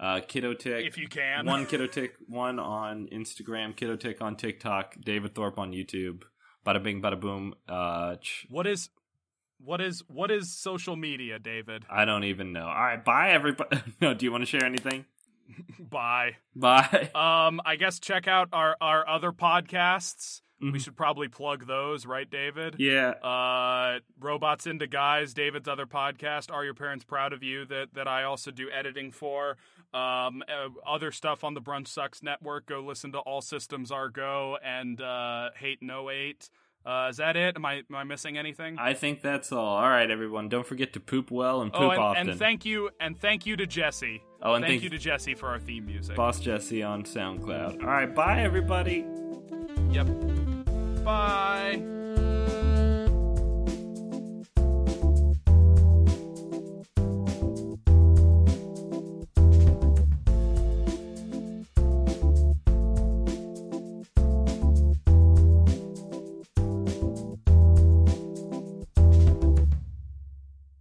uh, 0.00 0.20
Kiddo 0.26 0.54
Tick. 0.54 0.86
If 0.86 0.96
you 0.98 1.06
can. 1.08 1.46
one 1.46 1.66
Kiddo 1.70 1.86
Tick, 1.86 2.14
one 2.26 2.58
on 2.58 3.06
Instagram, 3.12 3.76
Kiddo 3.76 3.96
Tick 3.96 4.20
on 4.22 4.34
TikTok, 4.36 4.96
David 5.04 5.34
Thorpe 5.34 5.58
on 5.58 5.72
YouTube. 5.72 6.22
Bada 6.66 6.82
bing, 6.82 7.00
bada 7.02 7.18
boom. 7.20 7.54
Uh, 7.68 8.16
ch- 8.16 8.46
What 8.50 8.66
is 8.66 8.88
what 9.62 9.80
is 9.80 10.02
what 10.08 10.30
is 10.30 10.52
social 10.56 10.96
media, 10.96 11.38
David? 11.38 11.84
I 11.90 12.04
don't 12.06 12.24
even 12.24 12.52
know. 12.52 12.64
All 12.66 12.74
right, 12.74 13.04
bye, 13.04 13.30
everybody. 13.30 13.78
no, 14.00 14.14
do 14.14 14.24
you 14.24 14.32
want 14.32 14.42
to 14.42 14.46
share 14.46 14.64
anything? 14.64 15.04
Bye. 15.78 16.36
Bye. 16.54 17.10
Um, 17.14 17.60
I 17.64 17.76
guess 17.76 17.98
check 17.98 18.28
out 18.28 18.48
our 18.52 18.76
our 18.80 19.06
other 19.08 19.32
podcasts. 19.32 20.40
We 20.60 20.72
Mhm. 20.72 20.80
should 20.84 20.96
probably 20.96 21.26
plug 21.28 21.66
those, 21.66 22.04
right, 22.04 22.28
David? 22.30 22.76
yeah. 22.78 23.12
Uh, 23.12 24.00
Robots 24.20 24.66
into 24.66 24.86
Guys, 24.86 25.32
David's 25.32 25.66
other 25.66 25.86
podcast. 25.86 26.52
Are 26.52 26.64
your 26.66 26.74
parents 26.74 27.02
proud 27.04 27.32
of 27.32 27.42
you? 27.42 27.64
That 27.64 27.94
that 27.94 28.06
I 28.06 28.24
also 28.24 28.50
do 28.50 28.70
editing 28.70 29.10
for. 29.10 29.56
Um, 29.92 30.42
uh, 30.48 30.68
other 30.86 31.10
stuff 31.10 31.42
on 31.42 31.54
the 31.54 31.60
Brunch 31.60 31.88
Sucks 31.88 32.22
network. 32.22 32.66
Go 32.66 32.80
listen 32.80 33.12
to 33.12 33.18
All 33.18 33.40
Systems 33.40 33.90
Are 33.90 34.08
Go 34.08 34.56
and 34.64 35.00
uh, 35.00 35.50
Hate 35.56 35.82
No 35.82 36.10
Eight. 36.10 36.48
Uh, 36.84 37.08
is 37.10 37.18
that 37.18 37.36
it? 37.36 37.56
Am 37.56 37.66
I 37.66 37.82
am 37.90 37.94
I 37.94 38.04
missing 38.04 38.38
anything? 38.38 38.78
I 38.78 38.94
think 38.94 39.20
that's 39.20 39.52
all. 39.52 39.76
All 39.76 39.88
right, 39.88 40.10
everyone. 40.10 40.48
Don't 40.48 40.66
forget 40.66 40.94
to 40.94 41.00
poop 41.00 41.30
well 41.30 41.60
and 41.60 41.72
poop 41.72 41.82
oh, 41.82 41.90
and, 41.90 42.00
often. 42.00 42.30
and 42.30 42.38
thank 42.38 42.64
you 42.64 42.90
and 43.00 43.18
thank 43.18 43.44
you 43.44 43.56
to 43.56 43.66
Jesse. 43.66 44.22
oh, 44.42 44.54
and 44.54 44.64
thank 44.64 44.72
thank 44.72 44.82
you 44.84 44.90
to 44.90 44.98
Jesse 44.98 45.34
for 45.34 45.48
our 45.48 45.58
theme 45.58 45.84
music. 45.84 46.16
Boss 46.16 46.40
Jesse 46.40 46.82
on 46.82 47.02
SoundCloud. 47.04 47.82
All 47.82 47.86
right, 47.86 48.14
bye, 48.14 48.40
everybody. 48.40 49.04
Yep. 49.90 51.04
Bye. 51.04 51.99